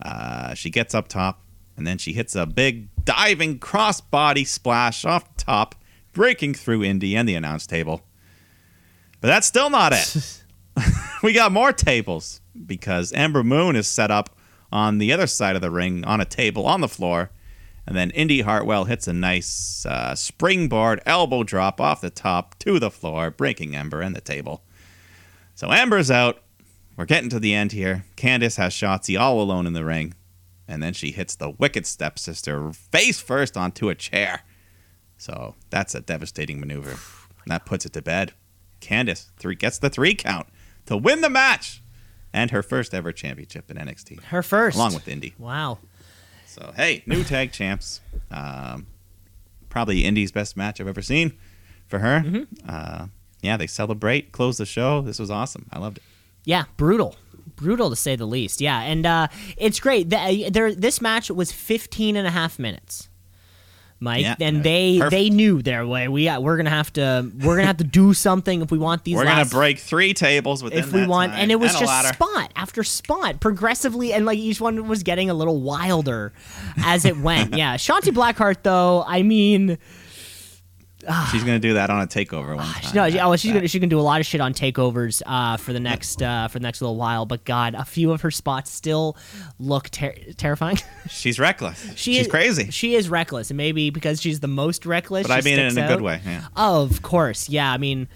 [0.00, 1.42] Uh, she gets up top,
[1.76, 5.74] and then she hits a big diving crossbody splash off top,
[6.14, 8.00] breaking through Indy and the announce table.
[9.20, 10.42] But that's still not it.
[11.22, 14.38] we got more tables because Ember Moon is set up
[14.72, 17.30] on the other side of the ring on a table on the floor.
[17.86, 22.78] And then Indy Hartwell hits a nice uh, springboard elbow drop off the top to
[22.78, 24.62] the floor, breaking Ember and the table.
[25.58, 26.40] So Ember's out.
[26.96, 28.04] We're getting to the end here.
[28.16, 30.14] Candice has Shotzi all alone in the ring.
[30.68, 34.42] And then she hits the wicked stepsister face first onto a chair.
[35.16, 36.90] So that's a devastating maneuver.
[36.90, 38.34] And that puts it to bed.
[38.80, 40.46] Candice three gets the three count
[40.86, 41.82] to win the match
[42.32, 44.76] and her first ever championship in NXT, Her first.
[44.76, 45.34] along with Indy.
[45.38, 45.78] Wow.
[46.46, 48.00] So hey, new tag champs.
[48.30, 48.86] Um,
[49.70, 51.36] probably Indy's best match I've ever seen
[51.88, 52.20] for her.
[52.20, 52.44] Mm-hmm.
[52.64, 53.06] Uh,
[53.42, 55.00] yeah, they celebrate, close the show.
[55.00, 55.66] This was awesome.
[55.72, 56.02] I loved it.
[56.44, 57.16] Yeah, brutal.
[57.56, 58.60] Brutal to say the least.
[58.60, 60.10] Yeah, and uh, it's great.
[60.10, 63.08] The, there, this match was 15 and a half minutes.
[64.00, 65.10] Mike, Yeah, and uh, they perfect.
[65.10, 66.06] they knew their way.
[66.06, 69.02] We uh, we're gonna have to we're gonna have to do something if we want
[69.02, 69.16] these.
[69.16, 72.14] We're gonna break three tables within if we want time, and it was a just
[72.14, 76.32] spot after spot progressively and like each one was getting a little wilder
[76.84, 79.78] as it went yeah Shotzi Blackheart though i mean
[81.30, 82.94] She's gonna do that on a takeover one time.
[82.94, 85.56] no, she, oh, she's gonna she's gonna do a lot of shit on takeovers uh,
[85.56, 87.24] for the next uh, for the next little while.
[87.26, 89.16] But God, a few of her spots still
[89.58, 90.78] look ter- terrifying.
[91.08, 91.82] She's reckless.
[91.96, 92.70] she she's is, crazy.
[92.70, 95.26] She is reckless, and maybe because she's the most reckless.
[95.26, 96.20] But I mean it in a good way.
[96.24, 96.46] Yeah.
[96.56, 97.72] Of course, yeah.
[97.72, 98.08] I mean,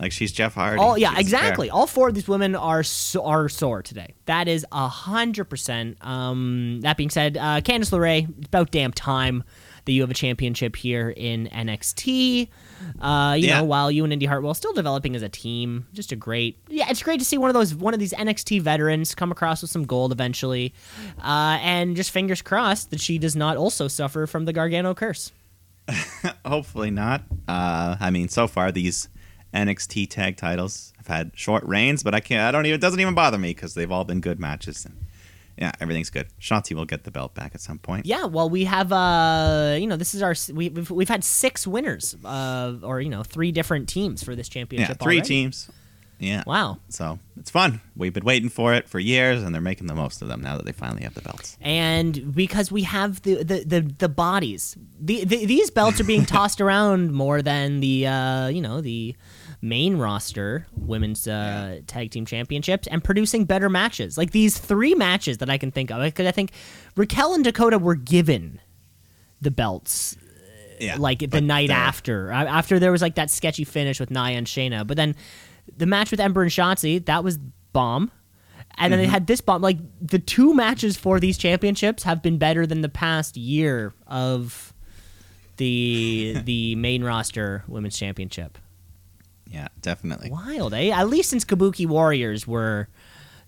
[0.00, 0.80] Like she's Jeff Hardy.
[0.80, 1.68] all yeah, She's exactly.
[1.68, 1.76] fair.
[1.76, 4.14] All four of these women are so, are sore today.
[4.26, 5.96] That is a hundred percent.
[6.04, 9.44] Um, that being said, uh, Candice LeRae, it's about damn time
[9.84, 12.48] that you have a championship here in NXT.
[13.00, 13.58] Uh, you Yeah.
[13.58, 16.58] know, while you and Indy Hartwell still developing as a team, just a great.
[16.68, 19.62] Yeah, it's great to see one of those one of these NXT veterans come across
[19.62, 20.72] with some gold eventually,
[21.22, 25.32] uh, and just fingers crossed that she does not also suffer from the Gargano curse.
[26.46, 27.22] Hopefully not.
[27.48, 29.08] Uh, I mean, so far these
[29.52, 32.42] NXT tag titles have had short reigns, but I can't.
[32.42, 32.76] I don't even.
[32.76, 34.84] It doesn't even bother me because they've all been good matches.
[34.84, 34.96] And
[35.58, 36.28] yeah, everything's good.
[36.40, 38.06] Shotzi will get the belt back at some point.
[38.06, 41.66] Yeah, well, we have uh, you know, this is our we, we've we've had six
[41.66, 44.96] winners, uh, or you know, three different teams for this championship.
[45.00, 45.28] Yeah, three already.
[45.28, 45.70] teams.
[46.18, 46.44] Yeah.
[46.46, 46.78] Wow.
[46.88, 47.80] So it's fun.
[47.96, 50.56] We've been waiting for it for years, and they're making the most of them now
[50.56, 51.58] that they finally have the belts.
[51.60, 56.24] and because we have the the the, the bodies the, the these belts are being
[56.36, 59.16] tossed around more than the uh you know the
[59.64, 64.18] main roster women's uh tag team championships and producing better matches.
[64.18, 66.50] Like these three matches that i can think of because i think
[66.96, 68.60] raquel and dakota were given
[69.40, 70.16] the belts
[70.80, 70.96] Yeah.
[70.98, 74.36] like the night uh, after Uh, after there was like that sketchy finish with Nia
[74.36, 74.84] and Shayna.
[74.86, 75.14] But then
[75.78, 77.38] the match with Ember and Shotzi that was
[77.72, 78.10] bomb.
[78.78, 79.62] And then they had this bomb.
[79.62, 84.72] Like the two matches for these championships have been better than the past year of
[85.58, 88.58] the the main roster women's championship
[89.52, 90.30] Yeah, definitely.
[90.30, 92.88] wild eh at least since Kabuki Warriors were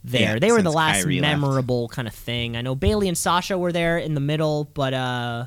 [0.05, 1.41] there Yeah, they were the last Kairi left.
[1.41, 4.93] memorable kind of thing I know Bayley and Sasha were there in the middle but
[4.95, 5.47] uh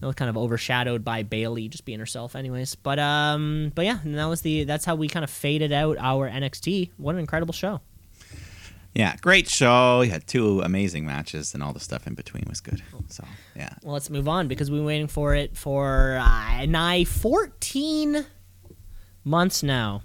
[0.00, 3.98] that was kind of overshadowed by Bayley just being herself anyways but um but yeah
[4.04, 7.20] and that was the that's how we kind of faded out our NXT what an
[7.20, 7.80] incredible show
[8.94, 10.02] Yeah, great show.
[10.02, 12.82] You had two amazing matches, and all the stuff in between was good.
[13.08, 13.24] So
[13.56, 18.26] yeah, well let's move on because we've been waiting for it for uh, nigh 14
[19.24, 20.02] months now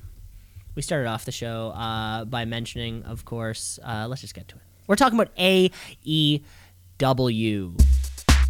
[0.76, 4.56] we started off the show uh, by mentioning of course uh, let's just get to
[4.56, 6.44] it we're talking about AEW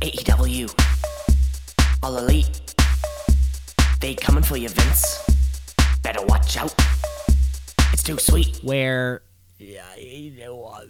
[0.01, 0.69] AEW.
[2.03, 2.75] All elite.
[3.99, 5.25] They coming for you, Vince.
[6.03, 6.73] Better watch out.
[7.91, 8.59] It's too sweet.
[8.61, 9.23] where
[9.57, 10.81] yeah, you know, uh,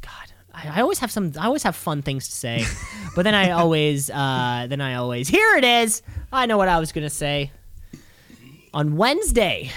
[0.00, 1.32] God, I, I always have some.
[1.38, 2.64] I always have fun things to say,
[3.14, 6.00] but then I always, uh, then I always, here it is.
[6.32, 7.52] I know what I was gonna say.
[8.74, 9.70] On Wednesday,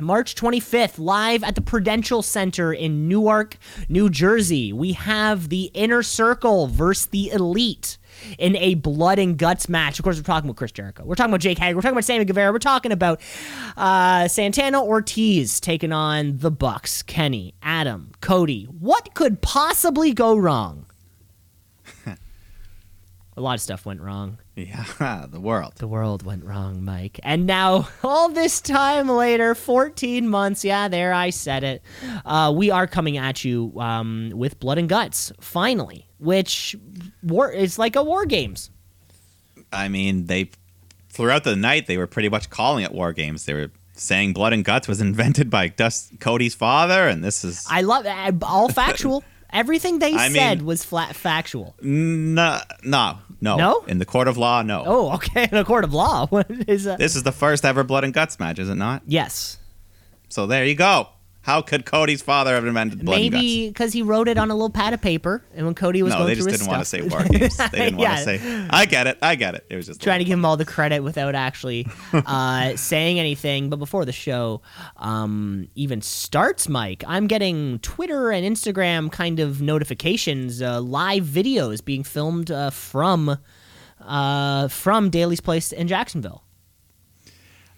[0.00, 3.56] March 25th, live at the Prudential Center in Newark,
[3.88, 7.96] New Jersey, we have the Inner Circle versus the Elite
[8.38, 9.98] in a blood and guts match.
[9.98, 11.04] Of course, we're talking about Chris Jericho.
[11.04, 11.76] We're talking about Jake Hager.
[11.76, 12.52] We're talking about Sammy Guevara.
[12.52, 13.20] We're talking about
[13.76, 18.64] uh, Santana Ortiz taking on the Bucks, Kenny, Adam, Cody.
[18.64, 20.86] What could possibly go wrong?
[22.06, 24.38] a lot of stuff went wrong.
[24.56, 25.74] Yeah, the world.
[25.76, 27.18] The world went wrong, Mike.
[27.22, 31.82] And now, all this time later, 14 months, yeah, there, I said it.
[32.24, 36.76] Uh, we are coming at you um, with Blood and Guts, finally, which
[37.22, 38.70] war it's like a War Games.
[39.72, 40.50] I mean, they
[41.10, 43.44] throughout the night they were pretty much calling it war games.
[43.44, 47.66] They were saying blood and guts was invented by Dust Cody's father, and this is
[47.68, 49.24] I love uh, all factual.
[49.54, 51.74] Everything they I said mean- was flat factual.
[51.80, 53.84] no, no, no, No?
[53.86, 54.82] In the court of law, no.
[54.84, 55.48] Oh, okay.
[55.52, 56.26] In a court of law.
[56.34, 56.98] What is that?
[56.98, 59.02] This is the first ever blood and guts match, is it not?
[59.06, 59.58] Yes.
[60.28, 61.08] So there you go.
[61.44, 64.70] How could Cody's father have invented blood Maybe because he wrote it on a little
[64.70, 66.12] pad of paper, and when Cody was?
[66.12, 67.56] No, going they just didn't want to say war games.
[67.58, 68.08] They didn't Yeah.
[68.14, 68.66] want to say.
[68.70, 69.18] I get it.
[69.20, 69.66] I get it.
[69.68, 73.68] It was just trying to give him all the credit without actually uh, saying anything.
[73.68, 74.62] But before the show
[74.96, 81.84] um, even starts, Mike, I'm getting Twitter and Instagram kind of notifications, uh, live videos
[81.84, 83.36] being filmed uh, from
[84.00, 86.43] uh, from Daily's Place in Jacksonville.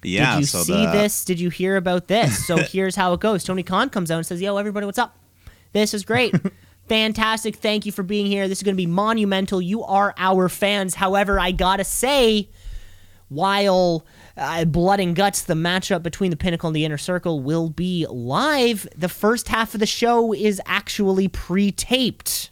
[0.07, 0.35] Yeah.
[0.35, 1.24] Did you so see the, this?
[1.24, 2.47] Did you hear about this?
[2.47, 3.45] So here's how it goes.
[3.45, 5.19] Tony Khan comes out and says, "Yo, everybody, what's up?
[5.73, 6.35] This is great."
[6.89, 7.57] Fantastic.
[7.57, 8.47] Thank you for being here.
[8.47, 9.61] This is going to be monumental.
[9.61, 10.95] You are our fans.
[10.95, 12.49] However, I got to say,
[13.28, 14.07] while
[14.37, 18.07] uh, Blood and Guts, the matchup between the Pinnacle and the Inner Circle, will be
[18.09, 22.51] live, the first half of the show is actually pre taped.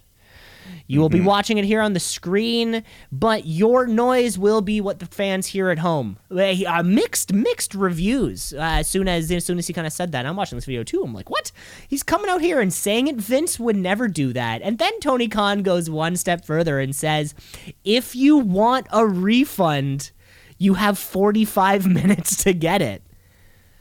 [0.86, 4.98] You will be watching it here on the screen, but your noise will be what
[4.98, 6.18] the fans hear at home.
[6.30, 8.52] Uh, mixed, mixed reviews.
[8.52, 10.66] Uh, as soon as as soon as he kind of said that, I'm watching this
[10.66, 11.02] video too.
[11.02, 11.52] I'm like, what?
[11.88, 13.16] He's coming out here and saying it.
[13.16, 14.60] Vince would never do that.
[14.60, 17.34] And then Tony Khan goes one step further and says,
[17.82, 20.10] if you want a refund,
[20.58, 23.02] you have 45 minutes to get it.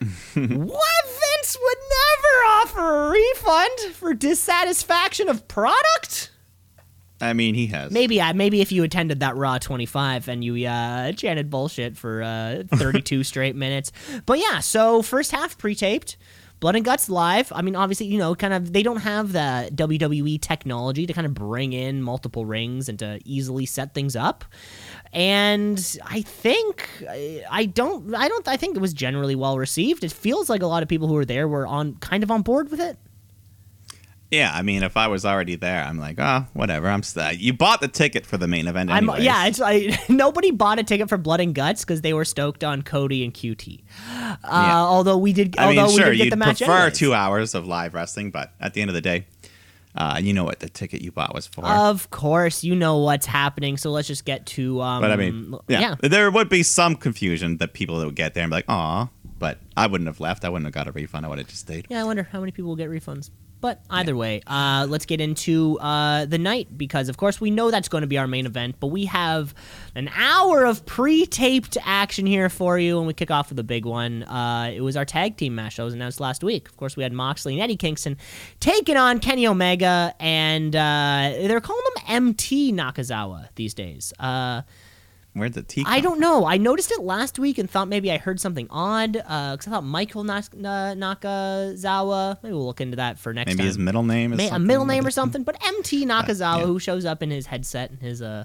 [0.34, 1.04] what?
[1.04, 6.30] Vince would never offer a refund for dissatisfaction of product?
[7.24, 7.90] I mean, he has.
[7.90, 12.22] Maybe I maybe if you attended that Raw 25 and you uh, chanted bullshit for
[12.22, 13.92] uh, 32 straight minutes.
[14.26, 16.16] But yeah, so first half pre-taped.
[16.60, 17.52] Blood and Guts live.
[17.54, 21.26] I mean, obviously, you know, kind of they don't have the WWE technology to kind
[21.26, 24.46] of bring in multiple rings and to easily set things up.
[25.12, 26.88] And I think
[27.50, 30.04] I don't I don't I think it was generally well received.
[30.04, 32.42] It feels like a lot of people who were there were on kind of on
[32.42, 32.96] board with it.
[34.34, 36.88] Yeah, I mean, if I was already there, I'm like, oh, whatever.
[36.88, 39.24] I'm st- you bought the ticket for the main event, I'm anyways.
[39.24, 42.64] yeah, it's like nobody bought a ticket for Blood and Guts because they were stoked
[42.64, 43.82] on Cody and QT.
[44.10, 44.76] Uh, Yeah.
[44.78, 46.98] Although we did, I mean, although sure, we did get the match prefer anyways.
[46.98, 49.26] two hours of live wrestling, but at the end of the day,
[49.96, 51.64] uh, you know what the ticket you bought was for.
[51.64, 53.76] Of course, you know what's happening.
[53.76, 54.80] So let's just get to.
[54.80, 58.34] Um, but I mean, yeah, there would be some confusion that people that would get
[58.34, 59.08] there and be like, aw,
[59.38, 60.44] but I wouldn't have left.
[60.44, 61.24] I wouldn't have got a refund.
[61.24, 61.86] I would have just stayed.
[61.88, 63.30] Yeah, I wonder how many people will get refunds.
[63.64, 67.70] But either way, uh, let's get into uh, the night because, of course, we know
[67.70, 68.76] that's going to be our main event.
[68.78, 69.54] But we have
[69.94, 73.86] an hour of pre-taped action here for you, and we kick off with a big
[73.86, 74.24] one.
[74.24, 76.68] Uh, it was our tag team match that was announced last week.
[76.68, 78.18] Of course, we had Moxley and Eddie Kingston
[78.60, 84.12] taking on Kenny Omega, and uh, they're calling him MT Nakazawa these days.
[85.34, 85.84] Uh, Where'd the tea?
[85.86, 86.46] I don't know.
[86.46, 89.84] I noticed it last week and thought maybe I heard something odd because I thought
[89.84, 92.38] Michael Nas- Na- Nakazawa.
[92.42, 93.66] Maybe we'll look into that for next Maybe time.
[93.66, 96.66] his middle name is Ma- a middle name or something, but MT Nakazawa, yeah.
[96.66, 98.44] who shows up in his headset and his uh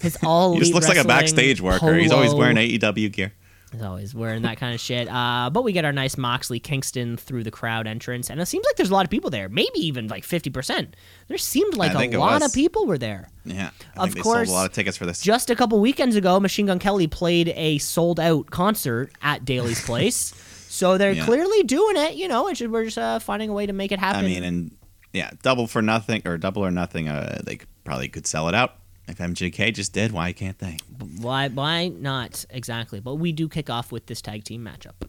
[0.00, 0.54] his all.
[0.54, 1.94] He just looks like a backstage worker.
[1.94, 3.32] He's always wearing AEW gear.
[3.74, 5.08] He's always wearing that kind of shit.
[5.08, 8.64] Uh, but we get our nice Moxley Kingston through the crowd entrance, and it seems
[8.64, 9.48] like there's a lot of people there.
[9.48, 10.94] Maybe even like fifty percent.
[11.28, 12.50] There seemed like I a lot was.
[12.50, 13.28] of people were there.
[13.44, 15.20] Yeah, I Of course, a lot of tickets for this.
[15.20, 19.82] Just a couple weekends ago, Machine Gun Kelly played a sold out concert at Daily's
[19.86, 20.32] Place.
[20.68, 21.24] so they're Yeah.
[21.24, 24.24] clearly doing it, you know, we're just uh, finding a way to make it happen.
[24.24, 24.76] I mean, and
[25.12, 27.08] yeah, double for nothing or double or nothing.
[27.08, 28.76] Uh, they probably could sell it out.
[29.06, 30.78] If MJK just did, why can't they?
[31.20, 33.00] why why not exactly?
[33.00, 35.08] But we do kick off with this tag team matchup.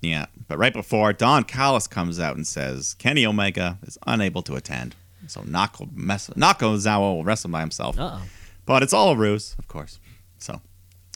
[0.00, 4.54] Yeah, but right before Don Callis comes out and says Kenny Omega is unable to
[4.54, 4.94] attend,
[5.26, 7.98] so Nako mess- Nakazawa will wrestle by himself.
[7.98, 8.22] Uh oh.
[8.64, 9.98] But it's all a ruse, of course.
[10.38, 10.60] So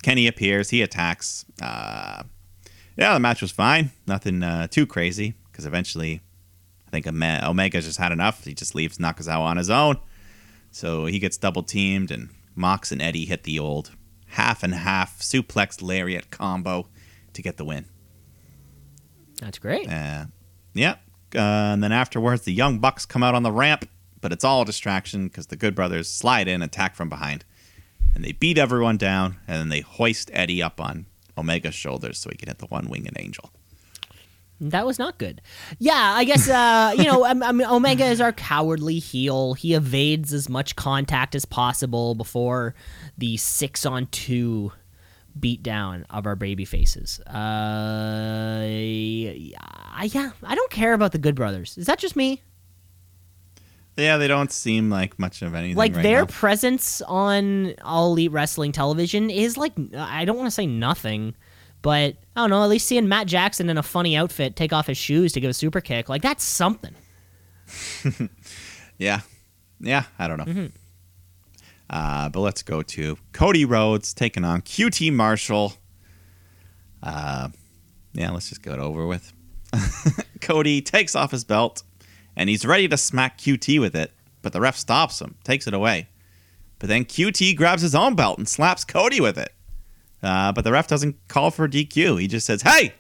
[0.03, 1.45] Kenny appears, he attacks.
[1.63, 2.25] Uh,
[2.97, 3.91] yeah, the match was fine.
[4.07, 6.21] Nothing uh, too crazy because eventually
[6.87, 8.45] I think Ome- Omega just had enough.
[8.45, 9.97] He just leaves Nakazawa on his own.
[10.75, 13.93] So he gets double teamed, and Mox and Eddie hit the old
[14.27, 16.89] half and half suplex lariat combo
[17.33, 17.87] to get the win.
[19.41, 19.89] That's great.
[19.89, 20.27] Uh,
[20.75, 20.97] yeah.
[21.33, 23.89] Uh, and then afterwards, the Young Bucks come out on the ramp,
[24.21, 27.45] but it's all a distraction because the Good Brothers slide in, attack from behind,
[28.13, 31.07] and they beat everyone down, and then they hoist Eddie up on
[31.37, 33.53] Omega's shoulders so he can hit the one winged angel.
[34.71, 35.43] That was not good.
[35.79, 39.55] Yeah, I guess uh, you know, I, I mean, Omega is our cowardly heel.
[39.55, 42.75] He evades as much contact as possible before
[43.19, 44.73] the six on two
[45.39, 47.21] beatdown of our baby faces.
[47.21, 51.77] Uh, yeah, yeah, I don't care about the Good Brothers.
[51.77, 52.41] Is that just me?
[53.97, 55.77] Yeah, they don't seem like much of anything.
[55.77, 56.27] like right their now.
[56.27, 61.35] presence on All Elite Wrestling television is like I don't want to say nothing,
[61.85, 62.63] but I don't know.
[62.63, 65.51] At least seeing Matt Jackson in a funny outfit take off his shoes to give
[65.51, 66.95] a super kick, like that's something.
[68.99, 69.21] Yeah.
[69.81, 70.45] Yeah, I don't know.
[70.45, 70.67] Mm-hmm.
[71.91, 75.75] Uh, but let's go to Cody Rhodes taking on QT Marshall.
[77.03, 77.49] Uh,
[78.13, 79.33] yeah, let's just get it over with.
[80.41, 81.83] Cody takes off his belt
[82.37, 84.13] and he's ready to smack QT with it,
[84.43, 86.09] but the ref stops him, takes it away.
[86.79, 89.53] But then QT grabs his own belt and slaps Cody with it.
[90.25, 92.21] Uh, but the ref doesn't call for DQ.
[92.21, 92.95] He just says, hey,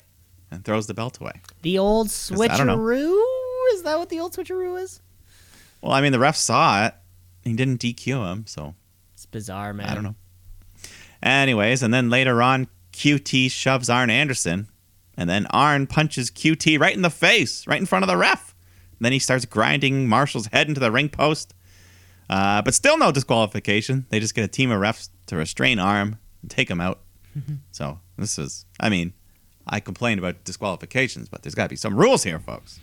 [0.51, 1.41] and throws the belt away.
[1.63, 3.19] The old switcheroo?
[3.73, 5.01] Is that what the old switcheroo is?
[5.81, 6.95] Well, I mean, the ref saw it.
[7.43, 8.75] He didn't DQ him, so
[9.15, 9.89] It's bizarre, man.
[9.89, 10.15] I don't know.
[11.23, 14.69] Anyways, and then later on, QT shoves Arn Anderson,
[15.17, 18.55] and then Arn punches QT right in the face, right in front of the ref.
[19.01, 21.55] then he starts grinding Marshall's head into the ring post.
[22.31, 24.07] Uh, but still no disqualification.
[24.09, 27.01] They just get a team of refs to restrain Arn and take him out.
[27.73, 29.12] so this is, I mean,
[29.66, 32.81] I complained about disqualifications, but there's got to be some rules here, folks.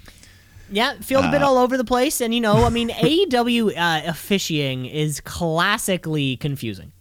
[0.72, 3.78] Yeah, feels a Uh, bit all over the place, and you know, I mean, AEW
[3.78, 6.92] uh, officiating is classically confusing.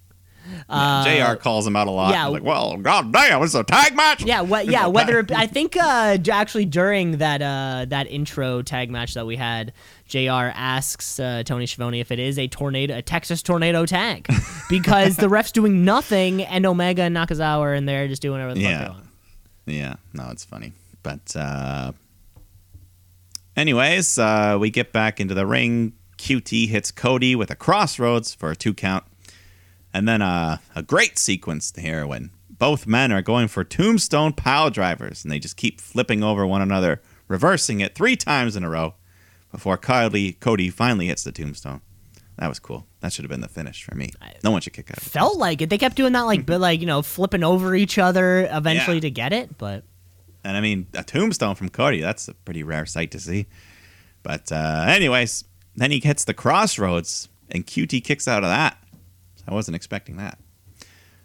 [0.69, 2.13] Uh, JR calls him out a lot.
[2.13, 2.27] yeah.
[2.27, 4.25] Like, well, god damn, it's a tag match.
[4.25, 4.87] Yeah, wh- yeah.
[4.89, 9.37] Whether it, I think uh, actually during that uh, that intro tag match that we
[9.37, 9.73] had,
[10.07, 10.51] Jr.
[10.55, 14.29] asks uh, Tony Schiavone if it is a tornado, a Texas tornado tag,
[14.69, 18.55] because the ref's doing nothing and Omega and Nakazawa are in there just doing whatever
[18.55, 18.85] the fuck Yeah.
[18.85, 19.07] they want.
[19.67, 20.73] Yeah, no, it's funny.
[21.03, 21.93] But uh
[23.57, 25.93] anyways, uh we get back into the ring.
[26.19, 29.05] QT hits Cody with a crossroads for a two count.
[29.93, 34.71] And then uh, a great sequence here when both men are going for tombstone pile
[34.71, 38.69] drivers and they just keep flipping over one another reversing it three times in a
[38.71, 38.95] row
[39.51, 41.81] before Cody, Cody finally hits the tombstone.
[42.37, 42.87] That was cool.
[43.01, 44.11] That should have been the finish for me.
[44.45, 44.97] No one should kick out.
[44.99, 45.11] of it.
[45.11, 45.69] Felt like it.
[45.71, 49.01] They kept doing that, like, but like you know, flipping over each other eventually Yeah.
[49.03, 49.59] to get it.
[49.59, 49.85] But
[50.45, 53.47] And I mean, a tombstone from Cody, that's a pretty rare sight to see.
[54.23, 55.45] But, uh, anyways,
[55.77, 58.77] then he hits the crossroads, and QT kicks out of that.
[59.47, 60.39] I wasn't expecting that.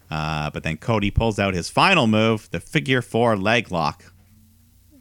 [0.10, 4.12] Uh, but then Cody pulls out his final move, the figure four leg lock.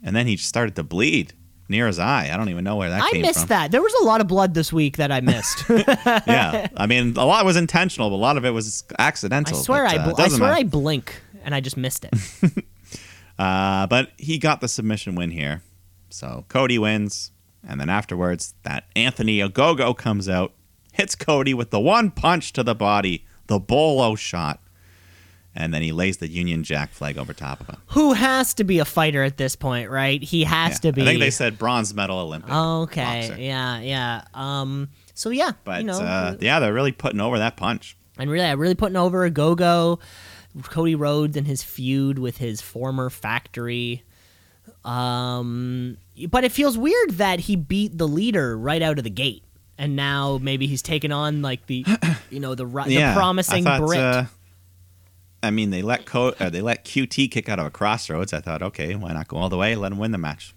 [0.02, 1.32] And then he started to bleed
[1.68, 2.30] near his eye.
[2.32, 3.48] I don't even know where that I came missed from.
[3.48, 3.70] that.
[3.70, 5.64] There was a lot of blood this week that I missed.
[5.68, 6.68] yeah.
[6.76, 9.58] I mean, a lot was intentional, but a lot of it was accidental.
[9.58, 10.60] I swear, but, I, uh, bl- I swear, matter.
[10.60, 12.64] I blink and I just missed it.
[13.36, 15.60] Uh, but he got the submission win here.
[16.08, 17.32] So Cody wins.
[17.66, 20.52] And then afterwards, that Anthony Ogogo comes out,
[20.94, 24.60] hits Cody with the one punch to the body, the bolo shot.
[25.56, 27.76] And then he lays the Union Jack flag over top of him.
[27.88, 30.20] Who has to be a fighter at this point, right?
[30.20, 30.90] He has Yeah.
[30.90, 31.02] to be.
[31.02, 32.50] I think they said bronze medal Olympic.
[32.52, 33.40] Okay, boxer.
[33.40, 34.22] yeah, yeah.
[34.34, 37.96] Um, so yeah, But you know, uh, yeah, they're really putting over that punch.
[38.18, 40.00] and really, really putting over Ogogo,
[40.64, 44.02] Cody Rhodes and his feud with his former factory.
[44.84, 45.98] Um,
[46.30, 49.44] but it feels weird that he beat the leader right out of the gate,
[49.78, 51.84] and now maybe he's taken on like the,
[52.30, 54.00] you know, the ri- yeah, promising I thought, Brit.
[54.00, 54.24] uh,
[55.42, 58.32] I mean, they let Co- uh, they let QT kick out of a crossroads.
[58.32, 59.76] I thought, okay, why not go all the way?
[59.76, 60.54] Let him win the match,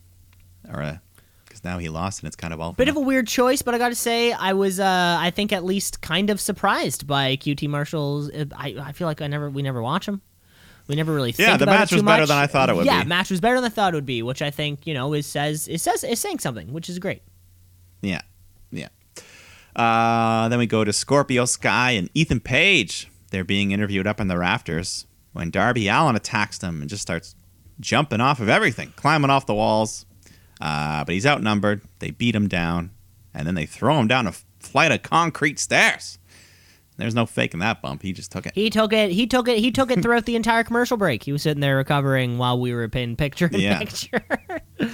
[0.72, 1.02] or
[1.46, 2.74] because now he lost and it's kind of all.
[2.74, 5.52] Bit of a weird choice, but I got to say, I was, uh, I think,
[5.52, 8.30] at least kind of surprised by QT Marshall's.
[8.30, 10.22] uh, I, I feel like I never, we never watch him.
[10.88, 11.34] We never really.
[11.34, 12.30] Think Yeah, the match was too better much.
[12.30, 13.10] than I thought it would Yeah, be.
[13.10, 15.26] match was better than I thought it would be, which I think you know is
[15.26, 17.24] says it says is saying something, which is great.
[18.02, 18.22] Yeah,
[18.72, 18.88] yeah.
[19.78, 23.10] Uh, then we go to Scorpio Sky and Ethan Page.
[23.30, 27.36] They're being interviewed up in the rafters when Darby Allin attacks them and just starts
[27.80, 30.06] jumping off of everything, climbing off the walls.
[30.60, 31.82] Uh, but he's outnumbered.
[32.00, 32.90] They beat him down,
[33.34, 36.18] and then they throw him down a flight of concrete stairs.
[36.98, 38.02] There's no faking that bump.
[38.02, 38.54] He just took it.
[38.56, 39.12] He took it.
[39.12, 39.60] He took it.
[39.60, 41.24] He took it throughout the entire commercial break.
[41.24, 43.80] He was sitting there recovering while we were paying picture in Yeah.
[43.80, 44.22] picture.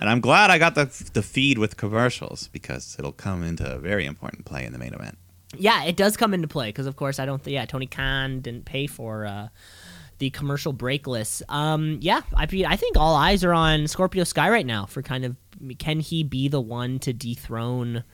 [0.00, 3.78] And I'm glad I got the the feed with commercials because it'll come into a
[3.78, 5.18] very important play in the main event.
[5.56, 7.42] yeah, it does come into play because, of course, I don't.
[7.42, 9.48] Th- yeah, Tony Khan didn't pay for uh,
[10.18, 11.42] the commercial break list.
[11.48, 15.24] Um, yeah, I I think all eyes are on Scorpio Sky right now for kind
[15.24, 15.34] of
[15.78, 18.04] can he be the one to dethrone,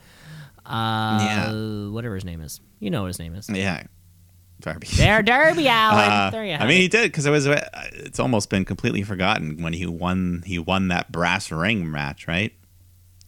[0.65, 1.89] uh, Yeah.
[1.89, 2.59] whatever his name is.
[2.79, 3.49] You know what his name is.
[3.49, 3.83] Yeah,
[4.59, 4.87] Darby.
[4.95, 6.09] There, Darby Allin.
[6.11, 6.81] Uh, there you I mean, it.
[6.81, 7.47] he did because it was.
[7.47, 10.43] uh, It's almost been completely forgotten when he won.
[10.45, 12.53] He won that brass ring match, right?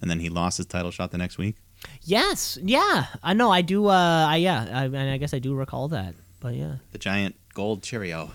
[0.01, 1.55] And then he lost his title shot the next week.
[2.03, 3.51] Yes, yeah, I know.
[3.51, 3.87] I do.
[3.87, 6.15] Uh, I yeah, I, I guess I do recall that.
[6.39, 8.31] But yeah, The giant gold Cheerio.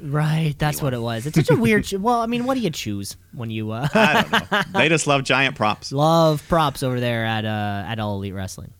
[0.00, 0.54] Right.
[0.58, 1.26] That's what it was.
[1.26, 1.84] It's such a weird.
[1.86, 4.62] Ch- well, I mean, what do you choose when you uh, I don't know.
[4.80, 5.92] they just love giant props.
[5.92, 8.72] love props over there at uh, at All Elite Wrestling?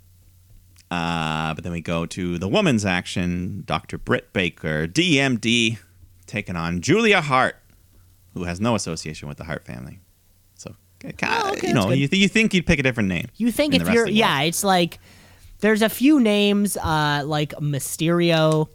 [0.91, 3.63] Uh, but then we go to the women's action.
[3.67, 3.97] Dr.
[3.97, 5.79] Britt Baker, DMD,
[6.27, 7.57] taking on Julia Hart,
[8.35, 10.01] who has no association with the Hart family.
[10.55, 13.29] So, kind Oh, okay, you know, you, th- you think you'd pick a different name.
[13.37, 14.49] You think in if you're yeah, world.
[14.49, 14.99] it's like
[15.61, 18.69] there's a few names uh, like Mysterio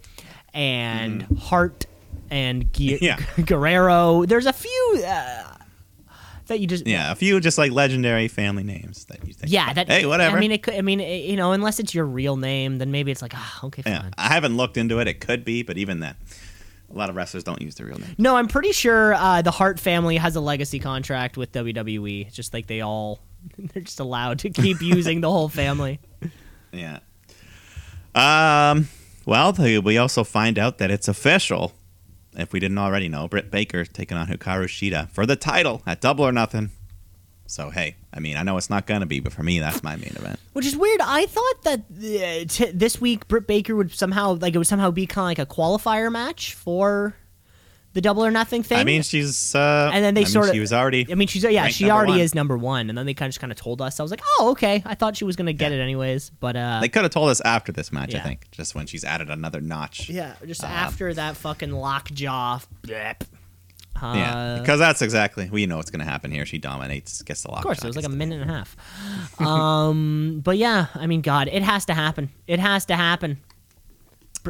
[0.55, 1.85] and Hart
[2.29, 2.69] and.
[2.77, 3.19] Yeah.
[3.45, 4.25] Guerrero.
[4.25, 5.43] There's a few uh,
[6.47, 9.51] that you just Yeah, a few just like legendary family names that you think.
[9.51, 10.37] Yeah, that hey, whatever.
[10.37, 10.75] I mean, it could.
[10.75, 13.59] I mean, it, you know, unless it's your real name, then maybe it's like, ah,
[13.65, 13.93] okay, fine.
[13.93, 15.07] Yeah, I haven't looked into it.
[15.07, 16.15] It could be, but even then,
[16.91, 18.15] a lot of wrestlers don't use their real name.
[18.17, 22.27] No, I'm pretty sure uh, the Hart family has a legacy contract with WWE.
[22.27, 23.19] It's just like they all,
[23.57, 25.99] they're just allowed to keep using the whole family.
[26.71, 26.99] Yeah.
[28.15, 28.87] Um.
[29.25, 29.51] Well,
[29.83, 31.73] we also find out that it's official.
[32.37, 35.99] If we didn't already know, Britt Baker taking on Hikaru Shida for the title at
[35.99, 36.69] Double or Nothing.
[37.47, 39.95] So hey, I mean, I know it's not gonna be, but for me, that's my
[39.95, 40.39] main event.
[40.53, 41.01] Which is weird.
[41.01, 44.91] I thought that uh, t- this week Britt Baker would somehow like it would somehow
[44.91, 47.15] be kind of like a qualifier match for
[47.97, 48.77] the Double or Nothing thing.
[48.77, 49.55] I mean, she's.
[49.55, 51.11] Uh, and then they I mean, sort of She was already.
[51.11, 52.21] I mean, she's yeah, she already one.
[52.21, 53.99] is number one, and then they kind of just kind of told us.
[53.99, 54.83] I was like, oh, okay.
[54.85, 57.41] I thought she was gonna get it anyways, but uh, They could have told us
[57.41, 60.11] after this match, I think, just when she's added another notch.
[60.11, 62.59] yeah, just Uh, after that fucking lockjaw.
[62.83, 63.23] blep.
[63.99, 66.45] Uh, Yeah, because that's exactly we know what's going to happen here.
[66.45, 67.61] She dominates, gets the lock.
[67.61, 69.41] Of course, it was like a minute and a half.
[69.41, 72.29] um, but yeah, I mean, God, it has to happen.
[72.45, 73.39] It has to happen.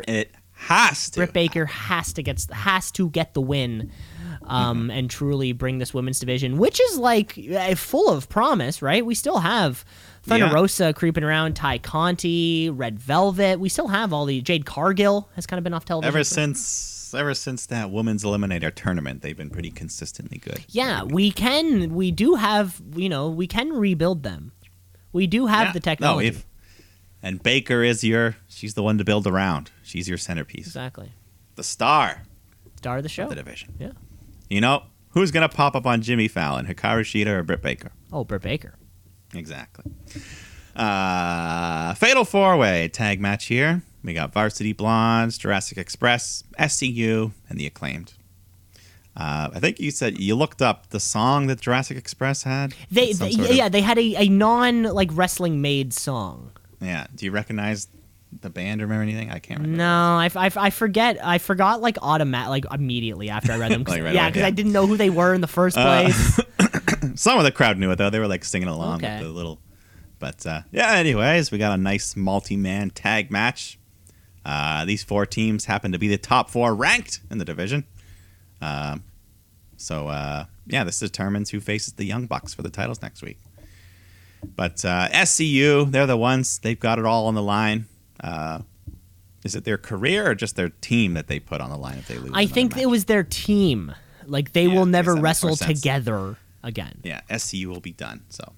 [0.06, 1.20] It has to.
[1.22, 3.92] Britt Baker has to get has to get the win,
[4.44, 9.06] um, and truly bring this women's division, which is like uh, full of promise, right?
[9.06, 9.86] We still have
[10.24, 10.54] Thunder Yeah.
[10.54, 13.60] Rosa creeping around, Tay Conti, Red Velvet.
[13.60, 16.08] We still have all the Jade Cargill has kind of been off television.
[16.16, 20.66] Ever since ever since that women's eliminator tournament, they've been pretty consistently good.
[20.70, 21.94] Yeah, we can.
[21.96, 22.82] We do have.
[22.96, 24.52] You know, we can rebuild them.
[25.14, 25.72] We do have Yeah.
[25.74, 26.28] the No, technology.
[26.28, 26.46] if
[27.24, 29.72] and Baker is your she's the one to build around.
[29.88, 30.68] She's your centerpiece.
[30.68, 31.12] exactly.
[31.56, 32.24] The star
[32.78, 33.24] Star of the show.
[33.24, 33.74] of the division.
[33.80, 33.92] Yeah.
[34.50, 37.92] You know, who's gonna pop up on Jimmy Fallon, Hikaru Shida or Britt Baker?
[38.14, 38.76] Oh, Britt Baker.
[39.34, 39.92] Exactly.
[40.76, 43.82] Uh, fatal four way tag match here.
[44.04, 48.14] We got Varsity Blondes, Jurassic Express, SCU, and the acclaimed.
[49.16, 52.76] Uh, I think you said you looked up the song that Jurassic Express had.
[52.92, 56.52] They, they sort of- yeah, they had a, a non like wrestling made song.
[56.80, 57.08] yeah.
[57.16, 57.88] Do you recognize
[58.42, 59.30] the band or remember anything?
[59.32, 59.78] I can't remember.
[59.78, 59.86] No,
[60.18, 61.18] I, I, I forget.
[61.24, 63.84] I forgot like automatic like immediately after I read them.
[63.86, 64.46] 'cause- Like right yeah, because yeah.
[64.46, 66.40] Uh, I didn't know who they were in the first place.
[67.16, 68.10] Some of the crowd knew it though.
[68.10, 69.18] They were like singing along Okay.
[69.18, 69.60] with the little.
[70.20, 73.78] But uh, yeah, anyways, we got a nice multi-man tag match.
[74.46, 77.84] Uh, these four teams happen to be the top four ranked in the division.
[78.62, 79.04] Um,
[79.76, 83.38] so uh, yeah, this determines who faces the Young Bucks for the titles next week.
[84.56, 86.60] But uh, SCU, they're the ones.
[86.60, 87.86] They've got it all on the line.
[88.20, 88.60] Uh,
[89.44, 92.08] is it their career or just their team that they put on the line if
[92.08, 92.32] they lose?
[92.34, 92.84] I think match?
[92.84, 93.94] it was their team.
[94.26, 97.00] Like they Yeah, will never that makes more wrestle together again.
[97.04, 98.24] yeah, SCU will be done.
[98.30, 98.54] So,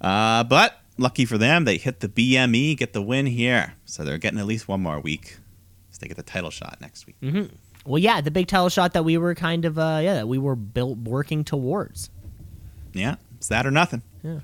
[0.00, 3.74] uh, but lucky for them, they hit the BME, get the win here.
[3.84, 5.36] So they're getting at least one more week.
[5.90, 7.16] So they get the title shot next week.
[7.20, 7.54] Mm-hmm.
[7.84, 10.38] Well, yeah, the big title shot that we were kind of uh, yeah that we
[10.38, 12.08] were built working towards.
[12.94, 14.02] Yeah, it's that or nothing.
[14.22, 14.38] Yeah.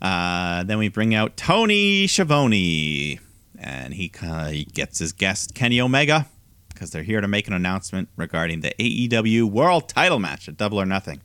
[0.00, 3.18] Uh, then we bring out Tony Schiavone,
[3.64, 4.12] and he,
[4.50, 6.28] he gets his guest Kenny Omega
[6.68, 10.78] because they're here to make an announcement regarding the AEW World Title match at Double
[10.80, 11.22] or Nothing.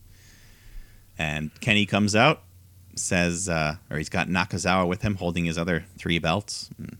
[1.17, 2.43] And Kenny comes out,
[2.95, 6.69] says, uh, or he's got Nakazawa with him holding his other three belts.
[6.77, 6.97] And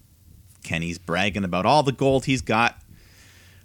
[0.61, 2.81] Kenny's bragging about all the gold he's got.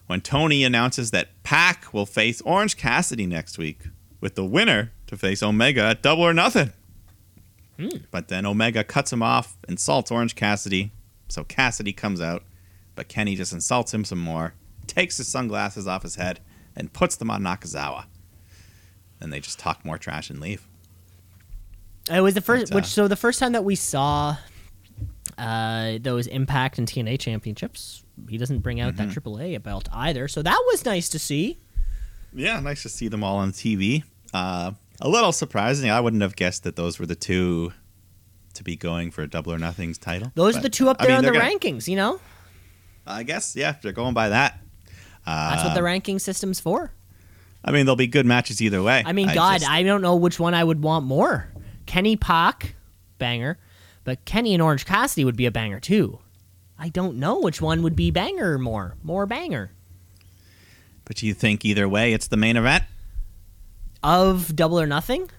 [0.07, 3.81] When Tony announces that Pac will face Orange Cassidy next week,
[4.21, 6.73] with the winner to face Omega at Double or Nothing.
[8.13, 10.93] But then Omega cuts him off, insults Orange Cassidy.
[11.29, 12.43] So Cassidy comes out,
[12.95, 14.55] but Kenny just insults him some more,
[14.87, 16.41] takes his sunglasses off his head,
[16.77, 18.05] and puts them on Nakazawa.
[19.21, 20.67] And they just talk more trash and leave.
[22.11, 24.37] It was the first, But, uh, which so the first time that we saw
[25.39, 29.09] uh, those Impact and TNA championships, he doesn't bring out Mm-hmm.
[29.09, 30.29] that AAA belt either.
[30.29, 31.59] So that was nice to see.
[32.35, 34.03] Yeah, nice to see them all on TV.
[34.33, 35.91] Uh, a little surprising.
[35.91, 37.73] I wouldn't have guessed that those were the two
[38.55, 40.33] to be going for a Double or Nothing's title.
[40.35, 41.89] Those are the two up I there mean, on the gonna- rankings.
[41.89, 42.21] You know,
[43.07, 44.59] I guess, yeah, if they're going by that.
[45.27, 46.93] that's what the uh, ranking system's for.
[47.65, 49.03] I mean, there'll be good matches either way.
[49.07, 51.49] I mean, God, just- I don't know which one I would want more.
[51.87, 52.75] Kenny Pac,
[53.19, 53.59] banger,
[54.05, 56.19] but Kenny and Orange Cassidy would be a banger too.
[56.79, 59.71] I don't know which one would be banger more, more banger
[61.05, 62.85] but you think either way, it's the main event?
[64.03, 65.31] of Double or Nothing.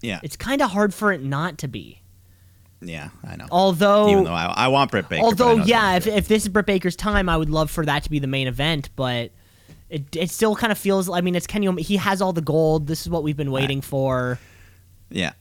[0.00, 0.20] Yeah.
[0.22, 2.02] It's kind of hard for it not to be.
[2.80, 3.46] Yeah, I know.
[3.50, 5.24] Although, Even though I, I want Britt Baker.
[5.24, 8.10] although yeah, if, if this is Britt Baker's time, I would love for that to
[8.10, 8.90] be the main event.
[8.96, 9.32] But
[9.88, 11.08] it it still kind of feels.
[11.08, 11.68] I mean, it's Kenny.
[11.68, 11.86] Omega.
[11.86, 12.86] He has all the gold.
[12.86, 14.38] This is what we've been waiting for.
[15.10, 15.32] yeah,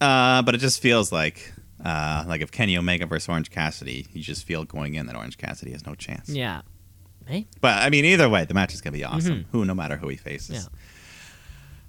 [0.00, 1.52] uh, but it just feels like
[1.84, 5.38] uh, like if Kenny Omega versus Orange Cassidy, you just feel going in that Orange
[5.38, 6.28] Cassidy has no chance.
[6.28, 6.62] Yeah.
[7.26, 7.46] Hey.
[7.62, 9.46] But I mean, either way, the match is gonna be awesome.
[9.52, 10.66] Who, no matter who he faces.
[10.66, 10.76] Mm-hmm.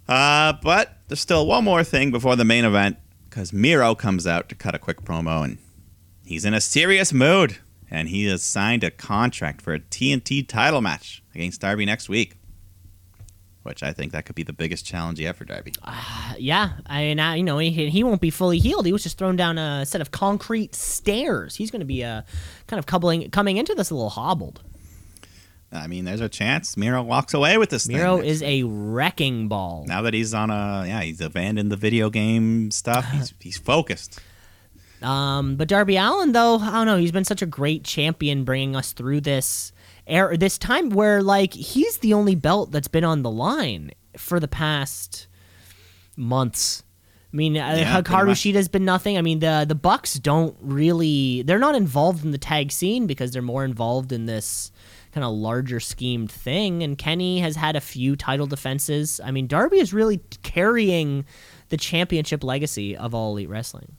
[0.10, 0.50] Yeah.
[0.50, 2.98] Uh, but there's still one more thing before the main event
[3.36, 5.58] because Miro comes out to cut a quick promo and
[6.24, 7.58] he's in a serious mood
[7.92, 12.38] and he has signed a contract for a TNT title match against Darby next week.
[13.64, 15.74] Which I think that could be the biggest challenge yet for Darby.
[16.38, 18.86] Yeah, I mean, I, you know, he, he won't be fully healed.
[18.86, 21.56] He was just thrown down a set of concrete stairs.
[21.56, 22.22] He's going to be uh,
[22.68, 24.62] kind of coupling, coming into this a little hobbled.
[25.72, 29.84] I mean, there's a chance Miro walks away with this Miro is a wrecking ball.
[29.88, 33.06] now that he's on a yeah, he's abandoned the video game stuff.
[33.12, 34.20] He's he's focused.
[35.02, 36.98] Um, but Darby Allin, though, I don't know.
[36.98, 39.72] He's been such a great champion, bringing us through this
[40.08, 44.40] era, this time where like he's the only belt that's been on the line for
[44.40, 45.28] the past
[46.16, 46.84] months.
[47.34, 48.36] I mean, uh, Yeah, Hikaru.
[48.36, 49.18] Shida's been nothing.
[49.18, 53.32] I mean, the the Bucks don't really they're not involved in the tag scene because
[53.32, 54.72] they're more involved in this
[55.16, 56.84] kind of larger schemed thing.
[56.84, 59.22] And Kenny has had a few title defenses.
[59.24, 61.24] I mean, Darby is really carrying
[61.70, 63.94] the championship legacy of all elite wrestling.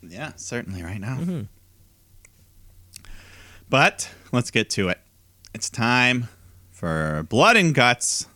[0.00, 1.16] Yeah, certainly right now.
[1.16, 1.42] Mm-hmm.
[3.68, 5.00] But let's get to it.
[5.52, 6.28] It's time
[6.70, 8.28] for Blood and Guts.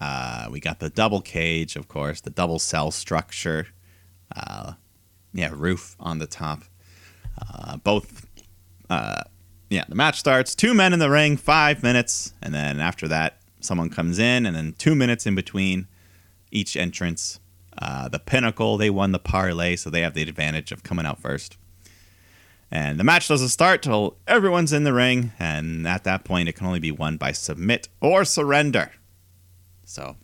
[0.00, 3.66] Uh, we got the double cage, of course, the double cell structure.
[4.34, 4.72] Uh,
[5.34, 6.62] yeah, roof on the top.
[7.38, 8.26] Uh, both
[8.88, 9.24] uh,
[9.70, 10.54] yeah, the match starts.
[10.54, 14.56] Two men in the ring, five minutes, and then after that, someone comes in, and
[14.56, 15.86] then two minutes in between
[16.50, 17.40] each entrance.
[17.80, 21.20] Uh, the Pinnacle, they won the parlay, so they have the advantage of coming out
[21.20, 21.56] first.
[22.70, 26.52] And the match doesn't start till everyone's in the ring, and at that point, it
[26.52, 28.92] can only be won by submit or surrender.
[29.84, 30.16] So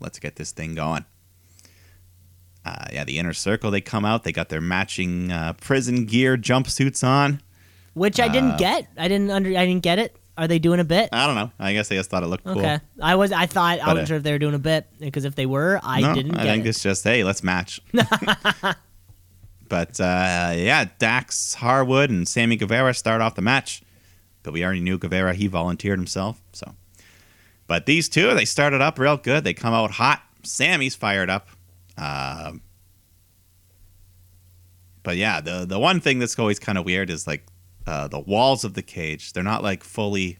[0.00, 1.04] let's get this thing going.
[2.64, 4.22] Uh, yeah, the inner circle, they come out.
[4.24, 7.40] They got their matching uh, prison gear jumpsuits on.
[7.94, 8.88] Which I Uh, didn't get.
[8.96, 9.50] I didn't under.
[9.50, 10.16] I didn't get it.
[10.38, 11.10] Are they doing a bit?
[11.12, 11.50] I don't know.
[11.58, 12.58] I guess they just thought it looked cool.
[12.58, 12.80] Okay.
[13.02, 13.32] I was.
[13.32, 15.34] I thought I But, wasn't uh, sure if they were doing a bit because if
[15.34, 16.68] they were, I no, didn't I get think it.
[16.70, 17.80] it's just hey, let's match.
[19.68, 23.82] but uh, yeah, Dax Harwood and Sammy Guevara start off the match,
[24.42, 25.34] but we already knew Guevara.
[25.34, 26.74] He volunteered himself, so.
[27.66, 29.44] But these two, they started up real good.
[29.44, 30.22] They come out hot.
[30.42, 31.48] Sammy's fired up.
[31.96, 32.60] Um,
[35.02, 37.44] but yeah, the the one thing that's always kind of weird is like
[37.86, 39.32] uh, the walls of the cage.
[39.32, 40.38] They're not like fully.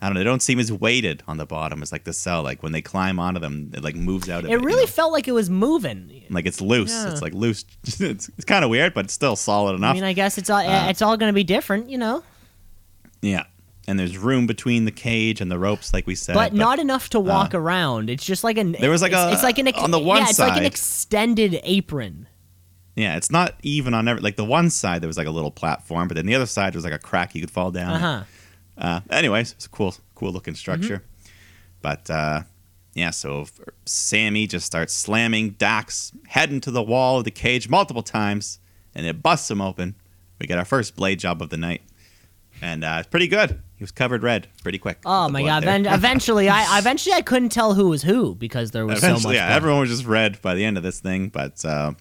[0.00, 0.20] I don't know.
[0.20, 2.42] They don't seem as weighted on the bottom as like the cell.
[2.42, 4.52] Like when they climb onto them, it like moves out of it.
[4.54, 4.86] It you really know?
[4.86, 6.22] felt like it was moving.
[6.28, 6.92] like it's loose.
[6.92, 7.10] Yeah.
[7.12, 7.64] It's like loose.
[7.84, 9.92] it's it's kind of weird, but it's still solid enough.
[9.92, 10.58] I mean, I guess it's all.
[10.58, 12.22] Uh, it's all going to be different, you know.
[13.22, 13.44] yeah.
[13.88, 16.34] And there's room between the cage and the ropes, like we said.
[16.34, 18.10] but not enough to walk around.
[18.10, 18.72] It's just like an.
[18.72, 19.68] There was like it's, a- It's like an.
[19.68, 22.26] ex- on the one yeah, it's like an extended apron.
[22.96, 24.22] Yeah, it's not even on every.
[24.22, 26.74] Like the one side, there was like a little platform, but then the other side
[26.74, 27.92] was like a crack you could fall down.
[27.92, 28.24] Uh huh.
[28.78, 30.96] Uh, anyways, it's a cool, cool looking structure.
[30.96, 31.30] Mm-hmm.
[31.82, 32.42] But uh,
[32.94, 33.46] yeah, so
[33.84, 38.58] Sammy just starts slamming Dax head into the wall of the cage multiple times,
[38.94, 39.94] and it busts him open.
[40.40, 41.82] We get our first blade job of the night,
[42.62, 43.60] and uh, it's pretty good.
[43.76, 45.00] He was covered red pretty quick.
[45.04, 45.62] Oh my god!
[45.62, 49.34] Then eventually, I eventually I couldn't tell who was who because there was so much.
[49.34, 49.56] yeah, blood.
[49.56, 51.28] everyone was just red by the end of this thing.
[51.28, 51.92] But uh,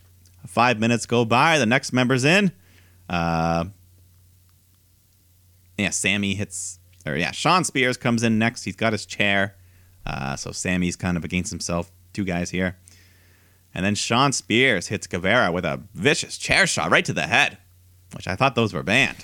[0.47, 2.51] five minutes go by, the next member's in.
[3.09, 3.65] Uh,
[5.77, 8.63] yeah, Sammy hits, or yeah, Shawn Spears comes in next.
[8.63, 9.55] He's got his chair,
[10.05, 11.91] uh, so Sammy's kind of against himself.
[12.13, 12.77] Two guys here,
[13.73, 17.57] and then Shawn Spears hits Guevara with a vicious chair shot right to the head,
[18.15, 19.17] which I thought those were banned.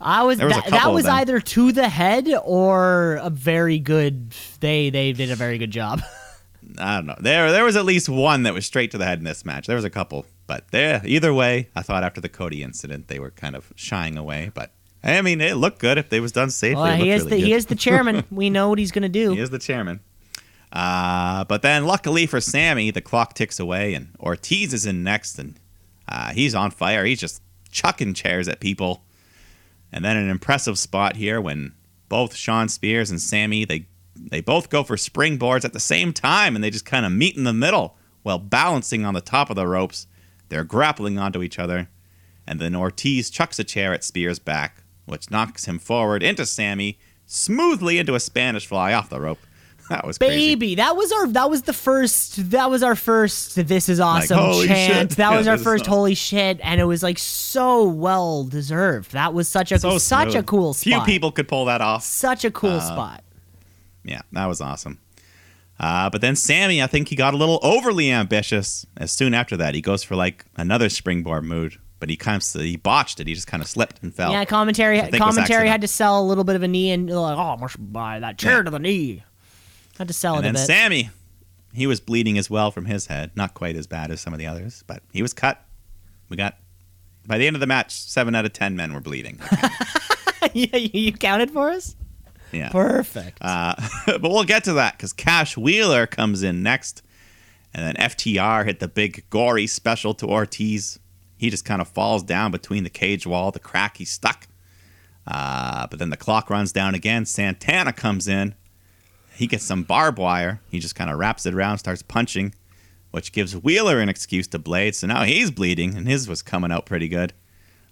[0.00, 4.34] I was, was that, that was either to the head or a very good.
[4.60, 6.00] They they did a very good job.
[6.78, 7.16] I don't know.
[7.20, 9.66] There, there was at least one that was straight to the head in this match.
[9.66, 13.18] There was a couple, but there, either way, I thought after the Cody incident they
[13.18, 14.50] were kind of shying away.
[14.52, 14.70] But
[15.02, 16.82] I mean, it looked good if they was done safely.
[16.82, 18.24] well, he is really the he is the chairman.
[18.30, 19.32] we know what he's gonna do.
[19.32, 20.00] He is the chairman.
[20.70, 25.38] Uh, but then, luckily for Sammy, the clock ticks away, and Ortiz is in next,
[25.38, 25.58] and
[26.06, 27.06] uh, he's on fire.
[27.06, 29.04] He's just chucking chairs at people.
[29.90, 31.72] And then an impressive spot here when
[32.10, 36.54] both Shawn Spears and Sammy they they both go for springboards at the same time,
[36.54, 39.56] and they just kind of meet in the middle while balancing on the top of
[39.56, 40.06] the ropes.
[40.52, 41.88] They're grappling onto each other,
[42.46, 46.98] and then Ortiz chucks a chair at Spears' back, which knocks him forward into Sammy,
[47.24, 49.38] smoothly into a Spanish fly off the rope.
[49.88, 50.54] That was crazy.
[50.54, 54.38] Baby, that was our that was the first that was our first this is awesome
[54.38, 55.10] holy chant.
[55.10, 55.16] shit.
[55.18, 55.92] That was our first awesome.
[55.92, 59.10] holy shit and it was like so well deserved.
[59.12, 60.46] That was such a So such a smooth.
[60.46, 62.04] cool Few people could pull that off.
[62.04, 63.24] such a cool uh, spot.
[64.04, 64.98] Yeah, that was awesome.
[65.80, 68.86] Uh, but then Sammy, I think he got a little overly ambitious.
[68.96, 72.60] As soon after that, he goes for like another springboard move, but he kind of
[72.62, 73.26] he botched it.
[73.26, 74.30] He just kind of slipped and fell.
[74.32, 76.90] Yeah, commentary I think was commentary had to sell a little bit of a knee
[76.92, 78.62] and like, oh, I must buy that chair Yeah.
[78.62, 79.24] to the knee.
[79.98, 80.66] Had to sell and it a then bit.
[80.66, 81.10] Sammy,
[81.74, 83.30] he was bleeding as well from his head.
[83.34, 85.64] Not quite as bad as some of the others, but he was cut.
[86.28, 86.56] We got
[87.26, 89.40] by the end of the match, seven out of ten men were bleeding.
[90.52, 91.94] yeah, you counted for us.
[92.52, 92.70] Yeah.
[92.70, 93.38] Perfect.
[93.40, 93.74] Uh,
[94.06, 97.02] but we'll get to that because Cash Wheeler comes in next.
[97.74, 100.98] And then FTR hit the big gory special to Ortiz.
[101.38, 104.46] He just kind of falls down between the cage wall, the crack he's stuck.
[105.26, 107.24] Uh, but then the clock runs down again.
[107.24, 108.54] Santana comes in.
[109.34, 110.60] He gets some barbed wire.
[110.70, 112.54] He just kind of wraps it around, starts punching,
[113.10, 114.94] which gives Wheeler an excuse to blade.
[114.94, 117.32] So now he's bleeding, and his was coming out pretty good.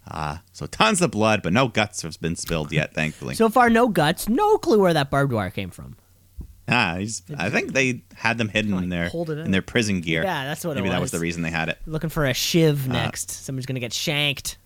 [0.07, 3.35] Uh, so tons of blood, but no guts has been spilled yet, thankfully.
[3.35, 4.27] so far, no guts.
[4.27, 5.95] No clue where that barbed wire came from.
[6.67, 9.51] Ah, he's, I think they had them hidden Like, in their in in.
[9.51, 10.23] their prison gear.
[10.23, 10.83] Yeah, that's what it was.
[10.83, 11.77] Maybe that was the reason they had it.
[11.85, 13.29] Looking for a shiv Uh, next.
[13.31, 14.57] Somebody's gonna get shanked.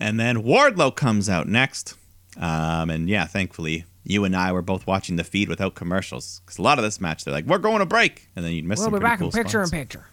[0.00, 1.94] And then Wardlow comes out next.
[2.38, 6.58] Um, and yeah, thankfully, you and I were both watching the feed without commercials because
[6.58, 8.78] a lot of this match they're like, "We're going to break," and then you'd miss
[8.78, 9.72] We'll some be back cool in picture spots.
[9.72, 10.06] in picture.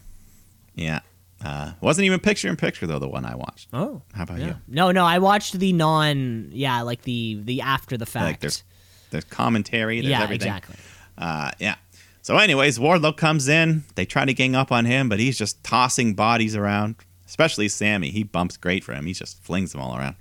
[0.74, 1.00] Yeah,
[1.44, 2.98] uh, wasn't even picture in picture though.
[2.98, 3.68] The one I watched.
[3.72, 4.46] Oh, How about yeah.
[4.46, 4.56] you?
[4.68, 6.48] No, no, I watched the non.
[6.52, 8.24] Yeah, like the the after the fact.
[8.24, 8.64] Like there's
[9.10, 10.00] there's commentary.
[10.00, 10.48] There's yeah, everything.
[10.48, 10.76] exactly.
[11.18, 11.76] Uh, yeah.
[12.22, 13.84] So, anyways, Wardlow comes in.
[13.94, 16.96] They try to gang up on him, but he's just tossing bodies around.
[17.26, 18.10] Especially Sammy.
[18.10, 19.06] He bumps great for him.
[19.06, 20.16] He just flings them all around.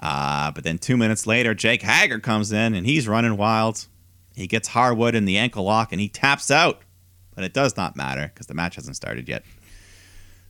[0.00, 3.86] Uh, but then two minutes later, Jake Hager comes in and he's running wild.
[4.36, 6.82] He gets Harwood in the ankle lock and he taps out.
[7.34, 9.44] But it does not matter because the match hasn't started yet.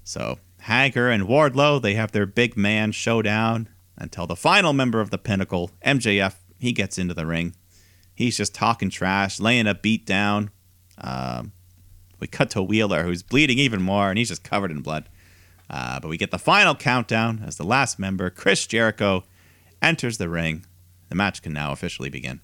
[0.09, 3.69] So Hager and Wardlow, they have their big man showdown
[3.99, 7.55] until the final member of the Pinnacle, MJF, he gets into the ring.
[8.15, 10.49] He's just talking trash, laying a beat down.
[10.97, 11.53] Um,
[12.21, 15.11] we cut to Wheeler, who's bleeding even more, and he's just covered in blood.
[15.69, 19.25] Uh, but we get the final countdown as the last member, Chris Jericho,
[19.83, 20.65] enters the ring.
[21.11, 22.41] The match can now officially begin.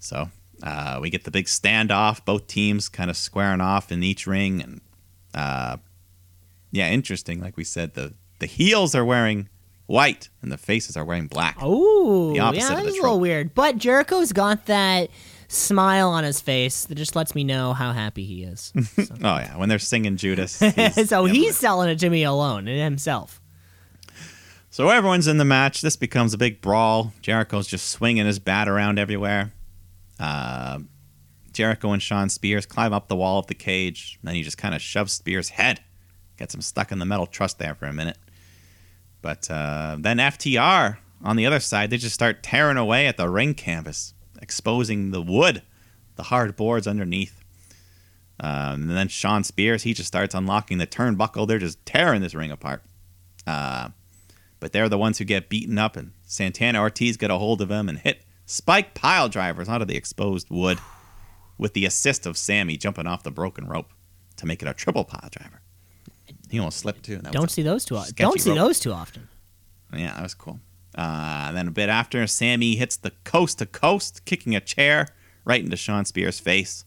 [0.00, 4.26] So uh, we get the big standoff, both teams kind of squaring off in each
[4.26, 4.80] ring, and
[5.34, 5.76] uh,
[6.72, 7.40] yeah, interesting.
[7.40, 9.48] Like we said, the the heels are wearing
[9.86, 11.56] white and the faces are wearing black.
[11.60, 13.54] Oh, yeah, that's a little weird.
[13.54, 15.10] But Jericho's got that
[15.48, 18.72] smile on his face that just lets me know how happy he is.
[18.96, 20.58] So, Oh yeah, when they're singing Judas.
[20.60, 23.40] he's- so he's selling it to me alone and himself.
[24.70, 25.82] So everyone's in the match.
[25.82, 27.12] This becomes a big brawl.
[27.20, 29.52] Jericho's just swinging his bat around everywhere.
[30.18, 30.78] Uh,
[31.52, 34.18] Jericho and Shawn Spears climb up the wall of the cage.
[34.22, 35.80] And then he just kind of shoves Spears' head,
[36.36, 38.18] gets him stuck in the metal truss there for a minute.
[39.20, 43.28] But uh, then FTR on the other side, they just start tearing away at the
[43.28, 45.62] ring canvas, exposing the wood,
[46.16, 47.42] the hard boards underneath.
[48.40, 51.46] Um, and then Shawn Spears, he just starts unlocking the turnbuckle.
[51.46, 52.82] They're just tearing this ring apart.
[53.46, 53.90] Uh,
[54.58, 57.70] but they're the ones who get beaten up, and Santana Ortiz get a hold of
[57.70, 60.78] him and hit spike pile drivers onto the exposed wood
[61.58, 63.92] with the assist of Sammy jumping off the broken rope
[64.36, 65.61] to make it a triple pile driver.
[66.52, 67.16] He almost slipped too.
[67.16, 67.96] that Don't see those too.
[67.96, 68.58] sketchy Don't see rope.
[68.58, 69.26] those too often.
[69.92, 70.60] Yeah, that was cool.
[70.96, 75.08] Uh, and then a bit after, Sammy hits the coast to coast, kicking a chair
[75.46, 76.84] right into Shawn Spears' face.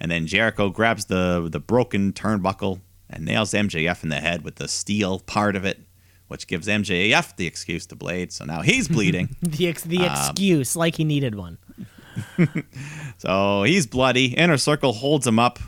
[0.00, 2.80] And then Jericho grabs the the broken turnbuckle
[3.10, 5.80] and nails MJF in the head with the steel part of it,
[6.28, 8.32] which gives MJF the excuse to blade.
[8.32, 9.34] So now he's bleeding.
[9.42, 11.58] The ex- the Um, excuse, like he needed one.
[13.18, 14.26] so he's bloody.
[14.36, 15.58] Inner Circle holds him up.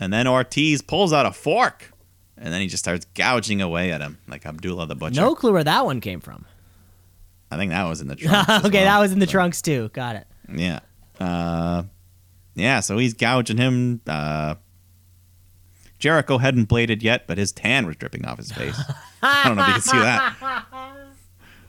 [0.00, 1.91] And then Ortiz pulls out a fork.
[2.38, 5.20] And then he just starts gouging away at him like Abdullah the Butcher.
[5.20, 6.44] No clue where that one came from.
[7.50, 8.48] I think that was in the trunks.
[8.48, 8.70] okay, well.
[8.70, 9.90] that was in the trunks too.
[9.92, 10.26] Got it.
[10.52, 10.80] Yeah.
[11.20, 11.84] Uh,
[12.54, 14.00] yeah, so he's gouging him.
[14.06, 14.56] Uh,
[15.98, 18.76] Jericho hadn't bladed yet, but his tan was dripping off his face.
[19.22, 20.64] I don't know if you can see that.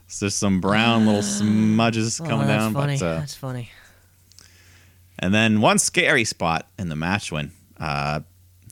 [0.07, 2.73] So there's some brown little smudges Oh, coming that's down.
[2.73, 2.97] funny.
[2.99, 3.71] But, uh, that's funny.
[5.17, 8.19] and then one scary spot in the match when uh,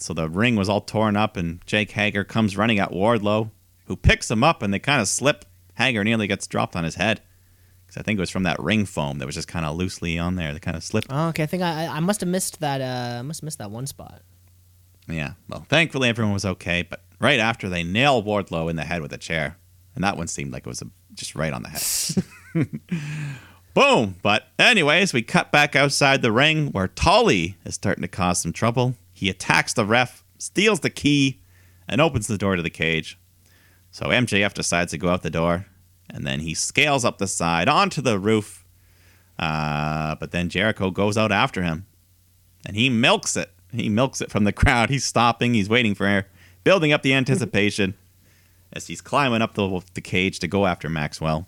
[0.02, 3.52] so the ring was all torn up, and Jake Hager comes running at Wardlow,
[3.86, 5.46] who picks him up, and they kind of slip.
[5.76, 7.22] Hager nearly gets dropped on his head.
[7.86, 10.18] Because I think it was from that ring foam that was just kind of loosely
[10.18, 10.54] on there.
[10.54, 11.08] They kind of slipped.
[11.10, 12.80] Oh, okay, I think I I must have missed that.
[12.80, 14.22] Uh, I must have missed that one spot.
[15.10, 15.34] Yeah.
[15.50, 19.12] Well, thankfully everyone was okay, but right after they nail Wardlow in the head with
[19.12, 19.58] a chair,
[19.94, 22.70] and that one seemed like it was a, just right on the head.
[23.74, 24.16] Boom.
[24.22, 28.54] But anyways, we cut back outside the ring where Tully is starting to cause some
[28.54, 28.96] trouble.
[29.22, 31.44] He attacks the ref, steals the key,
[31.88, 33.20] and opens the door to the cage.
[33.92, 35.68] So MJF decides to go out the door,
[36.10, 38.66] and then he scales up the side onto the roof.
[39.38, 41.86] Uh, but then Jericho goes out after him,
[42.66, 43.52] and he milks it.
[43.72, 44.90] He milks it from the crowd.
[44.90, 45.54] He's stopping.
[45.54, 46.26] He's waiting for air,
[46.64, 47.94] building up the anticipation
[48.74, 51.48] as he's climbing up the, the cage to go after Maxwell.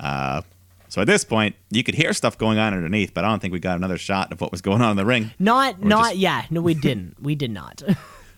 [0.00, 0.40] Uh,
[0.88, 3.52] so at this point, you could hear stuff going on underneath, but I don't think
[3.52, 5.30] we got another shot of what was going on in the ring.
[5.38, 6.44] Not, Or not, just- yeah.
[6.50, 7.16] No, we didn't.
[7.22, 7.82] We did not.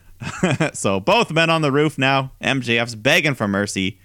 [0.73, 2.33] so both men on the roof now.
[2.43, 3.99] MJF's begging for mercy.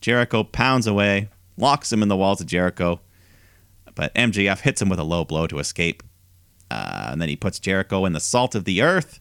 [0.00, 3.00] Jericho pounds away, locks him in the walls of Jericho,
[3.94, 6.02] but MJF hits him with a low blow to escape.
[6.70, 9.20] Uh, and then he puts Jericho in the salt of the earth,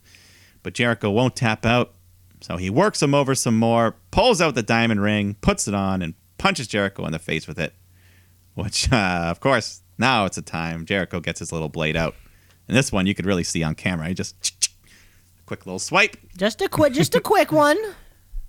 [0.64, 1.94] but Jericho won't tap out.
[2.40, 6.02] So he works him over some more, pulls out the diamond ring, puts it on,
[6.02, 7.76] and punches Jericho in the face with it.
[8.56, 12.16] Which, uh, of course, now it's a time Jericho gets his little blade out.
[12.68, 14.08] And this one you could really see on camera.
[14.08, 14.68] He just
[15.46, 17.78] quick little swipe, just a quick, just a quick one.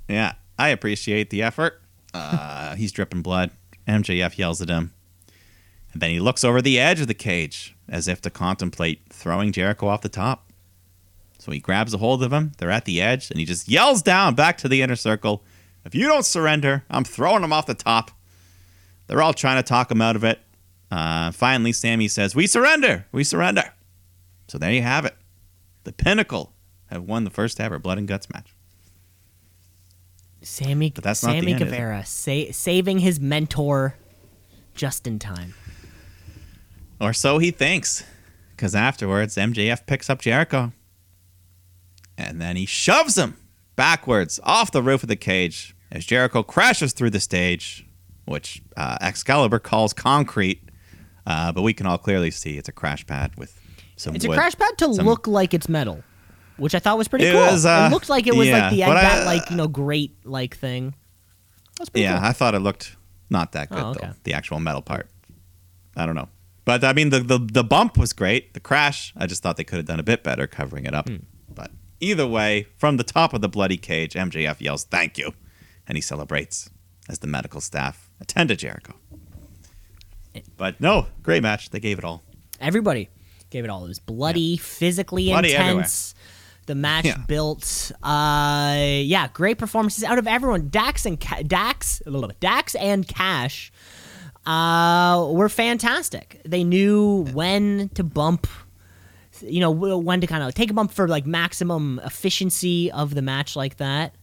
[0.09, 1.81] yeah, I appreciate the effort.
[2.15, 3.51] Uh, he's dripping blood.
[3.89, 4.93] MJF yells at him.
[5.93, 9.51] And then he looks over the edge of the cage as if to contemplate throwing
[9.53, 10.51] Jericho off the top.
[11.39, 12.53] So he grabs a hold of him.
[12.59, 15.43] They're at the edge, and he just yells down back to the inner circle
[15.85, 18.13] If you don't surrender, I'm throwing him off the top.
[19.07, 20.41] They're all trying to talk him out of it.
[20.91, 23.07] Uh, finally, Sammy says, We surrender!
[23.13, 23.73] We surrender!
[24.49, 25.17] So there you have it.
[25.85, 26.53] The pinnacle
[26.87, 28.55] have won the first ever Blood and Guts match.
[30.43, 31.65] Sammy, But that's not the Sammy end, it?
[31.67, 33.95] Guevara sa- saving his mentor
[34.75, 35.55] just in time.
[37.01, 38.05] Or so he thinks.
[38.51, 40.73] Because afterwards, MJF picks up Jericho.
[42.19, 43.37] And then he shoves him
[43.77, 47.87] backwards off the roof of the cage as Jericho crashes through the stage.
[48.25, 50.69] Which uh, Excalibur calls concrete,
[51.27, 53.59] uh, but we can all clearly see it's a crash pad with
[53.97, 56.03] some It's a crash pad to Some- look like it's metal,
[56.57, 57.41] which I thought was pretty It cool.
[57.41, 59.69] was, uh, it looked like it was yeah, like the but that like you know
[59.69, 60.95] grate like thing.
[61.79, 62.29] That's pretty Yeah, cool.
[62.29, 62.97] I thought it looked
[63.31, 64.07] not that good Oh, okay.
[64.09, 64.13] though.
[64.25, 65.09] The actual metal part.
[65.97, 66.29] I don't know.
[66.65, 68.55] But I mean the, the the bump was great.
[68.55, 71.09] The crash, I just thought they could have done a bit better covering it up.
[71.09, 71.17] Hmm.
[71.53, 71.71] But
[72.01, 75.35] either way, from the top of the bloody cage, MJF yells thank you
[75.89, 76.71] and he celebrates
[77.09, 78.95] as the medical staff attend to Jericho.
[80.57, 81.71] But no, great match.
[81.71, 82.23] They gave it all.
[82.61, 83.09] Everybody
[83.51, 83.85] gave it all.
[83.85, 86.15] It was bloody, physically Bloody intense.
[86.67, 87.19] The match Yeah.
[87.27, 87.91] built.
[88.03, 90.69] Uh, yeah, great performances out of everyone.
[90.71, 92.39] Dax and Ca- Dax, a little bit.
[92.41, 93.73] Dax and Cash,
[94.47, 96.41] uh, were fantastic.
[96.47, 98.47] They knew when to bump.
[99.41, 103.23] You know when to kind of take a bump for like maximum efficiency of the
[103.23, 104.15] match like that.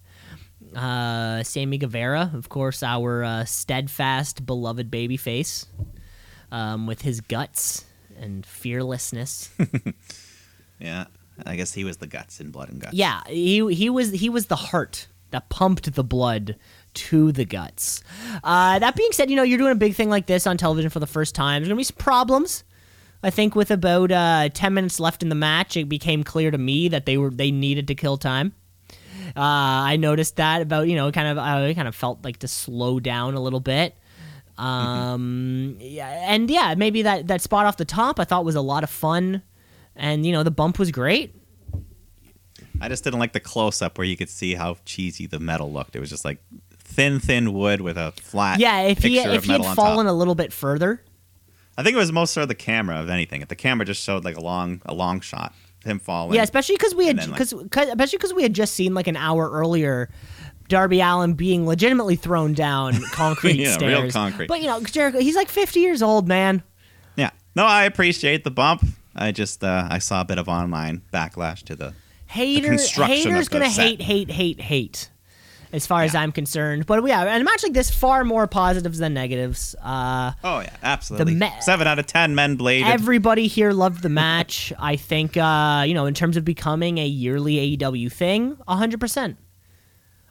[0.75, 5.65] Uh, Sammy Guevara, of course, our uh, steadfast, beloved babyface,
[6.51, 7.85] um, with his guts
[8.19, 9.49] and fearlessness.
[10.79, 11.05] Yeah.
[11.45, 12.93] I guess he was the guts in blood and guts.
[12.93, 16.55] yeah, he he was he was the heart that pumped the blood
[16.95, 18.01] to the guts.
[18.43, 20.89] Uh, that being said, you know you're doing a big thing like this on television
[20.89, 21.61] for the first time.
[21.61, 22.63] There's gonna be some problems.
[23.23, 26.57] I think with about uh, ten minutes left in the match, it became clear to
[26.57, 28.53] me that they were they needed to kill time.
[29.35, 32.47] Uh, I noticed that about you know kind of I kind of felt like to
[32.47, 33.95] slow down a little bit.
[34.57, 38.61] Um, yeah, and yeah, maybe that that spot off the top I thought was a
[38.61, 39.41] lot of fun,
[39.95, 41.35] and you know the bump was great.
[42.81, 45.71] I just didn't like the close up where you could see how cheesy the metal
[45.71, 45.95] looked.
[45.95, 46.39] It was just like
[46.71, 48.59] thin, thin wood with a flat.
[48.59, 51.03] Yeah, if he if he had fallen a little bit further,
[51.77, 53.41] I think it was most of the camera of anything.
[53.41, 55.53] If the camera just showed like a long, a long shot,
[55.85, 56.35] him falling.
[56.35, 57.53] yeah, especially because we had then, like- because
[57.89, 60.09] especially because we had just seen like an hour earlier.
[60.67, 64.03] Darby Allin being legitimately thrown down concrete Yeah, stairs.
[64.03, 64.45] real concrete.
[64.47, 66.61] But you know, Jericho, he's like 50 years old, man.
[67.15, 67.31] yeah.
[67.55, 68.85] No, I appreciate the bump.
[69.15, 71.93] I just uh, I saw a bit of online backlash to the.
[72.27, 73.83] Hater, construction haters the gonna set.
[73.83, 75.09] hate, hate, hate, hate.
[75.71, 78.97] As far as I'm concerned, but yeah, and a match like this, far more positives
[78.97, 79.75] than negatives.
[79.79, 81.35] Uh, Oh yeah, absolutely.
[81.35, 82.87] me- Seven out of ten men bladed.
[82.87, 84.73] Everybody here loved the match.
[84.79, 89.35] I think, uh, you know, in terms of becoming a yearly AEW thing, 100%.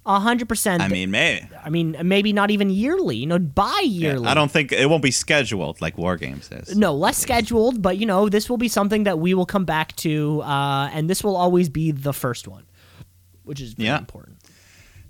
[0.06, 0.80] 100%.
[0.80, 1.46] I mean, maybe.
[1.62, 4.26] I mean, maybe not even yearly, you know, bi yearly.
[4.26, 6.74] I don't think it won't be scheduled like War Games is.
[6.76, 9.94] No, less scheduled, but, you know, this will be something that we will come back
[9.96, 12.64] to, uh, and this will always be the first one,
[13.44, 13.98] which is very Yeah.
[13.98, 14.37] important.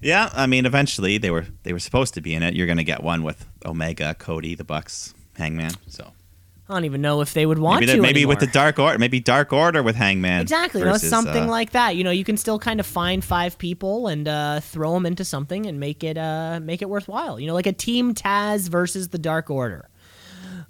[0.01, 2.55] Yeah, I mean, eventually they were they were supposed to be in it.
[2.55, 5.73] You're gonna get one with Omega, Cody, the Bucks, Hangman.
[5.89, 6.13] So
[6.69, 8.03] I don't even know if they would want maybe, to.
[8.03, 8.47] maybe with the.
[8.47, 10.43] Dark Order, maybe Dark Order with Hangman.
[10.43, 11.97] Exactly, you know, something uh, like that.
[11.97, 15.25] You know, you can still kind of find five people and uh, throw them into
[15.25, 17.41] something and make it uh, make it worthwhile.
[17.41, 19.89] You know, like a Team Taz versus the Dark Order,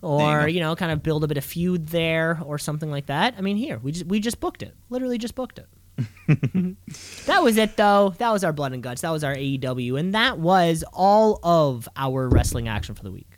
[0.00, 3.06] or you you know, kind of build a bit of feud there or something like
[3.06, 3.34] that.
[3.36, 4.74] I mean, here we just we just booked it.
[4.90, 5.66] Literally just booked it.
[7.26, 8.14] that was it, though.
[8.18, 9.02] That was our blood and guts.
[9.02, 13.30] That was our AEW, and that was all of our wrestling action for the week.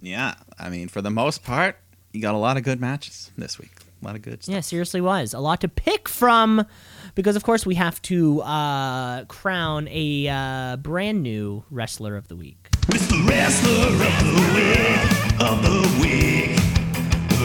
[0.00, 1.76] Yeah, I mean, for the most part,
[2.12, 3.72] you got a lot of good matches this week.
[4.02, 4.54] A lot of good stuff.
[4.54, 5.32] Yeah, seriously was.
[5.32, 6.66] A lot to pick from
[7.14, 12.36] because of course we have to uh, crown a uh, brand new wrestler of the
[12.36, 12.68] week.
[12.88, 16.60] It's the wrestler of the week, of the week.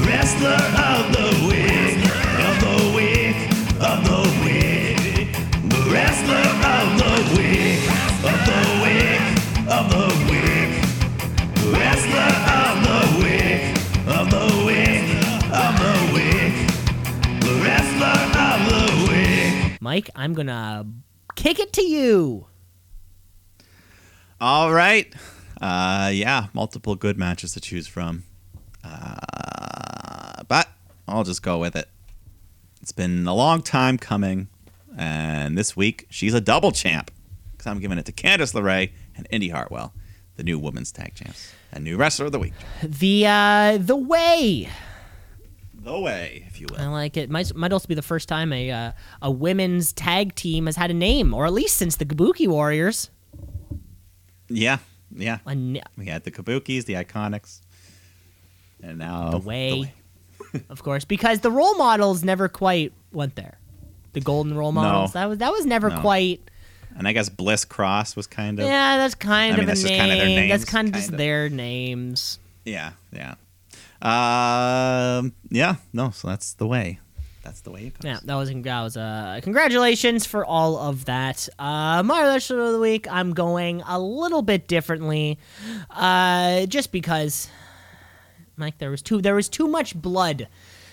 [0.05, 2.09] Wrestler of the week, of the week,
[3.81, 5.31] of the week.
[5.69, 7.80] The wrestler of the week,
[8.27, 9.23] of the week,
[9.69, 10.72] of the week.
[11.73, 13.64] Wrestler of the week,
[14.07, 15.07] of the week,
[15.53, 16.56] of the week.
[17.39, 19.81] The wrestler of the week.
[19.81, 20.85] Mike, I'm gonna
[21.35, 22.47] kick it to you.
[24.41, 25.14] All right.
[25.61, 28.23] Uh, yeah, multiple good matches to choose from.
[28.84, 30.68] Uh, but
[31.07, 31.88] I'll just go with it.
[32.81, 34.47] It's been a long time coming,
[34.97, 37.11] and this week she's a double champ
[37.51, 39.93] because I'm giving it to Candice LeRae and Indi Hartwell,
[40.38, 42.53] the new women's tag champs and new wrestler of the week.
[42.81, 44.69] The uh, the way
[45.76, 46.80] The way, if you will.
[46.80, 47.30] I like it.
[47.30, 48.91] Might might also be the first time a uh,
[49.22, 53.10] a women's tag team has had a name, or at least since the Kabuki Warriors.
[54.47, 54.80] Yeah,
[55.15, 55.39] yeah.
[55.45, 57.61] A n- We had the Kabukis, the Iconics,
[58.81, 59.93] and now the way,
[60.69, 63.57] of course, because the role models never quite went there.
[64.13, 64.81] The golden role No.
[64.81, 65.99] models that was that was never No.
[66.01, 66.41] quite.
[66.97, 68.65] And I guess Bliss Cross was kind of.
[68.65, 70.09] Yeah, that's kind I mean, of a that's just name.
[70.09, 71.17] their that's names, kind of just kinda.
[71.17, 72.39] their names.
[72.65, 73.35] Yeah, yeah.
[74.01, 76.99] Um, yeah, no, so that's the way.
[77.43, 78.03] That's the way it goes.
[78.03, 81.47] Yeah, that was that was uh congratulations for all of that.
[81.57, 85.39] Uh my wrestler of the week, I'm going a little bit differently.
[85.89, 87.47] Uh just because
[88.60, 90.48] Mike there was too there was too much blood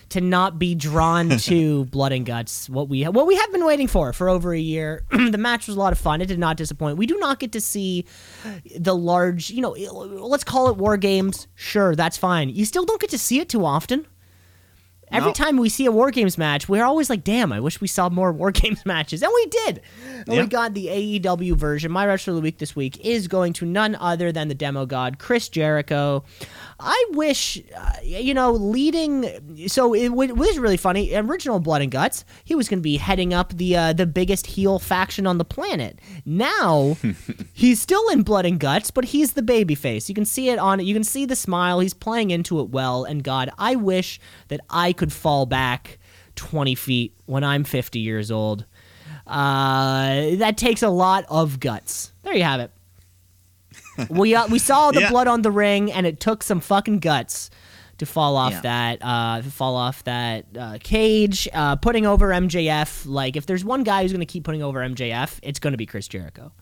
[0.09, 3.89] to not be drawn to blood and guts what we what we have been waiting
[3.89, 6.57] for for over a year the match was a lot of fun it did not
[6.57, 8.07] disappoint we do not get to see
[8.79, 13.01] the large you know let's call it war games sure that's fine you still don't
[13.01, 14.07] get to see it too often
[15.13, 15.35] Every No.
[15.35, 18.09] time we see a War Games match, we're always like, damn, I wish we saw
[18.09, 19.23] more War Games matches.
[19.23, 19.81] And we did.
[20.27, 20.41] And Yeah.
[20.43, 21.93] We got the AEW version.
[21.93, 24.85] My wrestler of the week this week is going to none other than the demo
[24.85, 26.25] god, Chris Jericho.
[26.79, 29.67] I wish, uh, you know, leading.
[29.69, 31.15] So it, wa- it was really funny.
[31.15, 34.47] Original Blood and Guts, he was going to be heading up the uh, the biggest
[34.47, 35.99] heel faction on the planet.
[36.27, 36.97] Now,
[37.55, 40.09] he's still in Blood and Guts, but he's the babyface.
[40.09, 40.83] You can see it on it.
[40.85, 41.81] You can see the smile.
[41.81, 43.05] He's playing into it well.
[43.05, 45.99] And God, I wish that I could fall back
[46.35, 48.67] 20 feet when I'm 50 years old.
[49.27, 52.13] Uh, that takes a lot of guts.
[52.23, 52.71] There you have it.
[54.09, 55.11] We uh, we saw the Yeah.
[55.11, 57.51] blood on the ring, and it took some fucking guts
[57.99, 58.61] to fall off Yeah.
[58.61, 61.49] that uh, fall off that uh, cage.
[61.53, 65.39] Uh, putting over MJF, like if there's one guy who's gonna keep putting over MJF,
[65.43, 66.53] it's gonna be Chris Jericho.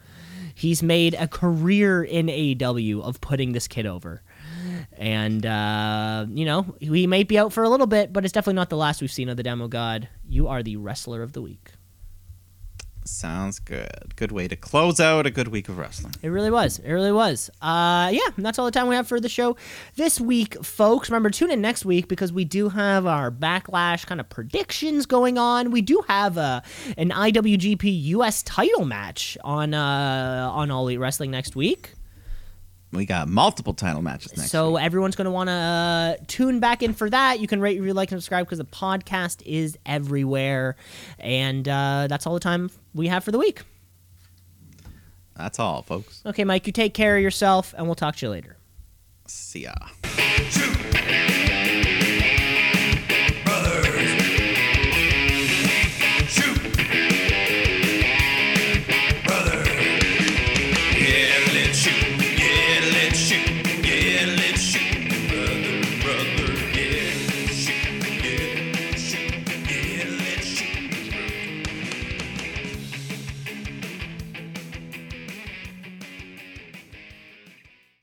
[0.56, 4.22] He's made a career in AEW of putting this kid over.
[4.96, 8.54] And, uh, you know, he may be out for a little bit, but it's definitely
[8.54, 10.08] not the last we've seen of the Demo God.
[10.28, 11.72] You are the wrestler of the week.
[13.06, 14.16] Sounds good.
[14.16, 16.14] Good way to close out a good week of wrestling.
[16.22, 16.78] It really was.
[16.78, 17.50] It really was.
[17.60, 19.56] Uh, yeah, that's all the time we have for the show
[19.96, 21.10] this week, folks.
[21.10, 25.36] Remember, tune in next week because we do have our backlash kind of predictions going
[25.36, 25.70] on.
[25.70, 26.62] We do have a
[26.96, 31.92] an IWGP US title match on uh, on All Elite Wrestling next week.
[32.94, 34.84] We got multiple title matches next so week.
[34.84, 37.40] everyone's going to want to uh, tune back in for that.
[37.40, 40.76] You can rate, review, like, and subscribe because the podcast is everywhere.
[41.18, 43.62] And uh, that's all the time we have for the week.
[45.36, 46.22] That's all, folks.
[46.24, 48.56] Okay, Mike, you take care of yourself, and we'll talk to you later.
[49.26, 49.74] See ya.